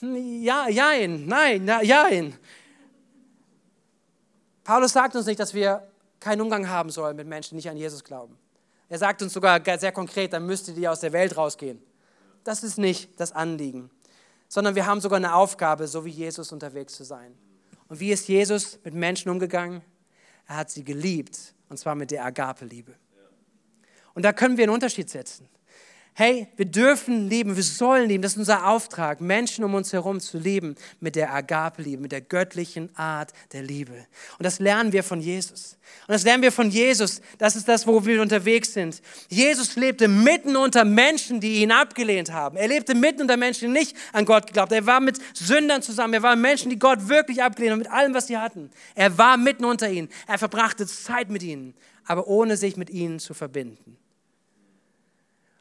Hm, 0.00 0.42
ja, 0.42 0.68
jein, 0.68 1.26
nein, 1.26 1.66
jein. 1.82 2.36
Paulus 4.64 4.92
sagt 4.92 5.16
uns 5.16 5.26
nicht, 5.26 5.40
dass 5.40 5.54
wir 5.54 5.86
keinen 6.20 6.40
Umgang 6.40 6.68
haben 6.68 6.90
sollen 6.90 7.16
mit 7.16 7.26
Menschen, 7.26 7.50
die 7.50 7.56
nicht 7.56 7.70
an 7.70 7.76
Jesus 7.76 8.04
glauben. 8.04 8.38
Er 8.88 8.98
sagt 8.98 9.22
uns 9.22 9.32
sogar 9.32 9.60
sehr 9.78 9.92
konkret, 9.92 10.32
dann 10.32 10.46
müsstet 10.46 10.76
ihr 10.76 10.92
aus 10.92 11.00
der 11.00 11.12
Welt 11.12 11.36
rausgehen. 11.36 11.82
Das 12.44 12.62
ist 12.62 12.78
nicht 12.78 13.08
das 13.18 13.32
Anliegen 13.32 13.90
sondern 14.52 14.74
wir 14.74 14.84
haben 14.84 15.00
sogar 15.00 15.16
eine 15.16 15.34
Aufgabe, 15.34 15.86
so 15.86 16.04
wie 16.04 16.10
Jesus 16.10 16.52
unterwegs 16.52 16.94
zu 16.94 17.04
sein. 17.04 17.34
Und 17.88 18.00
wie 18.00 18.12
ist 18.12 18.28
Jesus 18.28 18.78
mit 18.84 18.92
Menschen 18.92 19.30
umgegangen? 19.30 19.80
Er 20.46 20.56
hat 20.56 20.70
sie 20.70 20.84
geliebt, 20.84 21.54
und 21.70 21.78
zwar 21.78 21.94
mit 21.94 22.10
der 22.10 22.22
Agape-Liebe. 22.26 22.92
Und 24.12 24.26
da 24.26 24.34
können 24.34 24.58
wir 24.58 24.64
einen 24.64 24.74
Unterschied 24.74 25.08
setzen. 25.08 25.48
Hey, 26.14 26.46
wir 26.56 26.66
dürfen 26.66 27.30
lieben, 27.30 27.56
wir 27.56 27.62
sollen 27.62 28.06
lieben. 28.06 28.22
Das 28.22 28.32
ist 28.32 28.38
unser 28.38 28.66
Auftrag, 28.66 29.22
Menschen 29.22 29.64
um 29.64 29.74
uns 29.74 29.94
herum 29.94 30.20
zu 30.20 30.36
lieben 30.36 30.74
mit 31.00 31.16
der 31.16 31.32
Agape-Liebe, 31.32 32.02
mit 32.02 32.12
der 32.12 32.20
göttlichen 32.20 32.94
Art 32.96 33.32
der 33.54 33.62
Liebe. 33.62 33.94
Und 34.38 34.44
das 34.44 34.58
lernen 34.58 34.92
wir 34.92 35.04
von 35.04 35.22
Jesus. 35.22 35.78
Und 36.06 36.12
das 36.12 36.24
lernen 36.24 36.42
wir 36.42 36.52
von 36.52 36.68
Jesus. 36.68 37.22
Das 37.38 37.56
ist 37.56 37.66
das, 37.66 37.86
wo 37.86 38.04
wir 38.04 38.20
unterwegs 38.20 38.74
sind. 38.74 39.00
Jesus 39.30 39.74
lebte 39.76 40.06
mitten 40.06 40.54
unter 40.54 40.84
Menschen, 40.84 41.40
die 41.40 41.62
ihn 41.62 41.72
abgelehnt 41.72 42.30
haben. 42.30 42.58
Er 42.58 42.68
lebte 42.68 42.94
mitten 42.94 43.22
unter 43.22 43.38
Menschen, 43.38 43.72
die 43.72 43.80
nicht 43.80 43.96
an 44.12 44.26
Gott 44.26 44.48
geglaubt 44.48 44.70
haben. 44.70 44.82
Er 44.82 44.86
war 44.86 45.00
mit 45.00 45.18
Sündern 45.32 45.80
zusammen. 45.80 46.12
Er 46.12 46.22
war 46.22 46.36
mit 46.36 46.42
Menschen, 46.42 46.68
die 46.68 46.78
Gott 46.78 47.08
wirklich 47.08 47.42
abgelehnt 47.42 47.72
haben, 47.72 47.78
mit 47.78 47.90
allem, 47.90 48.12
was 48.12 48.26
sie 48.26 48.36
hatten. 48.36 48.70
Er 48.94 49.16
war 49.16 49.38
mitten 49.38 49.64
unter 49.64 49.88
ihnen. 49.88 50.10
Er 50.26 50.36
verbrachte 50.36 50.86
Zeit 50.86 51.30
mit 51.30 51.42
ihnen, 51.42 51.72
aber 52.04 52.26
ohne 52.26 52.58
sich 52.58 52.76
mit 52.76 52.90
ihnen 52.90 53.18
zu 53.18 53.32
verbinden. 53.32 53.96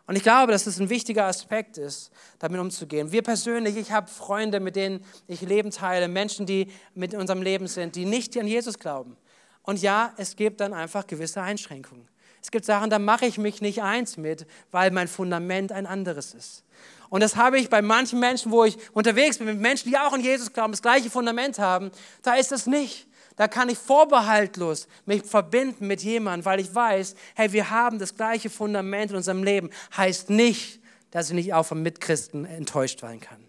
Und 0.07 0.15
ich 0.15 0.23
glaube, 0.23 0.51
dass 0.51 0.67
es 0.67 0.79
ein 0.79 0.89
wichtiger 0.89 1.25
Aspekt 1.25 1.77
ist, 1.77 2.11
damit 2.39 2.59
umzugehen. 2.59 3.11
Wir 3.11 3.21
persönlich, 3.21 3.77
ich 3.77 3.91
habe 3.91 4.07
Freunde, 4.07 4.59
mit 4.59 4.75
denen 4.75 5.05
ich 5.27 5.41
Leben 5.41 5.71
teile, 5.71 6.07
Menschen, 6.07 6.45
die 6.45 6.71
mit 6.95 7.13
unserem 7.13 7.41
Leben 7.41 7.67
sind, 7.67 7.95
die 7.95 8.05
nicht 8.05 8.37
an 8.37 8.47
Jesus 8.47 8.79
glauben. 8.79 9.15
Und 9.63 9.81
ja, 9.81 10.13
es 10.17 10.35
gibt 10.35 10.59
dann 10.59 10.73
einfach 10.73 11.07
gewisse 11.07 11.41
Einschränkungen. 11.41 12.07
Es 12.41 12.49
gibt 12.49 12.65
Sachen, 12.65 12.89
da 12.89 12.97
mache 12.97 13.27
ich 13.27 13.37
mich 13.37 13.61
nicht 13.61 13.83
eins 13.83 14.17
mit, 14.17 14.47
weil 14.71 14.89
mein 14.89 15.07
Fundament 15.07 15.71
ein 15.71 15.85
anderes 15.85 16.33
ist. 16.33 16.63
Und 17.09 17.21
das 17.21 17.35
habe 17.35 17.59
ich 17.59 17.69
bei 17.69 17.81
manchen 17.81 18.19
Menschen, 18.19 18.51
wo 18.51 18.63
ich 18.63 18.77
unterwegs 18.93 19.37
bin, 19.37 19.45
mit 19.47 19.59
Menschen, 19.59 19.89
die 19.89 19.97
auch 19.97 20.13
an 20.13 20.21
Jesus 20.21 20.51
glauben, 20.51 20.71
das 20.71 20.81
gleiche 20.81 21.09
Fundament 21.09 21.59
haben, 21.59 21.91
da 22.23 22.33
ist 22.35 22.51
das 22.51 22.65
nicht. 22.65 23.07
Da 23.36 23.48
kann 23.48 23.70
ich 23.70 23.78
vorbehaltlos 23.78 24.88
mich 25.06 25.24
verbinden 25.24 25.88
mit 25.88 26.04
jemandem, 26.04 26.46
weil 26.46 26.60
ich 26.60 26.74
weiß, 26.74 27.15
hey, 27.36 27.52
wir 27.54 27.70
haben 27.70 28.00
das 28.00 28.15
gleiche 28.15 28.50
Fundament 28.50 29.12
in 29.12 29.17
unserem 29.17 29.44
Leben. 29.44 29.70
Heißt 29.96 30.30
nicht, 30.30 30.82
dass 31.12 31.30
ich 31.30 31.36
nicht 31.36 31.54
auch 31.54 31.65
von 31.65 31.82
Mitchristen 31.82 32.46
enttäuscht 32.46 33.02
werden 33.02 33.20
kann 33.20 33.44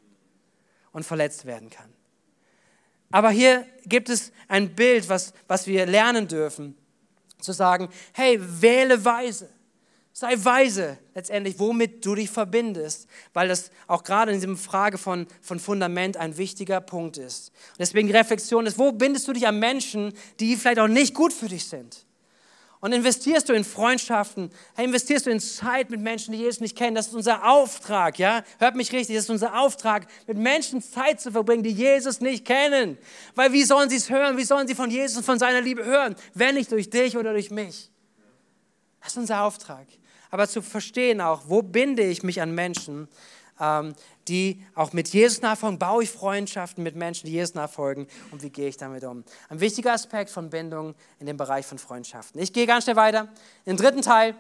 und 0.93 1.05
verletzt 1.05 1.47
werden 1.47 1.71
kann. 1.71 1.93
Aber 3.11 3.31
hier 3.31 3.67
gibt 3.85 4.09
es 4.09 4.33
ein 4.49 4.75
Bild, 4.75 5.09
was, 5.09 5.35
was 5.47 5.67
wir 5.67 5.87
lernen 5.87 6.29
dürfen, 6.29 6.77
zu 7.41 7.53
sagen, 7.53 7.89
hey, 8.13 8.39
wähle 8.41 9.05
weise. 9.05 9.51
Sei 10.15 10.35
weise 10.37 10.99
letztendlich, 11.15 11.59
womit 11.59 12.05
du 12.05 12.15
dich 12.15 12.29
verbindest, 12.29 13.09
weil 13.33 13.49
das 13.49 13.71
auch 13.87 14.05
gerade 14.05 14.33
in 14.33 14.41
dieser 14.41 14.57
Frage 14.57 14.99
von, 14.99 15.27
von 15.41 15.59
Fundament 15.59 16.19
ein 16.19 16.37
wichtiger 16.37 16.83
Punkt 16.83 17.17
ist. 17.17 17.49
Und 17.71 17.81
deswegen 17.81 18.09
die 18.09 18.15
Reflexion 18.15 18.67
ist, 18.67 18.79
wo 18.79 18.93
bindest 18.93 19.27
du 19.27 19.33
dich 19.33 19.47
an 19.47 19.59
Menschen, 19.59 20.13
die 20.39 20.57
vielleicht 20.57 20.81
auch 20.81 20.89
nicht 20.89 21.15
gut 21.15 21.33
für 21.33 21.49
dich 21.49 21.67
sind? 21.67 22.05
Und 22.81 22.93
investierst 22.93 23.49
du 23.49 23.55
in 23.55 23.65
Freundschaften, 23.65 24.51
investierst 24.77 25.27
du 25.27 25.31
in 25.31 25.41
Zeit 25.41 25.89
mit 25.89 26.01
Menschen, 26.01 26.33
die 26.33 26.41
Jesus 26.41 26.61
nicht 26.61 26.77
kennen. 26.77 26.97
Das 26.97 27.07
ist 27.07 27.15
unser 27.15 27.49
Auftrag, 27.49 28.19
ja? 28.19 28.43
Hört 28.59 28.75
mich 28.75 28.93
richtig, 28.93 29.15
das 29.15 29.25
ist 29.25 29.31
unser 29.31 29.59
Auftrag, 29.59 30.09
mit 30.27 30.37
Menschen 30.37 30.83
Zeit 30.83 31.21
zu 31.21 31.31
verbringen, 31.31 31.63
die 31.63 31.71
Jesus 31.71 32.21
nicht 32.21 32.45
kennen. 32.45 32.99
Weil 33.37 33.53
wie 33.53 33.63
sollen 33.63 33.89
sie 33.89 33.97
es 33.97 34.11
hören? 34.11 34.37
Wie 34.37 34.45
sollen 34.45 34.67
sie 34.67 34.75
von 34.75 34.91
Jesus 34.91 35.17
und 35.17 35.25
von 35.25 35.39
seiner 35.39 35.61
Liebe 35.61 35.85
hören, 35.85 36.17
wenn 36.35 36.57
nicht 36.57 36.71
durch 36.71 36.91
dich 36.91 37.17
oder 37.17 37.33
durch 37.33 37.51
mich? 37.51 37.89
Das 39.01 39.13
ist 39.13 39.17
unser 39.17 39.45
Auftrag 39.45 39.87
aber 40.33 40.49
zu 40.49 40.63
verstehen 40.63 41.21
auch, 41.21 41.43
wo 41.47 41.61
binde 41.61 42.03
ich 42.03 42.23
mich 42.23 42.41
an 42.41 42.55
Menschen, 42.55 43.07
ähm, 43.61 43.95
die 44.29 44.65
auch 44.75 44.95
mit 44.95 45.09
Jesus 45.09 45.43
nachfolgen, 45.43 45.79
baue 45.79 46.05
ich 46.05 46.11
Freundschaften 46.11 46.83
mit 46.83 46.97
Menschen, 46.97 47.27
die 47.27 47.33
Jesus 47.33 47.55
nachfolgen 47.55 48.07
und 48.31 48.43
wie 48.43 48.49
gehe 48.49 48.67
ich 48.67 48.79
damit 48.79 49.05
um. 49.05 49.25
Ein 49.51 49.61
wichtiger 49.61 49.93
Aspekt 49.93 50.31
von 50.31 50.49
Bindung 50.49 50.95
in 51.21 51.27
dem 51.27 51.37
Bereich 51.37 51.67
von 51.67 51.79
Freundschaften. 51.79 52.41
Ich 52.41 52.55
gehe 52.55 52.67
ganz 52.67 52.85
schnell 52.85 52.97
weiter. 52.97 53.29
Im 53.67 53.77
dritten 53.77 54.01
Teil, 54.01 54.35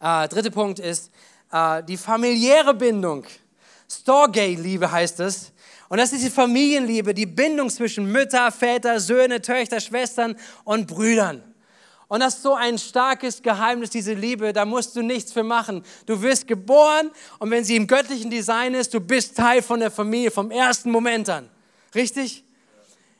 äh, 0.00 0.26
dritter 0.26 0.50
Punkt 0.50 0.80
ist 0.80 1.12
äh, 1.52 1.84
die 1.84 1.96
familiäre 1.96 2.74
Bindung. 2.74 3.24
Storge-Liebe 3.88 4.90
heißt 4.90 5.20
es. 5.20 5.52
Und 5.88 5.98
das 5.98 6.12
ist 6.12 6.24
die 6.24 6.30
Familienliebe, 6.30 7.14
die 7.14 7.26
Bindung 7.26 7.70
zwischen 7.70 8.10
Mütter, 8.10 8.50
Väter, 8.50 8.98
Söhne, 8.98 9.40
Töchter, 9.40 9.78
Schwestern 9.78 10.36
und 10.64 10.88
Brüdern. 10.88 11.49
Und 12.10 12.18
das 12.18 12.34
ist 12.34 12.42
so 12.42 12.54
ein 12.54 12.76
starkes 12.76 13.40
Geheimnis, 13.40 13.90
diese 13.90 14.14
Liebe, 14.14 14.52
da 14.52 14.64
musst 14.64 14.96
du 14.96 15.02
nichts 15.02 15.30
für 15.32 15.44
machen. 15.44 15.84
Du 16.06 16.20
wirst 16.22 16.48
geboren 16.48 17.12
und 17.38 17.52
wenn 17.52 17.62
sie 17.62 17.76
im 17.76 17.86
göttlichen 17.86 18.32
Design 18.32 18.74
ist, 18.74 18.92
du 18.92 18.98
bist 18.98 19.36
Teil 19.36 19.62
von 19.62 19.78
der 19.78 19.92
Familie 19.92 20.32
vom 20.32 20.50
ersten 20.50 20.90
Moment 20.90 21.28
an. 21.28 21.48
Richtig? 21.94 22.42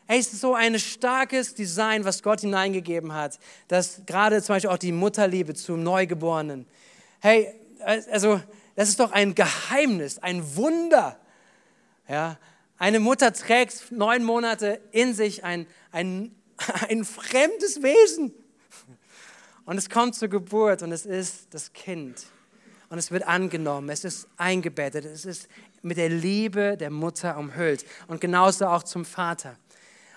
Hey, 0.09 0.19
es 0.19 0.33
ist 0.33 0.41
so 0.41 0.55
ein 0.55 0.77
starkes 0.81 1.55
Design, 1.55 2.05
was 2.05 2.21
Gott 2.21 2.41
hineingegeben 2.41 3.15
hat, 3.15 3.39
dass 3.69 4.03
gerade 4.07 4.43
zum 4.43 4.57
Beispiel 4.57 4.71
auch 4.71 4.77
die 4.77 4.91
Mutterliebe 4.91 5.55
zum 5.55 5.85
Neugeborenen. 5.85 6.67
Hey, 7.21 7.55
also 8.11 8.41
das 8.75 8.89
ist 8.89 8.99
doch 8.99 9.13
ein 9.13 9.37
Geheimnis, 9.37 10.19
ein 10.19 10.57
Wunder. 10.57 11.17
Ja, 12.09 12.39
eine 12.77 12.99
Mutter 12.99 13.33
trägt 13.33 13.93
neun 13.93 14.25
Monate 14.25 14.81
in 14.91 15.15
sich 15.15 15.45
ein, 15.45 15.69
ein, 15.93 16.35
ein 16.89 17.05
fremdes 17.05 17.85
Wesen. 17.85 18.35
Und 19.71 19.79
es 19.79 19.89
kommt 19.89 20.17
zur 20.17 20.27
Geburt 20.27 20.83
und 20.83 20.91
es 20.91 21.07
ist 21.07 21.47
das 21.51 21.73
Kind. 21.73 22.27
Und 22.89 22.99
es 22.99 23.13
wird 23.13 23.29
angenommen, 23.29 23.89
es 23.91 24.03
ist 24.03 24.27
eingebettet, 24.37 25.05
es 25.05 25.25
ist 25.25 25.49
mit 25.81 25.97
der 25.97 26.09
Liebe 26.09 26.77
der 26.77 26.91
Mutter 26.91 27.39
umhüllt. 27.39 27.85
Und 28.09 28.21
genauso 28.21 28.67
auch 28.67 28.83
zum 28.83 29.05
Vater. 29.05 29.57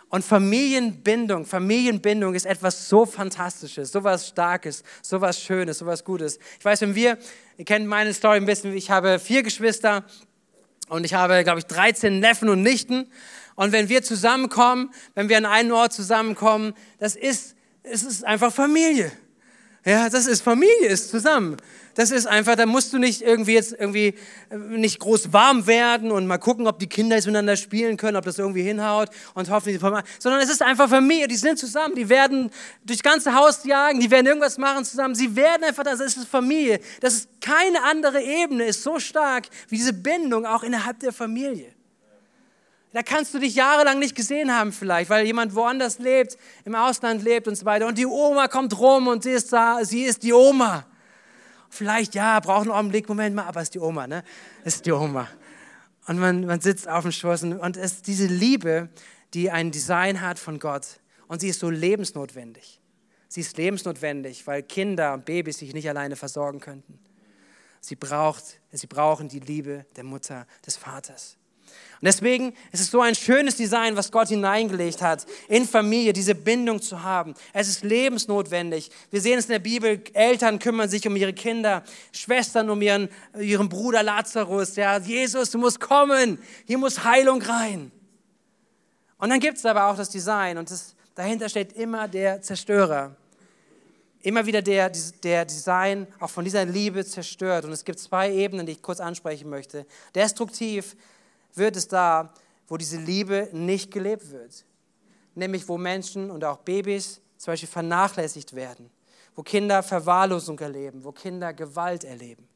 Und 0.09 0.25
Familienbindung, 0.25 1.45
Familienbindung 1.45 2.33
ist 2.33 2.47
etwas 2.47 2.89
so 2.89 3.05
Fantastisches, 3.05 3.91
so 3.91 4.03
was 4.03 4.29
Starkes, 4.29 4.81
so 5.03 5.21
was 5.21 5.39
Schönes, 5.39 5.77
so 5.77 5.85
was 5.85 6.03
Gutes. 6.03 6.39
Ich 6.57 6.65
weiß, 6.65 6.81
wenn 6.81 6.95
wir, 6.95 7.19
ihr 7.59 7.65
kennt 7.65 7.85
meine 7.85 8.11
Story 8.15 8.37
ein 8.37 8.47
bisschen, 8.47 8.75
ich 8.75 8.89
habe 8.89 9.19
vier 9.19 9.43
Geschwister 9.43 10.03
und 10.89 11.03
ich 11.03 11.13
habe, 11.13 11.43
glaube 11.43 11.59
ich, 11.59 11.67
13 11.67 12.19
Neffen 12.19 12.49
und 12.49 12.63
Nichten. 12.63 13.07
Und 13.53 13.71
wenn 13.71 13.87
wir 13.87 14.01
zusammenkommen, 14.01 14.91
wenn 15.13 15.29
wir 15.29 15.37
an 15.37 15.45
einen 15.45 15.71
Ort 15.71 15.93
zusammenkommen, 15.93 16.73
das 16.97 17.15
ist, 17.15 17.55
es 17.83 18.01
ist 18.01 18.25
einfach 18.25 18.51
Familie. 18.51 19.11
Ja, 19.85 20.09
das 20.09 20.27
ist 20.27 20.41
Familie, 20.41 20.87
ist 20.87 21.09
zusammen. 21.09 21.57
Das 21.95 22.09
ist 22.09 22.25
einfach, 22.25 22.55
da 22.55 22.65
musst 22.65 22.93
du 22.93 22.97
nicht 22.97 23.21
irgendwie 23.21 23.53
jetzt 23.53 23.73
irgendwie 23.77 24.15
äh, 24.49 24.57
nicht 24.57 24.99
groß 24.99 25.33
warm 25.33 25.67
werden 25.67 26.09
und 26.11 26.25
mal 26.25 26.37
gucken, 26.37 26.67
ob 26.67 26.79
die 26.79 26.87
Kinder 26.87 27.17
jetzt 27.17 27.25
miteinander 27.25 27.57
spielen 27.57 27.97
können, 27.97 28.15
ob 28.15 28.23
das 28.23 28.39
irgendwie 28.39 28.63
hinhaut 28.63 29.09
und 29.33 29.49
hoffentlich, 29.49 29.79
sondern 29.79 30.41
es 30.41 30.49
ist 30.49 30.61
einfach 30.61 30.89
Familie, 30.89 31.27
die 31.27 31.35
sind 31.35 31.59
zusammen, 31.59 31.95
die 31.95 32.07
werden 32.07 32.49
durchs 32.85 33.03
ganze 33.03 33.35
Haus 33.35 33.63
jagen, 33.65 33.99
die 33.99 34.09
werden 34.09 34.25
irgendwas 34.25 34.57
machen 34.57 34.85
zusammen, 34.85 35.15
sie 35.15 35.35
werden 35.35 35.65
einfach, 35.65 35.83
das 35.83 35.99
ist 35.99 36.25
Familie. 36.27 36.79
Das 37.01 37.13
ist 37.13 37.29
keine 37.41 37.83
andere 37.83 38.21
Ebene, 38.21 38.63
ist 38.63 38.81
so 38.81 38.99
stark 38.99 39.47
wie 39.67 39.75
diese 39.75 39.93
Bindung 39.93 40.45
auch 40.45 40.63
innerhalb 40.63 40.99
der 40.99 41.11
Familie. 41.11 41.72
Da 42.93 43.01
kannst 43.01 43.33
du 43.33 43.39
dich 43.39 43.55
jahrelang 43.55 43.97
nicht 43.97 44.15
gesehen 44.15 44.55
haben 44.55 44.71
vielleicht, 44.71 45.09
weil 45.09 45.25
jemand 45.25 45.55
woanders 45.55 45.97
lebt, 45.97 46.37
im 46.63 46.75
Ausland 46.75 47.23
lebt 47.23 47.47
und 47.47 47.55
so 47.55 47.65
weiter. 47.65 47.87
Und 47.87 47.97
die 47.97 48.05
Oma 48.05 48.47
kommt 48.47 48.79
rum 48.79 49.07
und 49.07 49.23
sie 49.23 49.31
ist 49.31 49.51
da, 49.51 49.83
sie 49.83 50.03
ist 50.03 50.21
die 50.21 50.31
Oma. 50.31 50.85
Vielleicht, 51.69 52.13
ja, 52.13 52.39
braucht 52.39 52.67
einen 52.67 52.71
Augenblick, 52.71 53.09
Moment 53.09 53.35
mal, 53.35 53.45
aber 53.45 53.63
ist 53.63 53.73
die 53.73 53.79
Oma, 53.79 54.05
ne? 54.05 54.23
Ist 54.63 54.85
die 54.85 54.91
Oma. 54.91 55.27
Und 56.05 56.19
man, 56.19 56.45
man 56.45 56.61
sitzt 56.61 56.87
auf 56.87 57.01
dem 57.01 57.11
Schoß 57.11 57.43
und, 57.43 57.53
und 57.53 57.77
es 57.77 57.93
ist 57.93 58.07
diese 58.07 58.27
Liebe, 58.27 58.89
die 59.33 59.49
ein 59.49 59.71
Design 59.71 60.21
hat 60.21 60.37
von 60.37 60.59
Gott. 60.59 60.99
Und 61.27 61.41
sie 61.41 61.49
ist 61.49 61.59
so 61.59 61.71
lebensnotwendig. 61.71 62.79
Sie 63.27 63.41
ist 63.41 63.57
lebensnotwendig, 63.57 64.45
weil 64.45 64.61
Kinder 64.61 65.15
und 65.15 65.25
Babys 65.25 65.57
sich 65.57 65.73
nicht 65.73 65.89
alleine 65.89 66.15
versorgen 66.15 66.59
könnten. 66.59 66.99
Sie, 67.81 67.95
braucht, 67.95 68.43
sie 68.71 68.85
brauchen 68.85 69.29
die 69.29 69.39
Liebe 69.39 69.87
der 69.95 70.03
Mutter, 70.03 70.45
des 70.63 70.77
Vaters. 70.77 71.37
Und 72.01 72.07
deswegen 72.07 72.53
ist 72.71 72.81
es 72.81 72.91
so 72.91 73.01
ein 73.01 73.15
schönes 73.15 73.55
Design, 73.55 73.95
was 73.95 74.11
Gott 74.11 74.27
hineingelegt 74.27 75.01
hat, 75.01 75.25
in 75.47 75.65
Familie 75.65 76.11
diese 76.11 76.35
Bindung 76.35 76.81
zu 76.81 77.01
haben. 77.01 77.33
Es 77.53 77.67
ist 77.67 77.83
lebensnotwendig. 77.83 78.91
Wir 79.09 79.21
sehen 79.21 79.39
es 79.39 79.45
in 79.45 79.51
der 79.51 79.59
Bibel, 79.59 80.03
Eltern 80.13 80.59
kümmern 80.59 80.89
sich 80.89 81.07
um 81.07 81.15
ihre 81.15 81.33
Kinder, 81.33 81.83
Schwestern 82.11 82.69
um 82.69 82.81
ihren, 82.81 83.09
ihren 83.39 83.69
Bruder 83.69 84.03
Lazarus. 84.03 84.75
Ja, 84.75 84.97
Jesus, 84.97 85.51
du 85.51 85.57
musst 85.57 85.79
kommen, 85.79 86.39
hier 86.65 86.77
muss 86.77 87.03
Heilung 87.03 87.41
rein. 87.41 87.91
Und 89.17 89.29
dann 89.29 89.39
gibt 89.39 89.57
es 89.57 89.65
aber 89.65 89.85
auch 89.85 89.95
das 89.95 90.09
Design 90.09 90.57
und 90.57 90.69
das, 90.69 90.95
dahinter 91.15 91.47
steht 91.47 91.71
immer 91.73 92.09
der 92.09 92.41
Zerstörer. 92.41 93.15
Immer 94.21 94.45
wieder 94.45 94.61
der, 94.61 94.89
der 95.23 95.45
Design 95.45 96.07
auch 96.19 96.29
von 96.29 96.45
dieser 96.45 96.63
Liebe 96.65 97.05
zerstört. 97.05 97.65
Und 97.65 97.73
es 97.73 97.83
gibt 97.83 97.99
zwei 97.99 98.31
Ebenen, 98.31 98.65
die 98.65 98.71
ich 98.73 98.81
kurz 98.81 99.01
ansprechen 99.01 99.49
möchte. 99.49 99.85
Destruktiv 100.15 100.95
wird 101.55 101.75
es 101.75 101.87
da, 101.87 102.33
wo 102.67 102.77
diese 102.77 102.97
Liebe 102.97 103.49
nicht 103.51 103.91
gelebt 103.91 104.31
wird. 104.31 104.65
Nämlich 105.35 105.67
wo 105.67 105.77
Menschen 105.77 106.31
und 106.31 106.43
auch 106.43 106.57
Babys 106.57 107.21
zum 107.37 107.53
Beispiel 107.53 107.69
vernachlässigt 107.69 108.53
werden, 108.53 108.89
wo 109.35 109.43
Kinder 109.43 109.83
Verwahrlosung 109.83 110.59
erleben, 110.59 111.03
wo 111.03 111.11
Kinder 111.11 111.53
Gewalt 111.53 112.03
erleben. 112.03 112.47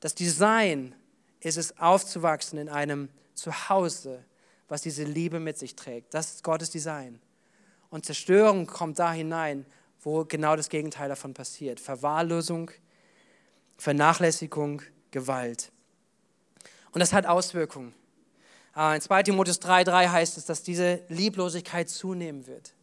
Das 0.00 0.14
Design 0.14 0.94
ist 1.40 1.56
es, 1.56 1.78
aufzuwachsen 1.78 2.58
in 2.58 2.68
einem 2.68 3.08
Zuhause, 3.34 4.24
was 4.68 4.82
diese 4.82 5.04
Liebe 5.04 5.40
mit 5.40 5.58
sich 5.58 5.74
trägt. 5.74 6.12
Das 6.14 6.34
ist 6.34 6.44
Gottes 6.44 6.70
Design. 6.70 7.20
Und 7.90 8.04
Zerstörung 8.04 8.66
kommt 8.66 8.98
da 8.98 9.12
hinein, 9.12 9.64
wo 10.00 10.24
genau 10.24 10.56
das 10.56 10.68
Gegenteil 10.68 11.08
davon 11.08 11.34
passiert. 11.34 11.80
Verwahrlosung, 11.80 12.70
Vernachlässigung, 13.78 14.82
Gewalt. 15.10 15.72
Und 16.92 17.00
das 17.00 17.12
hat 17.12 17.26
Auswirkungen. 17.26 17.94
Äh, 18.76 18.96
in 18.96 19.00
2 19.00 19.24
Timotheus 19.24 19.60
3,3 19.60 20.10
heißt 20.10 20.38
es, 20.38 20.44
dass 20.44 20.62
diese 20.62 21.00
Lieblosigkeit 21.08 21.88
zunehmen 21.88 22.46
wird. 22.46 22.74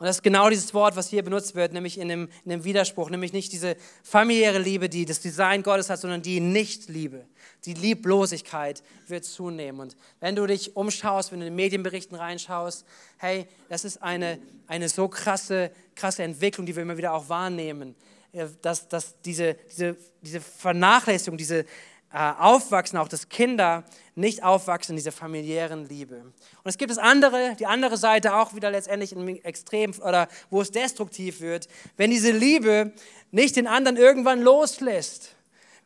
Und 0.00 0.06
das 0.06 0.16
ist 0.16 0.22
genau 0.22 0.48
dieses 0.48 0.72
Wort, 0.72 0.96
was 0.96 1.10
hier 1.10 1.22
benutzt 1.22 1.54
wird, 1.54 1.74
nämlich 1.74 1.98
in 1.98 2.08
dem, 2.08 2.30
in 2.46 2.50
dem 2.50 2.64
Widerspruch, 2.64 3.10
nämlich 3.10 3.34
nicht 3.34 3.52
diese 3.52 3.76
familiäre 4.02 4.58
Liebe, 4.58 4.88
die 4.88 5.04
das 5.04 5.20
Design 5.20 5.62
Gottes 5.62 5.90
hat, 5.90 6.00
sondern 6.00 6.22
die 6.22 6.40
Nichtliebe. 6.40 7.26
Die 7.66 7.74
Lieblosigkeit 7.74 8.82
wird 9.08 9.26
zunehmen. 9.26 9.78
Und 9.78 9.98
wenn 10.18 10.34
du 10.36 10.46
dich 10.46 10.74
umschaust, 10.74 11.32
wenn 11.32 11.40
du 11.40 11.46
in 11.46 11.52
den 11.52 11.56
Medienberichten 11.56 12.16
reinschaust, 12.16 12.86
hey, 13.18 13.46
das 13.68 13.84
ist 13.84 14.02
eine, 14.02 14.38
eine 14.68 14.88
so 14.88 15.06
krasse, 15.06 15.70
krasse 15.94 16.22
Entwicklung, 16.22 16.64
die 16.64 16.74
wir 16.74 16.82
immer 16.82 16.96
wieder 16.96 17.12
auch 17.12 17.28
wahrnehmen, 17.28 17.94
äh, 18.32 18.46
dass, 18.62 18.88
dass 18.88 19.20
diese, 19.20 19.52
diese, 19.70 19.98
diese 20.22 20.40
Vernachlässigung, 20.40 21.36
diese, 21.36 21.66
aufwachsen, 22.12 22.98
auch 22.98 23.08
dass 23.08 23.28
Kinder 23.28 23.84
nicht 24.14 24.42
aufwachsen 24.42 24.92
in 24.92 24.96
dieser 24.96 25.12
familiären 25.12 25.88
Liebe. 25.88 26.16
Und 26.16 26.34
es 26.64 26.76
gibt 26.76 26.90
das 26.90 26.98
andere, 26.98 27.56
die 27.58 27.66
andere 27.66 27.96
Seite 27.96 28.34
auch 28.34 28.54
wieder 28.54 28.70
letztendlich 28.70 29.12
im 29.12 29.28
Extrem 29.28 29.92
oder 30.00 30.28
wo 30.50 30.60
es 30.60 30.72
destruktiv 30.72 31.40
wird, 31.40 31.68
wenn 31.96 32.10
diese 32.10 32.32
Liebe 32.32 32.92
nicht 33.30 33.56
den 33.56 33.66
anderen 33.66 33.96
irgendwann 33.96 34.42
loslässt 34.42 35.36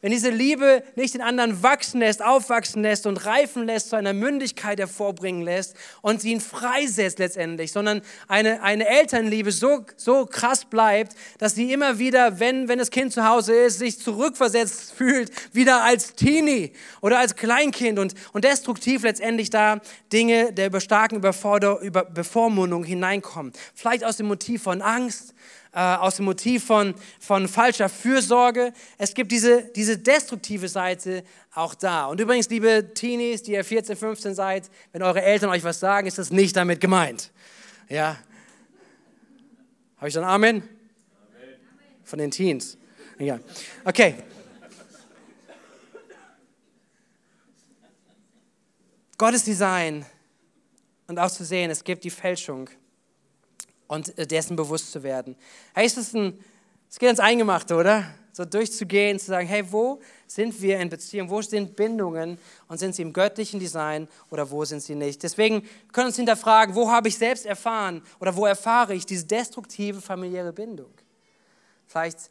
wenn 0.04 0.10
diese 0.10 0.28
Liebe 0.28 0.82
nicht 0.96 1.14
den 1.14 1.22
anderen 1.22 1.62
wachsen 1.62 2.00
lässt, 2.00 2.22
aufwachsen 2.22 2.82
lässt 2.82 3.06
und 3.06 3.24
reifen 3.24 3.64
lässt, 3.64 3.88
zu 3.88 3.96
einer 3.96 4.12
Mündigkeit 4.12 4.78
hervorbringen 4.78 5.40
lässt 5.40 5.76
und 6.02 6.20
sie 6.20 6.32
ihn 6.32 6.42
freisetzt 6.42 7.18
letztendlich, 7.18 7.72
sondern 7.72 8.02
eine, 8.28 8.62
eine 8.62 8.86
Elternliebe 8.86 9.50
so, 9.50 9.86
so 9.96 10.26
krass 10.26 10.66
bleibt, 10.66 11.16
dass 11.38 11.54
sie 11.54 11.72
immer 11.72 11.98
wieder, 11.98 12.38
wenn, 12.38 12.68
wenn 12.68 12.78
das 12.78 12.90
Kind 12.90 13.14
zu 13.14 13.26
Hause 13.26 13.54
ist, 13.54 13.78
sich 13.78 13.98
zurückversetzt 13.98 14.92
fühlt, 14.92 15.32
wieder 15.54 15.82
als 15.82 16.14
Teenie 16.14 16.74
oder 17.00 17.18
als 17.18 17.34
Kleinkind 17.34 17.98
und, 17.98 18.12
und 18.34 18.44
destruktiv 18.44 19.04
letztendlich 19.04 19.48
da 19.48 19.80
Dinge 20.12 20.52
der 20.52 20.80
starken 20.80 21.16
Überforder, 21.16 21.80
über 21.80 22.04
Bevormundung 22.04 22.84
hineinkommen. 22.84 23.54
Vielleicht 23.74 24.04
aus 24.04 24.18
dem 24.18 24.26
Motiv 24.26 24.64
von 24.64 24.82
Angst, 24.82 25.34
äh, 25.74 25.78
aus 25.78 26.16
dem 26.16 26.24
Motiv 26.26 26.64
von, 26.64 26.94
von 27.18 27.48
falscher 27.48 27.88
Fürsorge. 27.88 28.72
Es 28.96 29.12
gibt 29.12 29.32
diese, 29.32 29.64
diese 29.74 29.98
destruktive 29.98 30.68
Seite 30.68 31.24
auch 31.52 31.74
da. 31.74 32.06
Und 32.06 32.20
übrigens, 32.20 32.48
liebe 32.48 32.92
Teenies, 32.94 33.42
die 33.42 33.52
ihr 33.52 33.64
14, 33.64 33.96
15 33.96 34.34
seid, 34.34 34.70
wenn 34.92 35.02
eure 35.02 35.22
Eltern 35.22 35.50
euch 35.50 35.64
was 35.64 35.80
sagen, 35.80 36.06
ist 36.06 36.18
das 36.18 36.30
nicht 36.30 36.56
damit 36.56 36.80
gemeint. 36.80 37.32
Ja. 37.88 38.16
Habe 39.96 40.08
ich 40.08 40.14
dann 40.14 40.24
Amen? 40.24 40.62
Amen? 40.62 40.68
Von 42.04 42.18
den 42.20 42.30
Teens. 42.30 42.78
Ja. 43.18 43.40
Okay. 43.84 44.14
Gottes 49.18 49.44
Design 49.44 50.06
und 51.06 51.18
auch 51.18 51.30
zu 51.30 51.44
sehen, 51.44 51.70
es 51.70 51.82
gibt 51.82 52.04
die 52.04 52.10
Fälschung 52.10 52.68
und 53.86 54.16
äh, 54.18 54.26
dessen 54.26 54.56
bewusst 54.56 54.92
zu 54.92 55.02
werden. 55.02 55.36
Hey, 55.74 55.86
es, 55.86 56.14
ein, 56.14 56.38
es 56.90 56.98
geht 56.98 57.10
ins 57.10 57.20
Eingemachte, 57.20 57.74
oder? 57.74 58.04
So 58.32 58.44
durchzugehen, 58.44 59.18
zu 59.20 59.26
sagen, 59.26 59.46
hey, 59.46 59.64
wo 59.70 60.00
sind 60.26 60.60
wir 60.60 60.80
in 60.80 60.88
Beziehung? 60.88 61.30
Wo 61.30 61.40
sind 61.40 61.76
Bindungen? 61.76 62.36
Und 62.66 62.78
sind 62.78 62.94
sie 62.94 63.02
im 63.02 63.12
göttlichen 63.12 63.60
Design 63.60 64.08
oder 64.30 64.50
wo 64.50 64.64
sind 64.64 64.80
sie 64.80 64.96
nicht? 64.96 65.22
Deswegen 65.22 65.60
können 65.92 66.06
wir 66.06 66.06
uns 66.06 66.16
hinterfragen, 66.16 66.74
wo 66.74 66.90
habe 66.90 67.08
ich 67.08 67.16
selbst 67.16 67.46
erfahren 67.46 68.02
oder 68.18 68.34
wo 68.34 68.44
erfahre 68.44 68.94
ich 68.94 69.06
diese 69.06 69.24
destruktive 69.24 70.00
familiäre 70.00 70.52
Bindung? 70.52 70.90
Vielleicht 71.86 72.30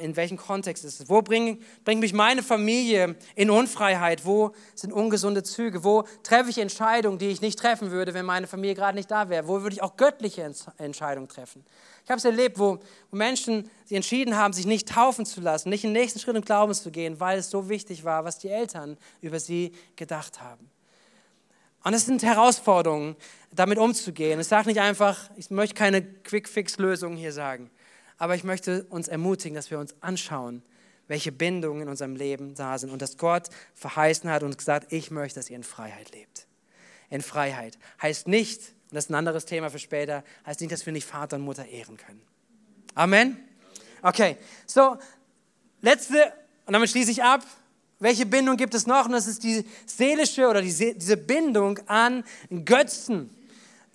in 0.00 0.16
welchem 0.16 0.38
Kontext 0.38 0.82
ist 0.82 1.00
es? 1.00 1.08
Wo 1.10 1.20
bringt 1.20 1.62
bring 1.84 1.98
mich 1.98 2.14
meine 2.14 2.42
Familie 2.42 3.16
in 3.34 3.50
Unfreiheit? 3.50 4.24
Wo 4.24 4.52
sind 4.74 4.94
ungesunde 4.94 5.42
Züge? 5.42 5.84
Wo 5.84 6.04
treffe 6.22 6.48
ich 6.48 6.56
Entscheidungen, 6.56 7.18
die 7.18 7.28
ich 7.28 7.42
nicht 7.42 7.58
treffen 7.58 7.90
würde, 7.90 8.14
wenn 8.14 8.24
meine 8.24 8.46
Familie 8.46 8.74
gerade 8.74 8.96
nicht 8.96 9.10
da 9.10 9.28
wäre? 9.28 9.46
Wo 9.46 9.60
würde 9.60 9.74
ich 9.74 9.82
auch 9.82 9.98
göttliche 9.98 10.50
Entscheidungen 10.78 11.28
treffen? 11.28 11.66
Ich 12.02 12.10
habe 12.10 12.18
es 12.18 12.24
erlebt, 12.24 12.58
wo, 12.58 12.78
Menschen 13.10 13.70
sich 13.84 13.96
entschieden 13.96 14.38
haben, 14.38 14.54
sich 14.54 14.64
nicht 14.64 14.88
taufen 14.88 15.26
zu 15.26 15.42
lassen, 15.42 15.68
nicht 15.68 15.84
den 15.84 15.92
nächsten 15.92 16.18
Schritt 16.18 16.36
im 16.36 16.42
Glauben 16.42 16.72
zu 16.72 16.90
gehen, 16.90 17.20
weil 17.20 17.38
es 17.38 17.50
so 17.50 17.68
wichtig 17.68 18.04
war, 18.04 18.24
was 18.24 18.38
die 18.38 18.48
Eltern 18.48 18.96
über 19.20 19.38
sie 19.38 19.72
gedacht 19.96 20.40
haben. 20.40 20.70
Und 21.84 21.92
es 21.92 22.06
sind 22.06 22.22
Herausforderungen, 22.22 23.16
damit 23.52 23.76
umzugehen. 23.76 24.40
Ich 24.40 24.46
sage 24.46 24.68
nicht 24.68 24.80
einfach, 24.80 25.30
ich 25.36 25.50
möchte 25.50 25.74
keine 25.74 26.02
Quick-Fix-Lösung 26.02 27.16
hier 27.16 27.32
sagen. 27.32 27.70
Aber 28.18 28.34
ich 28.34 28.44
möchte 28.44 28.84
uns 28.84 29.08
ermutigen, 29.08 29.54
dass 29.54 29.70
wir 29.70 29.78
uns 29.78 29.94
anschauen, 30.00 30.62
welche 31.06 31.32
Bindungen 31.32 31.82
in 31.82 31.88
unserem 31.88 32.16
Leben 32.16 32.54
da 32.54 32.76
sind 32.78 32.90
und 32.90 33.00
dass 33.00 33.16
Gott 33.16 33.48
verheißen 33.74 34.30
hat 34.30 34.42
und 34.42 34.58
gesagt, 34.58 34.92
ich 34.92 35.10
möchte, 35.10 35.40
dass 35.40 35.48
ihr 35.48 35.56
in 35.56 35.62
Freiheit 35.62 36.12
lebt. 36.12 36.46
In 37.10 37.22
Freiheit 37.22 37.78
heißt 38.02 38.28
nicht, 38.28 38.60
und 38.90 38.96
das 38.96 39.04
ist 39.04 39.10
ein 39.10 39.14
anderes 39.14 39.46
Thema 39.46 39.70
für 39.70 39.78
später, 39.78 40.22
heißt 40.44 40.60
nicht, 40.60 40.72
dass 40.72 40.84
wir 40.84 40.92
nicht 40.92 41.06
Vater 41.06 41.36
und 41.36 41.42
Mutter 41.42 41.66
ehren 41.66 41.96
können. 41.96 42.20
Amen? 42.94 43.38
Okay, 44.02 44.36
so, 44.66 44.98
letzte, 45.80 46.32
und 46.66 46.72
damit 46.72 46.90
schließe 46.90 47.10
ich 47.10 47.22
ab. 47.22 47.44
Welche 48.00 48.26
Bindung 48.26 48.56
gibt 48.56 48.74
es 48.74 48.86
noch? 48.86 49.06
Und 49.06 49.12
das 49.12 49.26
ist 49.26 49.42
die 49.42 49.64
seelische 49.86 50.46
oder 50.46 50.62
die, 50.62 50.94
diese 50.94 51.16
Bindung 51.16 51.78
an 51.88 52.22
Götzen. 52.64 53.30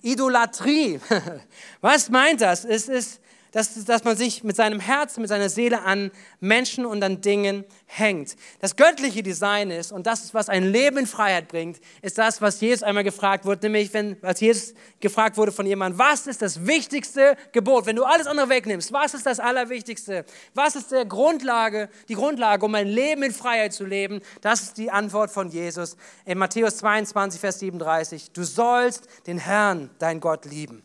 Idolatrie. 0.02 1.00
Was 1.80 2.10
meint 2.10 2.42
das? 2.42 2.66
Es 2.66 2.88
ist 2.88 3.20
dass, 3.54 3.84
dass 3.84 4.02
man 4.02 4.16
sich 4.16 4.42
mit 4.42 4.56
seinem 4.56 4.80
Herzen, 4.80 5.20
mit 5.20 5.28
seiner 5.28 5.48
Seele 5.48 5.82
an 5.82 6.10
Menschen 6.40 6.84
und 6.84 7.02
an 7.04 7.20
Dingen 7.20 7.64
hängt. 7.86 8.34
Das 8.60 8.74
göttliche 8.74 9.22
Design 9.22 9.70
ist, 9.70 9.92
und 9.92 10.08
das 10.08 10.24
ist, 10.24 10.34
was 10.34 10.48
ein 10.48 10.64
Leben 10.64 10.98
in 10.98 11.06
Freiheit 11.06 11.46
bringt, 11.46 11.78
ist 12.02 12.18
das, 12.18 12.42
was 12.42 12.60
Jesus 12.60 12.82
einmal 12.82 13.04
gefragt 13.04 13.44
wurde, 13.44 13.66
nämlich 13.66 13.94
wenn, 13.94 14.16
als 14.22 14.40
Jesus 14.40 14.74
gefragt 14.98 15.36
wurde 15.36 15.52
von 15.52 15.66
jemandem, 15.66 16.00
was 16.00 16.26
ist 16.26 16.42
das 16.42 16.66
wichtigste 16.66 17.36
Gebot? 17.52 17.86
Wenn 17.86 17.94
du 17.94 18.02
alles 18.02 18.26
andere 18.26 18.48
wegnimmst, 18.48 18.92
was 18.92 19.14
ist 19.14 19.24
das 19.24 19.38
Allerwichtigste? 19.38 20.24
Was 20.54 20.74
ist 20.74 20.90
der 20.90 21.04
Grundlage, 21.04 21.88
die 22.08 22.14
Grundlage, 22.14 22.66
um 22.66 22.74
ein 22.74 22.88
Leben 22.88 23.22
in 23.22 23.32
Freiheit 23.32 23.72
zu 23.72 23.84
leben? 23.84 24.20
Das 24.40 24.62
ist 24.62 24.78
die 24.78 24.90
Antwort 24.90 25.30
von 25.30 25.48
Jesus 25.48 25.96
in 26.24 26.38
Matthäus 26.38 26.78
22, 26.78 27.40
Vers 27.40 27.60
37. 27.60 28.32
Du 28.32 28.42
sollst 28.42 29.06
den 29.28 29.38
Herrn, 29.38 29.90
dein 30.00 30.18
Gott, 30.18 30.44
lieben 30.44 30.82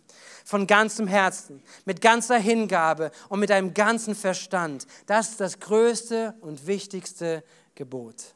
von 0.49 0.65
ganzem 0.65 1.05
Herzen, 1.05 1.61
mit 1.85 2.01
ganzer 2.01 2.39
Hingabe 2.39 3.11
und 3.27 3.39
mit 3.39 3.51
deinem 3.51 3.75
ganzen 3.75 4.15
Verstand. 4.15 4.87
Das 5.05 5.29
ist 5.29 5.39
das 5.39 5.59
größte 5.59 6.33
und 6.41 6.65
wichtigste 6.65 7.43
Gebot. 7.75 8.33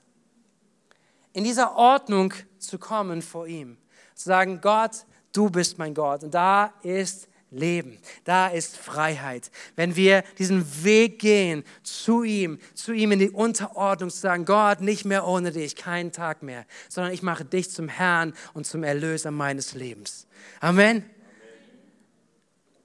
In 1.34 1.44
dieser 1.44 1.76
Ordnung 1.76 2.32
zu 2.60 2.78
kommen 2.78 3.24
vor 3.24 3.48
ihm, 3.48 3.78
zu 4.14 4.26
sagen, 4.26 4.62
Gott, 4.62 5.08
du 5.32 5.50
bist 5.50 5.80
mein 5.80 5.96
Gott. 5.96 6.24
Und 6.24 6.36
da 6.36 6.76
ist 6.84 7.30
Leben, 7.50 7.98
da 8.26 8.48
ist 8.48 8.78
Freiheit. 8.78 9.50
Wenn 9.76 9.96
wir 9.96 10.24
diesen 10.38 10.84
Weg 10.84 11.18
gehen 11.18 11.64
zu 11.82 12.22
ihm, 12.22 12.60
zu 12.76 12.92
ihm 12.92 13.12
in 13.12 13.18
die 13.18 13.32
Unterordnung, 13.32 14.12
zu 14.12 14.20
sagen, 14.20 14.46
Gott, 14.46 14.82
nicht 14.82 15.04
mehr 15.06 15.26
ohne 15.26 15.52
dich, 15.52 15.76
keinen 15.76 16.12
Tag 16.12 16.44
mehr, 16.44 16.68
sondern 16.90 17.12
ich 17.12 17.24
mache 17.24 17.44
dich 17.44 17.72
zum 17.72 17.90
Herrn 17.90 18.36
und 18.54 18.68
zum 18.68 18.84
Erlöser 18.84 19.32
meines 19.32 19.74
Lebens. 19.74 20.28
Amen. 20.60 21.10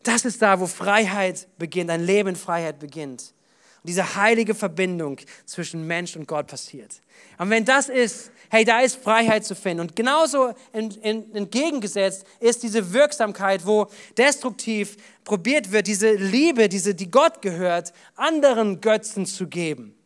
Das 0.03 0.24
ist 0.24 0.40
da, 0.40 0.61
wo 0.61 0.66
Freiheit 0.66 1.49
beginnt, 1.59 1.90
ein 1.90 2.05
Leben 2.05 2.30
in 2.30 2.36
Freiheit 2.36 2.78
beginnt. 2.78 3.34
Und 3.82 3.88
diese 3.88 4.16
heilige 4.16 4.55
Verbindung 4.55 5.18
zwischen 5.44 5.86
Mensch 5.86 6.16
und 6.16 6.26
Gott 6.26 6.46
passiert. 6.46 7.01
Und 7.38 7.51
wenn 7.51 7.64
das 7.64 7.88
ist, 7.88 8.30
hey, 8.51 8.64
da 8.64 8.80
ist 8.80 8.96
Freiheit 8.96 9.44
zu 9.44 9.55
finden. 9.55 9.82
Und 9.82 9.96
genauso 9.96 10.53
entgegengesetzt 10.72 12.24
ist 12.40 12.62
diese 12.62 12.92
Wirksamkeit, 12.92 13.66
wo 13.66 13.86
destruktiv 14.16 14.96
probiert 15.24 15.70
wird, 15.72 15.86
diese 15.86 16.12
Liebe, 16.12 16.68
diese, 16.68 16.94
die 16.94 17.11
Gott 17.11 17.42
gehört, 17.42 17.92
anderen 18.16 18.80
Götzen 18.80 19.26
zu 19.26 19.46
geben. 19.46 19.97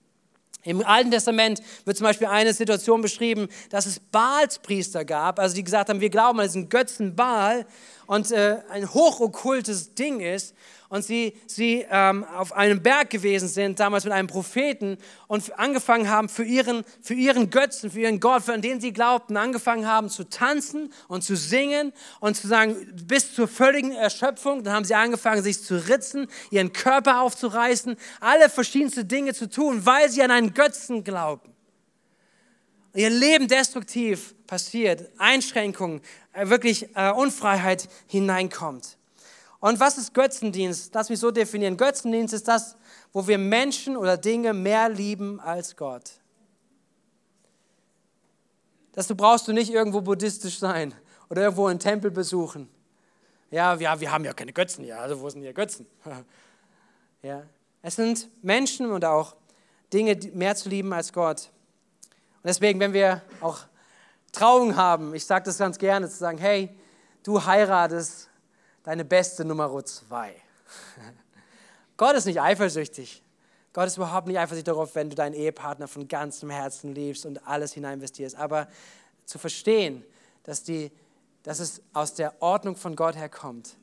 Im 0.65 0.85
Alten 0.85 1.11
Testament 1.11 1.61
wird 1.85 1.97
zum 1.97 2.05
Beispiel 2.05 2.29
eine 2.29 2.53
Situation 2.53 3.03
beschrieben, 3.03 3.49
dass 3.71 3.87
es 3.87 3.99
Baalspriester 3.99 5.05
gab, 5.05 5.41
also 5.41 5.57
die 5.57 5.65
gesagt 5.65 5.89
haben, 5.89 6.01
wir 6.01 6.11
glauben 6.11 6.39
an 6.39 6.47
diesen 6.47 6.69
Götzen 6.69 7.17
Baal 7.17 7.67
und 8.07 8.31
äh, 8.31 8.59
ein 8.71 8.93
hochokkultes 8.93 9.95
Ding 9.95 10.21
ist 10.21 10.55
und 10.93 11.03
sie, 11.03 11.33
sie 11.47 11.87
ähm, 11.91 12.23
auf 12.23 12.53
einem 12.53 12.83
Berg 12.83 13.09
gewesen 13.09 13.49
sind, 13.49 13.81
damals 13.81 14.05
mit 14.05 14.13
einem 14.13 14.29
Propheten 14.29 14.99
und 15.27 15.59
angefangen 15.59 16.11
haben 16.11 16.29
für 16.29 16.45
ihren, 16.45 16.85
für 17.01 17.15
ihren 17.15 17.49
Götzen, 17.49 17.91
für 17.91 18.01
ihren 18.01 18.21
Gott, 18.21 18.43
für 18.43 18.59
den 18.59 18.79
sie 18.79 18.93
glaubten, 18.93 19.39
angefangen 19.39 19.87
haben 19.87 20.11
zu 20.11 20.25
tanzen 20.25 20.93
und 21.09 21.25
zu 21.25 21.35
singen 21.35 21.95
und 22.21 22.37
zu 22.37 22.47
sagen, 22.47 22.77
bis 23.07 23.35
zur 23.35 23.49
völligen 23.49 23.93
Erschöpfung. 23.93 24.65
Dann 24.65 24.75
haben 24.75 24.85
sie 24.85 24.95
angefangen, 24.95 25.43
sich 25.43 25.63
zu 25.63 25.77
ritzen, 25.89 26.27
ihren 26.51 26.75
Körper 26.75 27.23
aufzureißen, 27.23 27.97
alle 28.21 28.51
verschiedenste 28.51 29.07
Dinge 29.07 29.33
zu 29.33 29.49
tun, 29.49 29.87
weil 29.87 30.11
sie 30.11 30.23
an 30.23 30.31
einen 30.31 30.53
Götzen 30.53 31.05
glauben 31.05 31.55
ihr 32.95 33.09
Leben 33.09 33.49
destruktiv 33.49 34.35
passiert, 34.47 35.11
Einschränkungen, 35.17 36.03
äh, 36.35 36.49
wirklich 36.49 36.95
äh, 36.95 37.11
Unfreiheit 37.13 37.89
hineinkommt. 38.07 38.99
Und 39.63 39.79
was 39.79 39.97
ist 39.97 40.13
Götzendienst? 40.13 40.93
Lass 40.93 41.09
mich 41.09 41.21
so 41.21 41.31
definieren. 41.31 41.77
Götzendienst 41.77 42.35
ist 42.35 42.49
das, 42.49 42.77
wo 43.13 43.29
wir 43.29 43.39
Menschen 43.39 43.97
oder 43.97 44.17
Dinge 44.17 44.53
mehr 44.55 44.89
lieben 44.89 45.39
als 45.39 45.77
Gott. 45.77 46.15
Das 48.91 49.07
brauchst 49.07 49.47
du 49.47 49.53
nicht 49.53 49.71
irgendwo 49.71 50.01
buddhistisch 50.01 50.59
sein 50.59 50.93
oder 51.31 51.43
irgendwo 51.43 51.67
einen 51.69 51.79
Tempel 51.79 52.11
besuchen. 52.11 52.69
Ja, 53.53 53.79
wir, 53.79 54.01
wir 54.01 54.11
haben 54.11 54.25
ja 54.25 54.33
keine 54.33 54.53
Götzen 54.53 54.83
hier, 54.83 54.99
also 54.99 55.21
wo 55.21 55.31
sind 55.31 55.43
hier 55.43 55.53
Götzen? 55.53 55.87
ja. 57.23 57.45
Es 57.83 57.95
sind 57.95 58.29
Menschen 58.43 58.91
und 58.91 59.05
auch 59.05 59.37
Dinge 59.93 60.19
mehr 60.35 60.57
zu 60.57 60.71
lieben 60.71 60.93
als 60.93 61.13
Gott. 61.13 61.53
Und 62.43 62.49
deswegen, 62.49 62.81
wenn 62.81 62.95
wir 62.95 63.23
auch 63.41 63.61
Trauung 64.33 64.75
haben, 64.75 65.15
ich 65.15 65.25
sage 65.25 65.45
das 65.45 65.59
ganz 65.59 65.79
gerne, 65.79 66.09
zu 66.09 66.17
sagen, 66.17 66.39
hey, 66.39 66.69
du 67.23 67.45
heiratest 67.45 68.29
deine 68.83 69.05
beste 69.05 69.45
Nummer 69.45 69.85
zwei. 69.85 70.35
Gott 71.97 72.17
ist 72.17 72.27
nicht 72.27 72.41
eifersüchtig. 72.41 73.23
Gott 73.73 73.87
ist 73.87 73.97
überhaupt 73.97 74.27
nicht 74.27 74.39
eifersüchtig 74.39 74.65
darauf, 74.65 74.95
wenn 74.95 75.09
du 75.09 75.17
deinen 75.17 75.35
Ehepartner 75.35 75.89
von 75.89 76.09
ganzem 76.09 76.51
Herzen 76.51 76.95
liebst 76.95 77.25
und 77.25 77.47
alles 77.47 77.73
hineinvestierst. 77.73 78.37
Aber 78.37 78.69
zu 79.25 79.39
verstehen, 79.39 80.05
dass, 80.45 80.63
die, 80.63 80.91
dass 81.43 81.61
es 81.61 81.81
aus 81.93 82.15
der 82.15 82.41
Ordnung 82.43 82.77
von 82.77 82.97
Gott 82.97 83.17
herkommt 83.17 83.77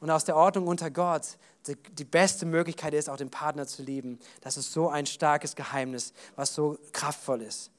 und 0.00 0.10
aus 0.10 0.24
der 0.24 0.36
Ordnung 0.36 0.66
unter 0.66 0.90
Gott 0.90 1.38
die, 1.66 1.76
die 1.92 2.04
beste 2.04 2.44
Möglichkeit 2.44 2.92
ist, 2.92 3.08
auch 3.08 3.16
den 3.16 3.30
Partner 3.30 3.66
zu 3.66 3.82
lieben, 3.82 4.18
das 4.40 4.56
ist 4.56 4.72
so 4.72 4.88
ein 4.88 5.06
starkes 5.06 5.54
Geheimnis, 5.54 6.12
was 6.34 6.54
so 6.54 6.76
kraftvoll 6.92 7.42
ist. 7.42 7.70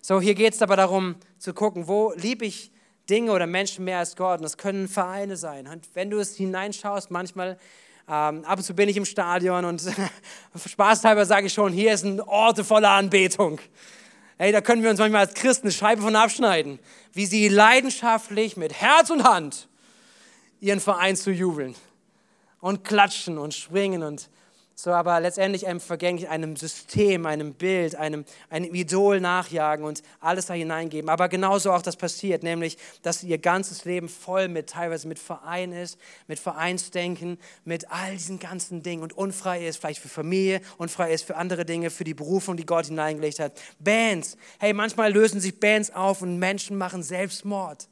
So, 0.00 0.20
hier 0.20 0.34
geht 0.34 0.54
es 0.54 0.62
aber 0.62 0.76
darum 0.76 1.16
zu 1.38 1.52
gucken, 1.52 1.88
wo 1.88 2.12
liebe 2.16 2.46
ich 2.46 2.72
Dinge 3.12 3.30
oder 3.30 3.46
Menschen 3.46 3.84
mehr 3.84 3.98
als 3.98 4.16
Gott. 4.16 4.38
Und 4.38 4.44
das 4.44 4.56
können 4.56 4.88
Vereine 4.88 5.36
sein. 5.36 5.66
Und 5.66 5.86
wenn 5.92 6.08
du 6.08 6.18
es 6.18 6.34
hineinschaust, 6.34 7.10
manchmal, 7.10 7.58
ähm, 8.08 8.42
ab 8.44 8.56
und 8.56 8.64
zu 8.64 8.74
bin 8.74 8.88
ich 8.88 8.96
im 8.96 9.04
Stadion 9.04 9.66
und 9.66 9.82
spaßhalber 10.66 11.26
sage 11.26 11.48
ich 11.48 11.52
schon, 11.52 11.74
hier 11.74 11.92
ist 11.92 12.04
ein 12.04 12.22
Ort 12.22 12.58
voller 12.60 12.90
Anbetung. 12.90 13.60
Hey, 14.38 14.50
da 14.50 14.62
können 14.62 14.82
wir 14.82 14.88
uns 14.88 14.98
manchmal 14.98 15.26
als 15.26 15.34
Christen 15.34 15.66
eine 15.66 15.72
Scheibe 15.72 16.00
von 16.00 16.16
abschneiden, 16.16 16.78
wie 17.12 17.26
sie 17.26 17.48
leidenschaftlich 17.48 18.56
mit 18.56 18.72
Herz 18.72 19.10
und 19.10 19.24
Hand 19.24 19.68
ihren 20.60 20.80
Verein 20.80 21.14
zu 21.14 21.30
jubeln 21.30 21.74
und 22.60 22.82
klatschen 22.82 23.36
und 23.36 23.52
springen 23.52 24.02
und 24.02 24.30
so 24.82 24.90
aber 24.90 25.20
letztendlich 25.20 25.68
einem 25.68 25.78
vergänglich, 25.78 26.28
einem 26.28 26.56
System, 26.56 27.24
einem 27.24 27.54
Bild, 27.54 27.94
einem, 27.94 28.24
einem 28.50 28.74
Idol 28.74 29.20
nachjagen 29.20 29.84
und 29.84 30.02
alles 30.18 30.46
da 30.46 30.54
hineingeben. 30.54 31.08
Aber 31.08 31.28
genauso 31.28 31.70
auch 31.70 31.82
das 31.82 31.94
passiert, 31.94 32.42
nämlich, 32.42 32.76
dass 33.02 33.22
ihr 33.22 33.38
ganzes 33.38 33.84
Leben 33.84 34.08
voll 34.08 34.48
mit, 34.48 34.70
teilweise 34.70 35.06
mit 35.06 35.20
Verein 35.20 35.70
ist, 35.70 36.00
mit 36.26 36.40
Vereinsdenken, 36.40 37.38
mit 37.64 37.92
all 37.92 38.14
diesen 38.14 38.40
ganzen 38.40 38.82
Dingen 38.82 39.04
und 39.04 39.16
unfrei 39.16 39.64
ist, 39.64 39.76
vielleicht 39.76 40.00
für 40.00 40.08
Familie, 40.08 40.60
unfrei 40.78 41.12
ist 41.12 41.22
für 41.22 41.36
andere 41.36 41.64
Dinge, 41.64 41.90
für 41.90 42.02
die 42.02 42.14
Berufung, 42.14 42.56
die 42.56 42.66
Gott 42.66 42.86
hineingelegt 42.86 43.38
hat. 43.38 43.52
Bands, 43.78 44.36
hey, 44.58 44.72
manchmal 44.72 45.12
lösen 45.12 45.40
sich 45.40 45.60
Bands 45.60 45.94
auf 45.94 46.22
und 46.22 46.40
Menschen 46.40 46.76
machen 46.76 47.04
Selbstmord. 47.04 47.86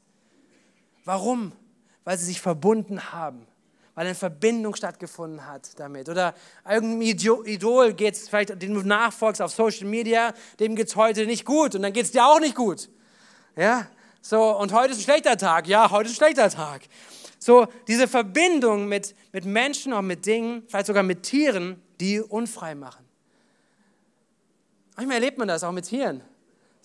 Warum? 1.05 1.53
Weil 2.03 2.17
sie 2.17 2.25
sich 2.25 2.41
verbunden 2.41 3.13
haben 3.13 3.47
weil 4.01 4.07
eine 4.07 4.15
Verbindung 4.15 4.75
stattgefunden 4.75 5.45
hat 5.45 5.79
damit. 5.79 6.09
Oder 6.09 6.33
irgendeinem 6.67 7.03
Idol 7.45 7.93
geht 7.93 8.15
es 8.15 8.29
vielleicht, 8.29 8.59
dem 8.59 8.73
du 8.73 8.81
nachfolgst 8.81 9.43
auf 9.43 9.51
Social 9.51 9.85
Media, 9.85 10.33
dem 10.59 10.75
geht 10.75 10.87
es 10.87 10.95
heute 10.95 11.27
nicht 11.27 11.45
gut 11.45 11.75
und 11.75 11.83
dann 11.83 11.93
geht 11.93 12.05
es 12.05 12.11
dir 12.11 12.25
auch 12.25 12.39
nicht 12.39 12.55
gut. 12.55 12.89
Ja, 13.55 13.85
so, 14.19 14.57
und 14.57 14.73
heute 14.73 14.93
ist 14.93 14.97
ein 14.97 15.03
schlechter 15.03 15.37
Tag. 15.37 15.67
Ja, 15.67 15.91
heute 15.91 16.09
ist 16.09 16.13
ein 16.13 16.25
schlechter 16.25 16.49
Tag. 16.49 16.81
So, 17.37 17.67
diese 17.87 18.07
Verbindung 18.07 18.87
mit, 18.87 19.13
mit 19.33 19.45
Menschen, 19.45 19.93
auch 19.93 20.01
mit 20.01 20.25
Dingen, 20.25 20.63
vielleicht 20.67 20.87
sogar 20.87 21.03
mit 21.03 21.21
Tieren, 21.21 21.79
die 21.99 22.21
unfrei 22.21 22.73
machen. 22.73 23.05
Manchmal 24.95 25.17
erlebt 25.17 25.37
man 25.37 25.47
das 25.47 25.63
auch 25.63 25.73
mit 25.73 25.85
Tieren. 25.85 26.23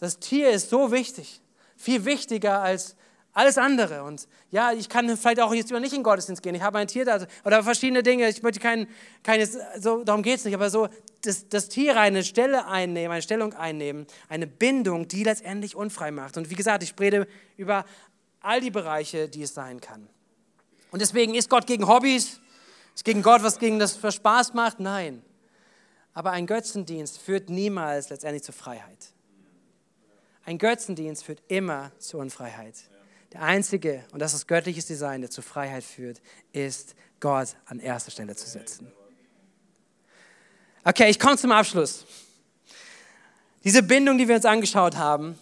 Das 0.00 0.18
Tier 0.18 0.50
ist 0.50 0.68
so 0.68 0.92
wichtig, 0.92 1.40
viel 1.78 2.04
wichtiger 2.04 2.60
als 2.60 2.94
alles 3.36 3.58
andere. 3.58 4.02
Und 4.02 4.26
ja, 4.50 4.72
ich 4.72 4.88
kann 4.88 5.14
vielleicht 5.14 5.40
auch 5.40 5.52
jetzt 5.52 5.70
nicht 5.70 5.92
in 5.92 5.98
den 5.98 6.02
Gottesdienst 6.02 6.42
gehen. 6.42 6.54
Ich 6.54 6.62
habe 6.62 6.78
ein 6.78 6.88
Tier 6.88 7.04
da 7.04 7.26
oder 7.44 7.62
verschiedene 7.62 8.02
Dinge. 8.02 8.26
Ich 8.30 8.42
möchte 8.42 8.60
kein, 8.60 8.88
kein 9.22 9.46
so, 9.78 10.02
darum 10.02 10.22
geht 10.22 10.38
es 10.38 10.46
nicht. 10.46 10.54
Aber 10.54 10.70
so, 10.70 10.88
das, 11.20 11.46
das 11.48 11.68
Tier 11.68 12.00
eine 12.00 12.24
Stelle 12.24 12.66
einnehmen, 12.66 13.12
eine 13.12 13.20
Stellung 13.20 13.52
einnehmen, 13.52 14.06
eine 14.30 14.46
Bindung, 14.46 15.06
die 15.06 15.22
letztendlich 15.22 15.76
unfrei 15.76 16.10
macht. 16.10 16.38
Und 16.38 16.48
wie 16.48 16.54
gesagt, 16.54 16.82
ich 16.82 16.94
rede 16.98 17.28
über 17.58 17.84
all 18.40 18.62
die 18.62 18.70
Bereiche, 18.70 19.28
die 19.28 19.42
es 19.42 19.52
sein 19.52 19.82
kann. 19.82 20.08
Und 20.90 21.02
deswegen 21.02 21.34
ist 21.34 21.50
Gott 21.50 21.66
gegen 21.66 21.86
Hobbys, 21.86 22.40
ist 22.94 23.04
gegen 23.04 23.20
Gott, 23.20 23.42
was 23.42 23.58
gegen 23.58 23.78
das 23.78 23.96
für 23.96 24.12
Spaß 24.12 24.54
macht? 24.54 24.80
Nein. 24.80 25.22
Aber 26.14 26.30
ein 26.30 26.46
Götzendienst 26.46 27.18
führt 27.18 27.50
niemals 27.50 28.08
letztendlich 28.08 28.44
zur 28.44 28.54
Freiheit. 28.54 29.12
Ein 30.46 30.56
Götzendienst 30.56 31.24
führt 31.24 31.42
immer 31.48 31.92
zur 31.98 32.20
Unfreiheit. 32.20 32.76
Der 33.32 33.42
einzige, 33.42 34.04
und 34.12 34.20
das 34.20 34.34
ist 34.34 34.46
göttliches 34.46 34.86
Design, 34.86 35.20
der 35.20 35.30
zur 35.30 35.44
Freiheit 35.44 35.84
führt, 35.84 36.20
ist 36.52 36.94
Gott 37.20 37.48
an 37.66 37.80
erster 37.80 38.10
Stelle 38.10 38.36
zu 38.36 38.48
setzen. 38.48 38.90
Okay, 40.84 41.10
ich 41.10 41.18
komme 41.18 41.36
zum 41.36 41.52
Abschluss. 41.52 42.06
Diese 43.64 43.82
Bindung, 43.82 44.18
die 44.18 44.28
wir 44.28 44.36
uns 44.36 44.44
angeschaut 44.44 44.96
haben, 44.96 45.38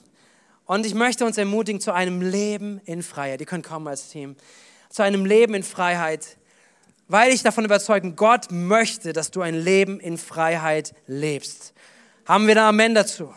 und 0.67 0.87
ich 0.87 0.95
möchte 0.95 1.27
uns 1.27 1.37
ermutigen 1.37 1.81
zu 1.81 1.93
einem 1.93 2.23
Leben 2.23 2.81
in 2.87 3.03
Freiheit. 3.03 3.41
Ihr 3.41 3.47
könnt 3.47 3.67
kommen 3.67 3.87
als 3.87 4.09
Team. 4.09 4.35
Zu 4.89 5.03
einem 5.03 5.27
Leben 5.27 5.53
in 5.53 5.63
Freiheit. 5.63 6.39
weil 7.07 7.33
ich 7.33 7.43
davon 7.43 7.65
überzeugt 7.65 8.03
bin, 8.03 8.17
Gott 8.17 8.51
möchte, 8.51 9.13
dass 9.13 9.31
du 9.31 9.43
ein 9.43 9.55
Leben 9.55 10.01
in 10.01 10.17
Freiheit 10.17 10.95
lebst. 11.07 11.75
Haben 12.25 12.47
wir 12.47 12.55
da 12.55 12.71
Amen 12.71 12.95
dazu? 12.95 13.25
Amen. 13.25 13.37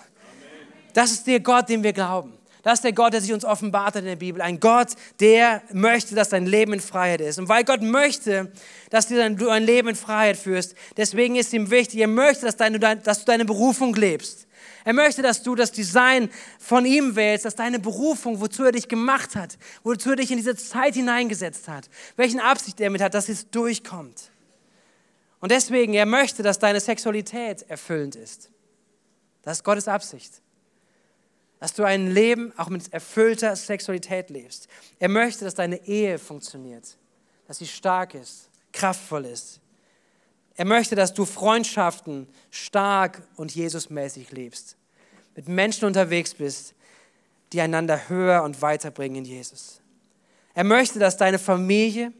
Das 0.93 1.11
ist 1.11 1.27
der 1.27 1.41
Gott, 1.41 1.67
dem 1.67 1.83
wir 1.83 1.91
glauben. 1.91 2.36
Das 2.67 2.79
ist 2.79 2.83
der 2.83 2.91
Gott, 2.91 3.13
der 3.13 3.21
sich 3.21 3.31
uns 3.31 3.45
offenbart 3.45 3.95
hat 3.95 4.01
in 4.01 4.07
der 4.07 4.17
Bibel. 4.17 4.41
Ein 4.41 4.59
Gott, 4.59 4.89
der 5.21 5.61
möchte, 5.71 6.15
dass 6.15 6.27
dein 6.27 6.45
Leben 6.45 6.73
in 6.73 6.81
Freiheit 6.81 7.21
ist. 7.21 7.39
Und 7.39 7.47
weil 7.47 7.63
Gott 7.63 7.81
möchte, 7.81 8.51
dass 8.89 9.07
du 9.07 9.49
ein 9.49 9.63
Leben 9.63 9.87
in 9.87 9.95
Freiheit 9.95 10.35
führst, 10.35 10.75
deswegen 10.97 11.37
ist 11.37 11.53
ihm 11.53 11.71
wichtig, 11.71 12.01
er 12.01 12.09
möchte, 12.09 12.45
dass, 12.45 12.57
deine, 12.57 12.77
dass 12.77 13.19
du 13.19 13.25
deine 13.25 13.45
Berufung 13.45 13.95
lebst. 13.95 14.47
Er 14.83 14.91
möchte, 14.91 15.21
dass 15.21 15.43
du 15.43 15.55
das 15.55 15.71
Design 15.71 16.29
von 16.59 16.85
ihm 16.85 17.15
wählst, 17.15 17.45
dass 17.45 17.55
deine 17.55 17.79
Berufung, 17.79 18.41
wozu 18.41 18.65
er 18.65 18.73
dich 18.73 18.89
gemacht 18.89 19.37
hat, 19.37 19.57
wozu 19.83 20.09
er 20.09 20.15
dich 20.17 20.31
in 20.31 20.35
diese 20.37 20.57
Zeit 20.57 20.95
hineingesetzt 20.95 21.69
hat, 21.69 21.89
welchen 22.17 22.41
Absicht 22.41 22.81
er 22.81 22.87
damit 22.87 23.01
hat, 23.01 23.13
dass 23.13 23.29
es 23.29 23.49
durchkommt. 23.49 24.29
Und 25.39 25.53
deswegen, 25.53 25.93
er 25.93 26.05
möchte, 26.05 26.43
dass 26.43 26.59
deine 26.59 26.81
Sexualität 26.81 27.61
erfüllend 27.69 28.17
ist. 28.17 28.51
Das 29.43 29.59
ist 29.59 29.63
Gottes 29.63 29.87
Absicht. 29.87 30.41
Dass 31.59 31.73
du 31.73 31.83
ein 31.83 32.11
Leben 32.11 32.53
auch 32.57 32.69
mit 32.69 32.93
erfüllter 32.93 33.55
Sexualität 33.55 34.29
lebst. 34.29 34.67
Er 34.99 35.09
möchte, 35.09 35.43
dass 35.45 35.55
deine 35.55 35.87
Ehe 35.87 36.19
funktioniert, 36.19 36.97
dass 37.47 37.57
sie 37.57 37.67
stark 37.67 38.13
ist, 38.13 38.49
kraftvoll 38.71 39.25
ist. 39.25 39.59
Er 40.55 40.65
möchte, 40.65 40.95
dass 40.95 41.13
du 41.13 41.25
Freundschaften 41.25 42.27
stark 42.51 43.21
und 43.35 43.53
Jesusmäßig 43.53 44.31
lebst. 44.31 44.75
Mit 45.35 45.47
Menschen 45.47 45.85
unterwegs 45.85 46.33
bist, 46.33 46.73
die 47.53 47.61
einander 47.61 48.09
höher 48.09 48.43
und 48.43 48.61
weiterbringen 48.61 49.17
in 49.17 49.25
Jesus. 49.25 49.81
Er 50.53 50.63
möchte, 50.63 50.99
dass 50.99 51.17
deine 51.17 51.39
Familie 51.39 52.11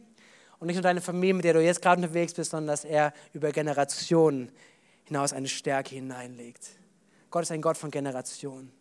und 0.60 0.66
nicht 0.66 0.76
nur 0.76 0.82
deine 0.82 1.00
Familie, 1.00 1.34
mit 1.34 1.44
der 1.44 1.54
du 1.54 1.62
jetzt 1.62 1.82
gerade 1.82 2.00
unterwegs 2.00 2.34
bist, 2.34 2.50
sondern 2.50 2.68
dass 2.68 2.84
er 2.84 3.12
über 3.32 3.50
Generationen 3.50 4.50
hinaus 5.04 5.32
eine 5.32 5.48
Stärke 5.48 5.94
hineinlegt. 5.94 6.68
Gott 7.30 7.42
ist 7.42 7.52
ein 7.52 7.62
Gott 7.62 7.76
von 7.76 7.90
Generationen. 7.90 8.72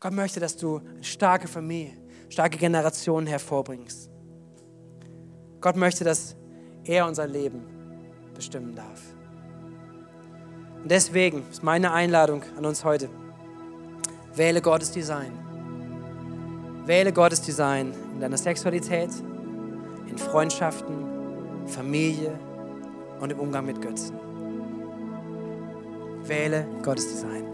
Gott 0.00 0.12
möchte, 0.12 0.38
dass 0.38 0.56
du 0.56 0.78
eine 0.78 1.02
starke 1.02 1.48
Familie, 1.48 1.96
starke 2.28 2.56
Generationen 2.56 3.26
hervorbringst. 3.26 4.08
Gott 5.60 5.76
möchte, 5.76 6.04
dass 6.04 6.36
er 6.84 7.06
unser 7.06 7.26
Leben 7.26 7.62
bestimmen 8.32 8.76
darf. 8.76 9.02
Und 10.82 10.90
deswegen 10.90 11.44
ist 11.50 11.64
meine 11.64 11.92
Einladung 11.92 12.42
an 12.56 12.64
uns 12.64 12.84
heute, 12.84 13.10
wähle 14.34 14.62
Gottes 14.62 14.92
Design. 14.92 15.32
Wähle 16.86 17.12
Gottes 17.12 17.42
Design 17.42 17.92
in 18.14 18.20
deiner 18.20 18.38
Sexualität, 18.38 19.10
in 20.06 20.16
Freundschaften, 20.16 21.66
Familie 21.66 22.38
und 23.20 23.32
im 23.32 23.40
Umgang 23.40 23.66
mit 23.66 23.82
Götzen. 23.82 24.16
Wähle 26.22 26.66
Gottes 26.82 27.08
Design. 27.08 27.47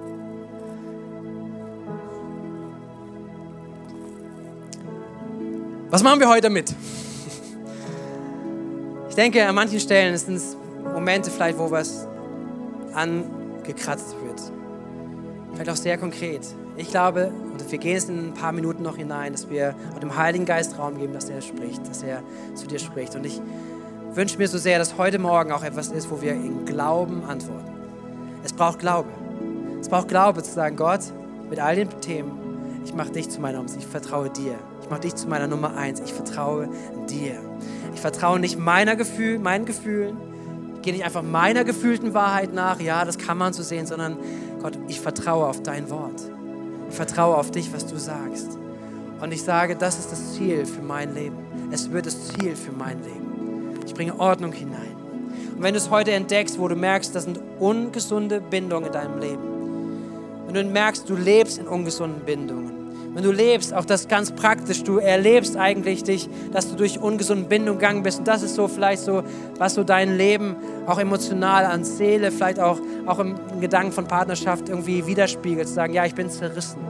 Was 5.94 6.02
machen 6.02 6.18
wir 6.18 6.28
heute 6.28 6.40
damit? 6.40 6.74
Ich 9.08 9.14
denke, 9.14 9.46
an 9.46 9.54
manchen 9.54 9.78
Stellen 9.78 10.18
sind 10.18 10.34
es 10.34 10.56
Momente 10.82 11.30
vielleicht, 11.30 11.56
wo 11.56 11.70
was 11.70 12.08
angekratzt 12.94 14.16
wird. 14.24 14.42
Vielleicht 15.52 15.70
auch 15.70 15.76
sehr 15.76 15.96
konkret. 15.96 16.44
Ich 16.76 16.90
glaube, 16.90 17.28
und 17.28 17.70
wir 17.70 17.78
gehen 17.78 17.92
jetzt 17.92 18.08
in 18.08 18.30
ein 18.30 18.34
paar 18.34 18.50
Minuten 18.50 18.82
noch 18.82 18.96
hinein, 18.96 19.34
dass 19.34 19.48
wir 19.48 19.76
dem 20.02 20.16
Heiligen 20.16 20.44
Geist 20.44 20.76
Raum 20.80 20.98
geben, 20.98 21.12
dass 21.12 21.28
er 21.28 21.40
spricht, 21.40 21.88
dass 21.88 22.02
er 22.02 22.24
zu 22.56 22.66
dir 22.66 22.80
spricht. 22.80 23.14
Und 23.14 23.24
ich 23.24 23.40
wünsche 24.14 24.36
mir 24.36 24.48
so 24.48 24.58
sehr, 24.58 24.80
dass 24.80 24.98
heute 24.98 25.20
Morgen 25.20 25.52
auch 25.52 25.62
etwas 25.62 25.92
ist, 25.92 26.10
wo 26.10 26.20
wir 26.20 26.32
in 26.32 26.64
Glauben 26.64 27.22
antworten. 27.22 27.70
Es 28.42 28.52
braucht 28.52 28.80
Glaube. 28.80 29.10
Es 29.80 29.88
braucht 29.88 30.08
Glaube 30.08 30.42
zu 30.42 30.50
sagen, 30.50 30.74
Gott, 30.74 31.02
mit 31.48 31.60
all 31.60 31.76
den 31.76 31.88
Themen, 32.00 32.32
ich 32.84 32.92
mache 32.94 33.12
dich 33.12 33.30
zu 33.30 33.40
meiner 33.40 33.60
Umsicht, 33.60 33.84
ich 33.84 33.88
vertraue 33.88 34.28
dir. 34.28 34.58
Ich 34.84 34.90
mache 34.90 35.00
dich 35.00 35.14
zu 35.14 35.28
meiner 35.28 35.46
Nummer 35.46 35.78
eins, 35.78 36.00
ich 36.04 36.12
vertraue 36.12 36.68
dir. 37.08 37.36
Ich 37.94 38.00
vertraue 38.02 38.38
nicht 38.38 38.58
meiner 38.58 38.96
Gefühl, 38.96 39.38
meinen 39.38 39.64
Gefühlen, 39.64 40.14
gehe 40.82 40.92
nicht 40.92 41.06
einfach 41.06 41.22
meiner 41.22 41.64
gefühlten 41.64 42.12
Wahrheit 42.12 42.52
nach, 42.52 42.80
ja, 42.80 43.06
das 43.06 43.16
kann 43.16 43.38
man 43.38 43.54
so 43.54 43.62
sehen, 43.62 43.86
sondern 43.86 44.18
Gott, 44.60 44.78
ich 44.86 45.00
vertraue 45.00 45.46
auf 45.46 45.62
dein 45.62 45.88
Wort. 45.88 46.20
Ich 46.90 46.96
vertraue 46.96 47.34
auf 47.38 47.50
dich, 47.50 47.72
was 47.72 47.86
du 47.86 47.96
sagst. 47.96 48.58
Und 49.22 49.32
ich 49.32 49.42
sage, 49.42 49.74
das 49.74 49.98
ist 49.98 50.12
das 50.12 50.34
Ziel 50.34 50.66
für 50.66 50.82
mein 50.82 51.14
Leben. 51.14 51.38
Es 51.70 51.90
wird 51.90 52.04
das 52.04 52.28
Ziel 52.28 52.54
für 52.54 52.72
mein 52.72 53.02
Leben. 53.02 53.80
Ich 53.86 53.94
bringe 53.94 54.20
Ordnung 54.20 54.52
hinein. 54.52 54.96
Und 55.56 55.62
wenn 55.62 55.72
du 55.72 55.78
es 55.78 55.88
heute 55.88 56.12
entdeckst, 56.12 56.58
wo 56.58 56.68
du 56.68 56.76
merkst, 56.76 57.14
das 57.14 57.24
sind 57.24 57.40
ungesunde 57.58 58.42
Bindungen 58.42 58.88
in 58.88 58.92
deinem 58.92 59.18
Leben, 59.18 59.42
wenn 60.46 60.54
du 60.54 60.64
merkst, 60.64 61.08
du 61.08 61.16
lebst 61.16 61.56
in 61.56 61.66
ungesunden 61.66 62.20
Bindungen, 62.26 62.73
wenn 63.14 63.22
du 63.22 63.30
lebst, 63.30 63.72
auch 63.72 63.84
das 63.84 64.08
ganz 64.08 64.32
praktisch, 64.32 64.82
du 64.82 64.98
erlebst 64.98 65.56
eigentlich 65.56 66.02
dich, 66.02 66.28
dass 66.52 66.68
du 66.68 66.74
durch 66.74 66.98
ungesunde 66.98 67.44
Bindung 67.44 67.76
gegangen 67.76 68.02
bist. 68.02 68.18
Und 68.18 68.28
das 68.28 68.42
ist 68.42 68.56
so 68.56 68.66
vielleicht 68.66 69.02
so, 69.02 69.22
was 69.56 69.74
so 69.74 69.84
dein 69.84 70.16
Leben 70.16 70.56
auch 70.86 70.98
emotional 70.98 71.64
an 71.64 71.84
Seele, 71.84 72.32
vielleicht 72.32 72.58
auch, 72.58 72.80
auch 73.06 73.20
im 73.20 73.36
Gedanken 73.60 73.92
von 73.92 74.08
Partnerschaft 74.08 74.68
irgendwie 74.68 75.06
widerspiegelt. 75.06 75.68
Zu 75.68 75.74
sagen, 75.74 75.94
ja, 75.94 76.04
ich 76.04 76.16
bin 76.16 76.28
zerrissen. 76.28 76.80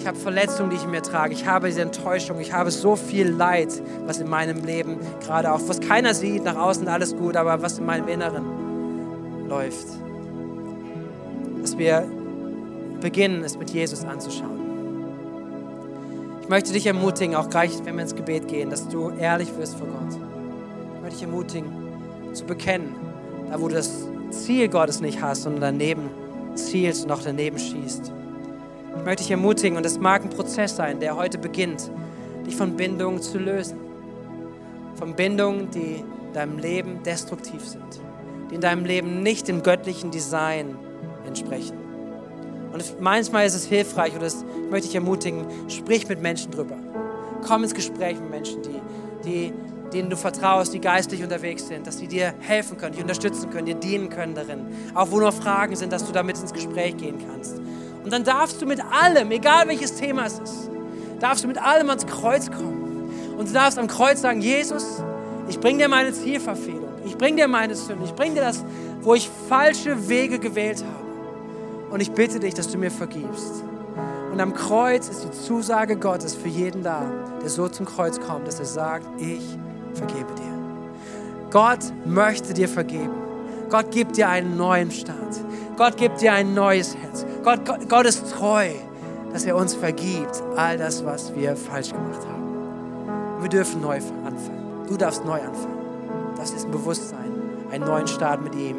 Ich 0.00 0.06
habe 0.06 0.18
Verletzungen, 0.18 0.70
die 0.70 0.76
ich 0.76 0.84
in 0.84 0.90
mir 0.90 1.02
trage. 1.02 1.32
Ich 1.32 1.46
habe 1.46 1.68
diese 1.68 1.82
Enttäuschung. 1.82 2.40
Ich 2.40 2.52
habe 2.52 2.72
so 2.72 2.96
viel 2.96 3.28
Leid, 3.28 3.68
was 4.06 4.18
in 4.18 4.28
meinem 4.28 4.64
Leben 4.64 4.98
gerade 5.20 5.52
auch, 5.52 5.60
was 5.68 5.78
keiner 5.78 6.12
sieht, 6.12 6.42
nach 6.42 6.56
außen 6.56 6.88
alles 6.88 7.16
gut, 7.16 7.36
aber 7.36 7.62
was 7.62 7.78
in 7.78 7.86
meinem 7.86 8.08
Inneren 8.08 9.46
läuft. 9.46 9.86
Dass 11.60 11.78
wir 11.78 12.04
beginnen, 13.00 13.44
es 13.44 13.56
mit 13.56 13.70
Jesus 13.70 14.04
anzuschauen 14.04 14.59
möchte 16.50 16.72
dich 16.72 16.84
ermutigen, 16.84 17.36
auch 17.36 17.48
gleich, 17.48 17.78
wenn 17.84 17.94
wir 17.94 18.02
ins 18.02 18.16
Gebet 18.16 18.48
gehen, 18.48 18.70
dass 18.70 18.88
du 18.88 19.10
ehrlich 19.10 19.56
wirst 19.56 19.76
vor 19.76 19.86
Gott. 19.86 20.18
Ich 20.96 21.00
möchte 21.00 21.16
dich 21.16 21.22
ermutigen, 21.22 21.70
zu 22.32 22.44
bekennen, 22.44 22.96
da 23.48 23.60
wo 23.60 23.68
du 23.68 23.76
das 23.76 24.08
Ziel 24.30 24.68
Gottes 24.68 25.00
nicht 25.00 25.22
hast, 25.22 25.44
sondern 25.44 25.62
daneben 25.62 26.10
zielst 26.56 27.04
und 27.04 27.12
auch 27.12 27.22
daneben 27.22 27.56
schießt. 27.56 28.12
Ich 28.96 29.04
möchte 29.04 29.22
dich 29.22 29.30
ermutigen, 29.30 29.76
und 29.76 29.86
es 29.86 30.00
mag 30.00 30.24
ein 30.24 30.30
Prozess 30.30 30.74
sein, 30.74 30.98
der 30.98 31.14
heute 31.14 31.38
beginnt, 31.38 31.88
dich 32.44 32.56
von 32.56 32.76
Bindungen 32.76 33.22
zu 33.22 33.38
lösen. 33.38 33.78
Von 34.96 35.14
Bindungen, 35.14 35.70
die 35.70 36.02
in 36.26 36.32
deinem 36.34 36.58
Leben 36.58 37.00
destruktiv 37.04 37.64
sind, 37.64 38.00
die 38.50 38.56
in 38.56 38.60
deinem 38.60 38.84
Leben 38.84 39.22
nicht 39.22 39.46
dem 39.46 39.62
göttlichen 39.62 40.10
Design 40.10 40.74
entsprechen. 41.24 41.79
Und 42.72 43.00
manchmal 43.00 43.46
ist 43.46 43.54
es 43.54 43.64
hilfreich 43.64 44.12
oder 44.12 44.24
das 44.24 44.44
möchte 44.70 44.88
ich 44.88 44.94
ermutigen, 44.94 45.46
sprich 45.68 46.08
mit 46.08 46.20
Menschen 46.20 46.50
drüber. 46.50 46.76
Komm 47.46 47.64
ins 47.64 47.74
Gespräch 47.74 48.18
mit 48.20 48.30
Menschen, 48.30 48.62
die, 48.62 48.80
die, 49.24 49.52
denen 49.92 50.10
du 50.10 50.16
vertraust, 50.16 50.72
die 50.72 50.80
geistlich 50.80 51.22
unterwegs 51.22 51.66
sind, 51.66 51.86
dass 51.86 51.98
sie 51.98 52.06
dir 52.06 52.34
helfen 52.40 52.76
können, 52.76 52.92
dich 52.92 53.02
unterstützen 53.02 53.50
können, 53.50 53.66
dir 53.66 53.74
dienen 53.74 54.08
können 54.08 54.34
darin. 54.34 54.66
Auch 54.94 55.10
wo 55.10 55.18
nur 55.18 55.32
Fragen 55.32 55.74
sind, 55.74 55.92
dass 55.92 56.06
du 56.06 56.12
damit 56.12 56.38
ins 56.38 56.52
Gespräch 56.52 56.96
gehen 56.96 57.16
kannst. 57.26 57.60
Und 58.04 58.12
dann 58.12 58.24
darfst 58.24 58.62
du 58.62 58.66
mit 58.66 58.80
allem, 58.80 59.30
egal 59.30 59.68
welches 59.68 59.94
Thema 59.94 60.26
es 60.26 60.38
ist, 60.38 60.70
darfst 61.18 61.44
du 61.44 61.48
mit 61.48 61.58
allem 61.58 61.88
ans 61.88 62.06
Kreuz 62.06 62.50
kommen. 62.50 63.10
Und 63.36 63.48
du 63.48 63.52
darfst 63.52 63.78
am 63.78 63.86
Kreuz 63.88 64.20
sagen, 64.20 64.40
Jesus, 64.40 65.02
ich 65.48 65.58
bring 65.58 65.78
dir 65.78 65.88
meine 65.88 66.12
Zielverfehlung, 66.12 66.88
ich 67.04 67.16
bring 67.16 67.36
dir 67.36 67.48
meine 67.48 67.74
Sünde, 67.74 68.04
ich 68.04 68.14
bring 68.14 68.34
dir 68.34 68.42
das, 68.42 68.64
wo 69.02 69.14
ich 69.14 69.30
falsche 69.48 70.08
Wege 70.08 70.38
gewählt 70.38 70.84
habe. 70.84 71.09
Und 71.90 72.00
ich 72.00 72.12
bitte 72.12 72.38
dich, 72.38 72.54
dass 72.54 72.68
du 72.68 72.78
mir 72.78 72.90
vergibst. 72.90 73.64
Und 74.32 74.40
am 74.40 74.54
Kreuz 74.54 75.08
ist 75.08 75.24
die 75.24 75.30
Zusage 75.30 75.96
Gottes 75.96 76.34
für 76.34 76.48
jeden 76.48 76.82
da, 76.82 77.02
der 77.42 77.50
so 77.50 77.68
zum 77.68 77.84
Kreuz 77.84 78.20
kommt, 78.20 78.46
dass 78.46 78.60
er 78.60 78.66
sagt, 78.66 79.06
ich 79.20 79.42
vergebe 79.94 80.32
dir. 80.36 81.50
Gott 81.50 81.80
möchte 82.04 82.54
dir 82.54 82.68
vergeben. 82.68 83.10
Gott 83.68 83.90
gibt 83.90 84.16
dir 84.16 84.28
einen 84.28 84.56
neuen 84.56 84.90
Start. 84.90 85.40
Gott 85.76 85.96
gibt 85.96 86.20
dir 86.20 86.32
ein 86.32 86.54
neues 86.54 86.96
Herz. 86.96 87.26
Gott, 87.42 87.64
Gott, 87.64 87.88
Gott 87.88 88.06
ist 88.06 88.30
treu, 88.32 88.68
dass 89.32 89.44
er 89.44 89.56
uns 89.56 89.74
vergibt, 89.74 90.42
all 90.56 90.78
das, 90.78 91.04
was 91.04 91.34
wir 91.34 91.56
falsch 91.56 91.90
gemacht 91.90 92.20
haben. 92.26 93.42
wir 93.42 93.48
dürfen 93.48 93.80
neu 93.80 93.96
anfangen. 93.96 94.86
Du 94.86 94.96
darfst 94.96 95.24
neu 95.24 95.40
anfangen. 95.40 95.78
Das 96.36 96.52
ist 96.52 96.66
ein 96.66 96.70
Bewusstsein, 96.70 97.32
einen 97.72 97.84
neuen 97.84 98.06
Start 98.06 98.42
mit 98.42 98.54
ihm 98.54 98.76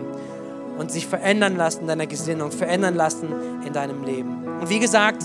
und 0.78 0.92
sich 0.92 1.08
verändern 1.08 1.56
lassen 1.56 1.82
in 1.82 1.88
deiner 1.88 2.08
Gesinnung, 2.08 2.52
verändern 2.52 2.96
lassen 2.96 3.30
in 3.66 3.74
deinem 3.74 4.04
Leben. 4.04 4.46
Und 4.60 4.70
wie 4.70 4.80
gesagt, 4.80 5.24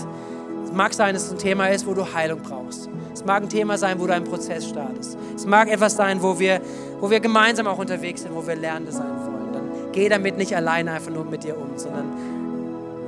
es 0.65 0.71
mag 0.71 0.93
sein, 0.93 1.13
dass 1.13 1.25
es 1.25 1.31
ein 1.31 1.37
Thema 1.37 1.67
ist, 1.67 1.87
wo 1.87 1.93
du 1.93 2.13
Heilung 2.13 2.41
brauchst. 2.41 2.89
Es 3.13 3.25
mag 3.25 3.43
ein 3.43 3.49
Thema 3.49 3.77
sein, 3.77 3.99
wo 3.99 4.05
du 4.05 4.13
einen 4.13 4.25
Prozess 4.25 4.67
startest. 4.67 5.17
Es 5.35 5.45
mag 5.45 5.69
etwas 5.69 5.95
sein, 5.95 6.21
wo 6.21 6.37
wir, 6.39 6.61
wo 6.99 7.09
wir 7.09 7.19
gemeinsam 7.19 7.67
auch 7.67 7.79
unterwegs 7.79 8.21
sind, 8.21 8.35
wo 8.35 8.45
wir 8.45 8.55
Lernende 8.55 8.91
sein 8.91 9.07
wollen. 9.07 9.53
Dann 9.53 9.91
geh 9.91 10.09
damit 10.09 10.37
nicht 10.37 10.55
alleine 10.55 10.91
einfach 10.91 11.11
nur 11.11 11.25
mit 11.25 11.43
dir 11.43 11.57
um, 11.57 11.77
sondern 11.77 12.05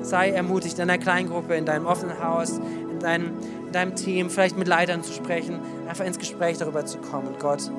sei 0.01 0.31
ermutigt, 0.31 0.79
in 0.79 0.87
deiner 0.87 0.97
Kleingruppe, 0.97 1.55
in 1.55 1.65
deinem 1.65 1.85
offenen 1.85 2.23
Haus, 2.23 2.59
in 2.91 2.99
deinem, 2.99 3.33
in 3.67 3.71
deinem 3.71 3.95
Team, 3.95 4.29
vielleicht 4.29 4.57
mit 4.57 4.67
Leitern 4.67 5.03
zu 5.03 5.13
sprechen, 5.13 5.59
einfach 5.87 6.05
ins 6.05 6.17
Gespräch 6.17 6.57
darüber 6.57 6.85
zu 6.85 6.97
kommen 6.99 7.27
und 7.27 7.39
Gott 7.39 7.69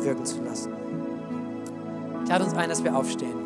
wirken 0.00 0.24
zu 0.24 0.42
lassen. 0.42 0.72
Ich 2.24 2.30
lade 2.30 2.44
uns 2.44 2.54
ein, 2.54 2.68
dass 2.68 2.84
wir 2.84 2.94
aufstehen. 2.94 3.45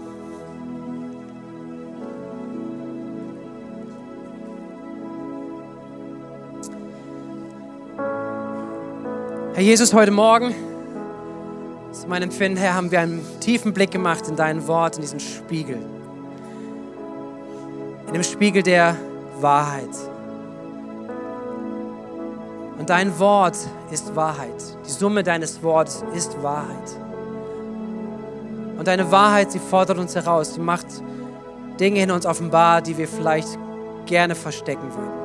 Herr 9.61 9.67
Jesus, 9.67 9.93
heute 9.93 10.11
Morgen, 10.11 10.55
das 11.91 11.99
ist 11.99 12.09
mein 12.09 12.23
Empfinden, 12.23 12.57
Herr, 12.57 12.73
haben 12.73 12.91
wir 12.91 12.99
einen 12.99 13.21
tiefen 13.41 13.75
Blick 13.75 13.91
gemacht 13.91 14.27
in 14.27 14.35
dein 14.35 14.67
Wort, 14.67 14.97
in 14.97 15.03
diesen 15.03 15.21
Spiegel. 15.21 15.77
In 18.07 18.15
dem 18.15 18.23
Spiegel 18.23 18.63
der 18.63 18.97
Wahrheit. 19.39 19.91
Und 22.79 22.89
dein 22.89 23.19
Wort 23.19 23.59
ist 23.91 24.17
Wahrheit. 24.17 24.65
Die 24.87 24.91
Summe 24.91 25.23
deines 25.23 25.63
Wortes 25.63 26.05
ist 26.15 26.43
Wahrheit. 26.43 26.97
Und 28.79 28.89
deine 28.89 29.13
Wahrheit, 29.13 29.53
sie 29.53 29.59
fordert 29.59 29.99
uns 29.99 30.15
heraus. 30.15 30.55
Sie 30.55 30.61
macht 30.61 30.87
Dinge 31.79 32.03
in 32.03 32.11
uns 32.11 32.25
offenbar, 32.25 32.81
die 32.81 32.97
wir 32.97 33.07
vielleicht 33.07 33.59
gerne 34.07 34.35
verstecken 34.35 34.91
würden. 34.95 35.20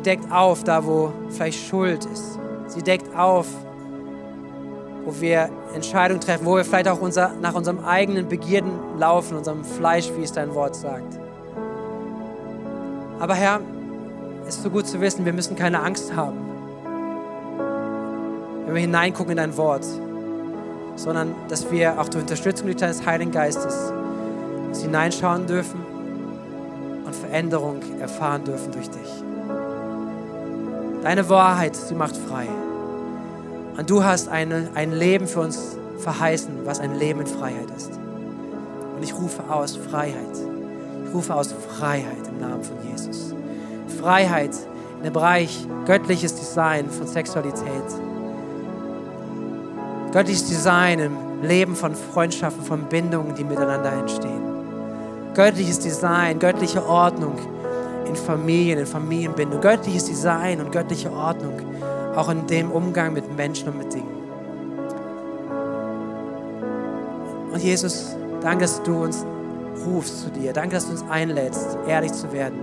Sie 0.00 0.04
deckt 0.04 0.32
auf, 0.32 0.64
da 0.64 0.86
wo 0.86 1.12
vielleicht 1.28 1.68
Schuld 1.68 2.06
ist. 2.06 2.38
Sie 2.68 2.82
deckt 2.82 3.14
auf, 3.14 3.46
wo 5.04 5.20
wir 5.20 5.50
Entscheidungen 5.74 6.22
treffen, 6.22 6.46
wo 6.46 6.56
wir 6.56 6.64
vielleicht 6.64 6.88
auch 6.88 7.02
unser, 7.02 7.32
nach 7.42 7.54
unserem 7.54 7.84
eigenen 7.84 8.26
Begierden 8.26 8.72
laufen, 8.96 9.36
unserem 9.36 9.62
Fleisch, 9.62 10.10
wie 10.16 10.22
es 10.22 10.32
dein 10.32 10.54
Wort 10.54 10.74
sagt. 10.74 11.20
Aber 13.18 13.34
Herr, 13.34 13.60
es 14.48 14.56
ist 14.56 14.62
so 14.62 14.70
gut 14.70 14.86
zu 14.86 15.02
wissen, 15.02 15.26
wir 15.26 15.34
müssen 15.34 15.54
keine 15.54 15.82
Angst 15.82 16.16
haben, 16.16 16.38
wenn 18.64 18.74
wir 18.74 18.80
hineingucken 18.80 19.32
in 19.32 19.36
dein 19.36 19.54
Wort, 19.58 19.84
sondern 20.96 21.34
dass 21.48 21.70
wir 21.70 22.00
auch 22.00 22.08
durch 22.08 22.22
Unterstützung 22.22 22.68
durch 22.68 22.78
deines 22.78 23.04
Heiligen 23.04 23.32
Geistes 23.32 23.92
hineinschauen 24.80 25.46
dürfen 25.46 25.84
und 27.04 27.14
Veränderung 27.14 27.82
erfahren 28.00 28.44
dürfen 28.44 28.72
durch 28.72 28.88
dich. 28.88 29.29
Deine 31.02 31.28
Wahrheit, 31.30 31.74
sie 31.76 31.94
macht 31.94 32.16
frei. 32.16 32.46
Und 33.76 33.88
du 33.88 34.04
hast 34.04 34.28
eine, 34.28 34.68
ein 34.74 34.92
Leben 34.92 35.26
für 35.26 35.40
uns 35.40 35.78
verheißen, 35.98 36.66
was 36.66 36.80
ein 36.80 36.94
Leben 36.98 37.20
in 37.20 37.26
Freiheit 37.26 37.70
ist. 37.74 37.92
Und 38.96 39.02
ich 39.02 39.14
rufe 39.14 39.42
aus 39.48 39.76
Freiheit. 39.76 40.36
Ich 41.06 41.14
rufe 41.14 41.34
aus 41.34 41.54
Freiheit 41.78 42.28
im 42.28 42.40
Namen 42.40 42.62
von 42.62 42.76
Jesus. 42.86 43.34
Freiheit 44.00 44.50
in 44.98 45.04
dem 45.04 45.12
Bereich 45.14 45.66
göttliches 45.86 46.34
Design 46.34 46.90
von 46.90 47.06
Sexualität. 47.06 47.64
Göttliches 50.12 50.48
Design 50.48 50.98
im 50.98 51.16
Leben 51.42 51.74
von 51.74 51.94
Freundschaften, 51.94 52.62
von 52.62 52.82
Bindungen, 52.84 53.34
die 53.34 53.44
miteinander 53.44 53.92
entstehen. 53.92 54.42
Göttliches 55.34 55.78
Design, 55.78 56.38
göttliche 56.38 56.84
Ordnung 56.86 57.38
in 58.10 58.16
Familien, 58.16 58.78
in 58.78 58.86
Familienbindung. 58.86 59.60
Göttliches 59.60 60.04
Design 60.06 60.60
und 60.60 60.72
göttliche 60.72 61.12
Ordnung, 61.12 61.54
auch 62.16 62.28
in 62.28 62.46
dem 62.46 62.70
Umgang 62.70 63.12
mit 63.12 63.36
Menschen 63.36 63.68
und 63.68 63.78
mit 63.78 63.92
Dingen. 63.94 64.20
Und 67.52 67.62
Jesus, 67.62 68.16
danke, 68.42 68.62
dass 68.62 68.82
du 68.82 69.04
uns 69.04 69.24
rufst 69.86 70.22
zu 70.22 70.30
dir. 70.30 70.52
Danke, 70.52 70.74
dass 70.74 70.86
du 70.86 70.92
uns 70.92 71.04
einlädst, 71.08 71.78
ehrlich 71.86 72.12
zu 72.12 72.30
werden. 72.32 72.58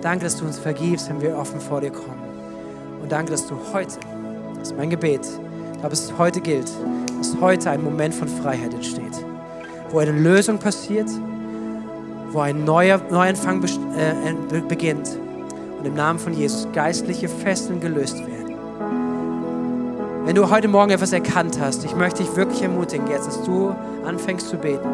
Danke, 0.00 0.24
dass 0.24 0.36
du 0.36 0.44
uns 0.44 0.58
vergibst, 0.58 1.08
wenn 1.08 1.20
wir 1.20 1.36
offen 1.36 1.60
vor 1.60 1.80
dir 1.80 1.90
kommen. 1.90 2.22
Und 3.00 3.10
danke, 3.10 3.30
dass 3.30 3.46
du 3.46 3.54
heute, 3.72 3.98
das 4.58 4.70
ist 4.70 4.76
mein 4.76 4.90
Gebet, 4.90 5.26
aber 5.82 5.92
es 5.92 6.12
heute 6.18 6.40
gilt, 6.40 6.70
dass 7.18 7.40
heute 7.40 7.70
ein 7.70 7.82
Moment 7.82 8.14
von 8.14 8.28
Freiheit 8.28 8.74
entsteht, 8.74 9.24
wo 9.90 9.98
eine 9.98 10.12
Lösung 10.12 10.58
passiert, 10.58 11.08
wo 12.32 12.40
ein 12.40 12.64
neuer 12.64 13.00
Neuanfang 13.10 13.62
äh, 13.62 14.60
beginnt 14.68 15.18
und 15.78 15.86
im 15.86 15.94
Namen 15.94 16.18
von 16.18 16.32
Jesus 16.32 16.66
geistliche 16.72 17.28
Fesseln 17.28 17.80
gelöst 17.80 18.18
werden. 18.18 18.56
Wenn 20.24 20.36
du 20.36 20.48
heute 20.48 20.68
Morgen 20.68 20.92
etwas 20.92 21.12
erkannt 21.12 21.58
hast, 21.60 21.84
ich 21.84 21.96
möchte 21.96 22.22
dich 22.22 22.36
wirklich 22.36 22.62
ermutigen 22.62 23.06
jetzt, 23.08 23.26
dass 23.26 23.42
du 23.42 23.74
anfängst 24.06 24.48
zu 24.48 24.56
beten, 24.56 24.88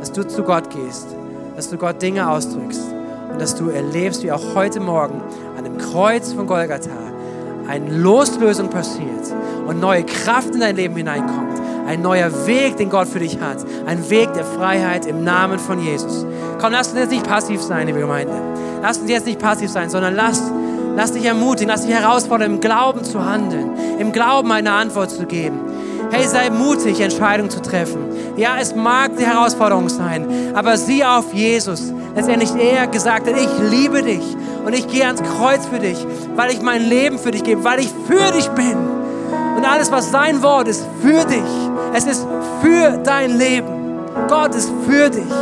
dass 0.00 0.12
du 0.12 0.26
zu 0.26 0.42
Gott 0.42 0.70
gehst, 0.70 1.08
dass 1.54 1.70
du 1.70 1.76
Gott 1.76 2.00
Dinge 2.00 2.28
ausdrückst 2.28 2.82
und 3.30 3.40
dass 3.40 3.54
du 3.54 3.68
erlebst, 3.68 4.22
wie 4.24 4.32
auch 4.32 4.54
heute 4.54 4.80
Morgen 4.80 5.20
an 5.56 5.64
dem 5.64 5.76
Kreuz 5.78 6.32
von 6.32 6.46
Golgatha 6.46 6.90
eine 7.68 7.96
Loslösung 7.96 8.70
passiert 8.70 9.34
und 9.66 9.80
neue 9.80 10.04
Kraft 10.04 10.54
in 10.54 10.60
dein 10.60 10.76
Leben 10.76 10.96
hineinkommt. 10.96 11.60
Ein 11.86 12.02
neuer 12.02 12.46
Weg, 12.46 12.76
den 12.76 12.90
Gott 12.90 13.08
für 13.08 13.20
dich 13.20 13.40
hat. 13.40 13.58
Ein 13.86 14.10
Weg 14.10 14.32
der 14.34 14.44
Freiheit 14.44 15.06
im 15.06 15.22
Namen 15.22 15.58
von 15.58 15.80
Jesus. 15.80 16.26
Komm, 16.60 16.72
lass 16.72 16.88
uns 16.88 16.98
jetzt 16.98 17.12
nicht 17.12 17.26
passiv 17.26 17.62
sein, 17.62 17.86
liebe 17.86 18.00
Gemeinde. 18.00 18.32
Lass 18.82 18.98
uns 18.98 19.10
jetzt 19.10 19.26
nicht 19.26 19.38
passiv 19.38 19.70
sein, 19.70 19.88
sondern 19.88 20.14
lass, 20.14 20.42
lass 20.96 21.12
dich 21.12 21.24
ermutigen, 21.24 21.68
lass 21.68 21.86
dich 21.86 21.94
herausfordern, 21.94 22.54
im 22.54 22.60
Glauben 22.60 23.04
zu 23.04 23.24
handeln, 23.24 23.70
im 23.98 24.12
Glauben 24.12 24.50
eine 24.50 24.72
Antwort 24.72 25.10
zu 25.10 25.26
geben. 25.26 25.60
Hey, 26.10 26.26
sei 26.26 26.50
mutig, 26.50 27.00
Entscheidungen 27.00 27.50
zu 27.50 27.60
treffen. 27.60 27.98
Ja, 28.36 28.56
es 28.60 28.74
mag 28.74 29.16
die 29.16 29.24
Herausforderung 29.24 29.88
sein, 29.88 30.26
aber 30.54 30.76
sieh 30.76 31.04
auf 31.04 31.32
Jesus. 31.32 31.92
Letztendlich 32.14 32.54
er 32.54 32.86
gesagt 32.86 33.28
hat, 33.28 33.36
ich 33.36 33.70
liebe 33.70 34.02
dich 34.02 34.22
und 34.64 34.72
ich 34.72 34.88
gehe 34.88 35.06
ans 35.06 35.22
Kreuz 35.22 35.66
für 35.66 35.78
dich, 35.78 36.06
weil 36.34 36.52
ich 36.52 36.62
mein 36.62 36.88
Leben 36.88 37.18
für 37.18 37.30
dich 37.30 37.44
gebe, 37.44 37.64
weil 37.64 37.80
ich 37.80 37.90
für 38.06 38.32
dich 38.32 38.48
bin. 38.50 38.95
Und 39.56 39.64
alles, 39.64 39.90
was 39.90 40.10
sein 40.10 40.42
Wort 40.42 40.68
ist, 40.68 40.86
für 41.00 41.24
dich. 41.24 41.42
Es 41.94 42.04
ist 42.04 42.26
für 42.62 42.98
dein 42.98 43.38
Leben. 43.38 43.98
Gott 44.28 44.54
ist 44.54 44.70
für 44.86 45.08
dich. 45.08 45.32